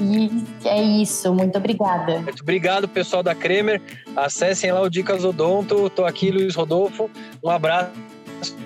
E 0.01 0.67
é 0.67 0.81
isso, 0.81 1.31
muito 1.33 1.57
obrigada. 1.57 2.19
Muito 2.21 2.41
obrigado, 2.41 2.87
pessoal 2.87 3.21
da 3.21 3.35
Kremer. 3.35 3.79
Acessem 4.15 4.71
lá 4.71 4.81
o 4.81 4.89
Dicas 4.89 5.23
Odonto. 5.23 5.85
Estou 5.87 6.05
aqui, 6.05 6.31
Luiz 6.31 6.55
Rodolfo. 6.55 7.09
Um 7.43 7.49
abraço 7.49 7.91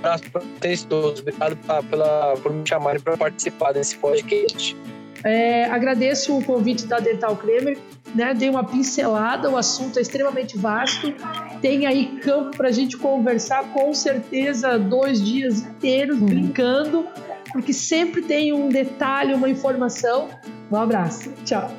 para 0.02 0.18
vocês 0.18 0.84
todos. 0.86 1.20
Obrigado 1.20 1.58
pela, 1.90 2.36
por 2.38 2.54
me 2.54 2.68
chamarem 2.68 3.02
para 3.02 3.18
participar 3.18 3.74
desse 3.74 3.98
podcast. 3.98 4.78
É, 5.26 5.66
agradeço 5.66 6.38
o 6.38 6.44
convite 6.44 6.86
da 6.86 7.00
Dental 7.00 7.36
Kremer, 7.36 7.78
né? 8.14 8.34
Dei 8.34 8.48
uma 8.48 8.64
pincelada, 8.64 9.50
o 9.50 9.58
assunto 9.58 9.98
é 9.98 10.02
extremamente 10.02 10.56
vasto. 10.56 11.14
Tem 11.62 11.88
aí 11.88 12.20
campo 12.20 12.56
para 12.56 12.70
a 12.70 12.72
gente 12.72 12.96
conversar, 12.96 13.64
com 13.74 13.92
certeza, 13.94 14.78
dois 14.78 15.22
dias 15.22 15.62
inteiros 15.62 16.20
brincando, 16.20 17.08
porque 17.56 17.72
sempre 17.72 18.22
tem 18.22 18.52
um 18.52 18.68
detalhe, 18.68 19.34
uma 19.34 19.48
informação. 19.48 20.28
Um 20.70 20.76
abraço, 20.76 21.32
tchau. 21.46 21.72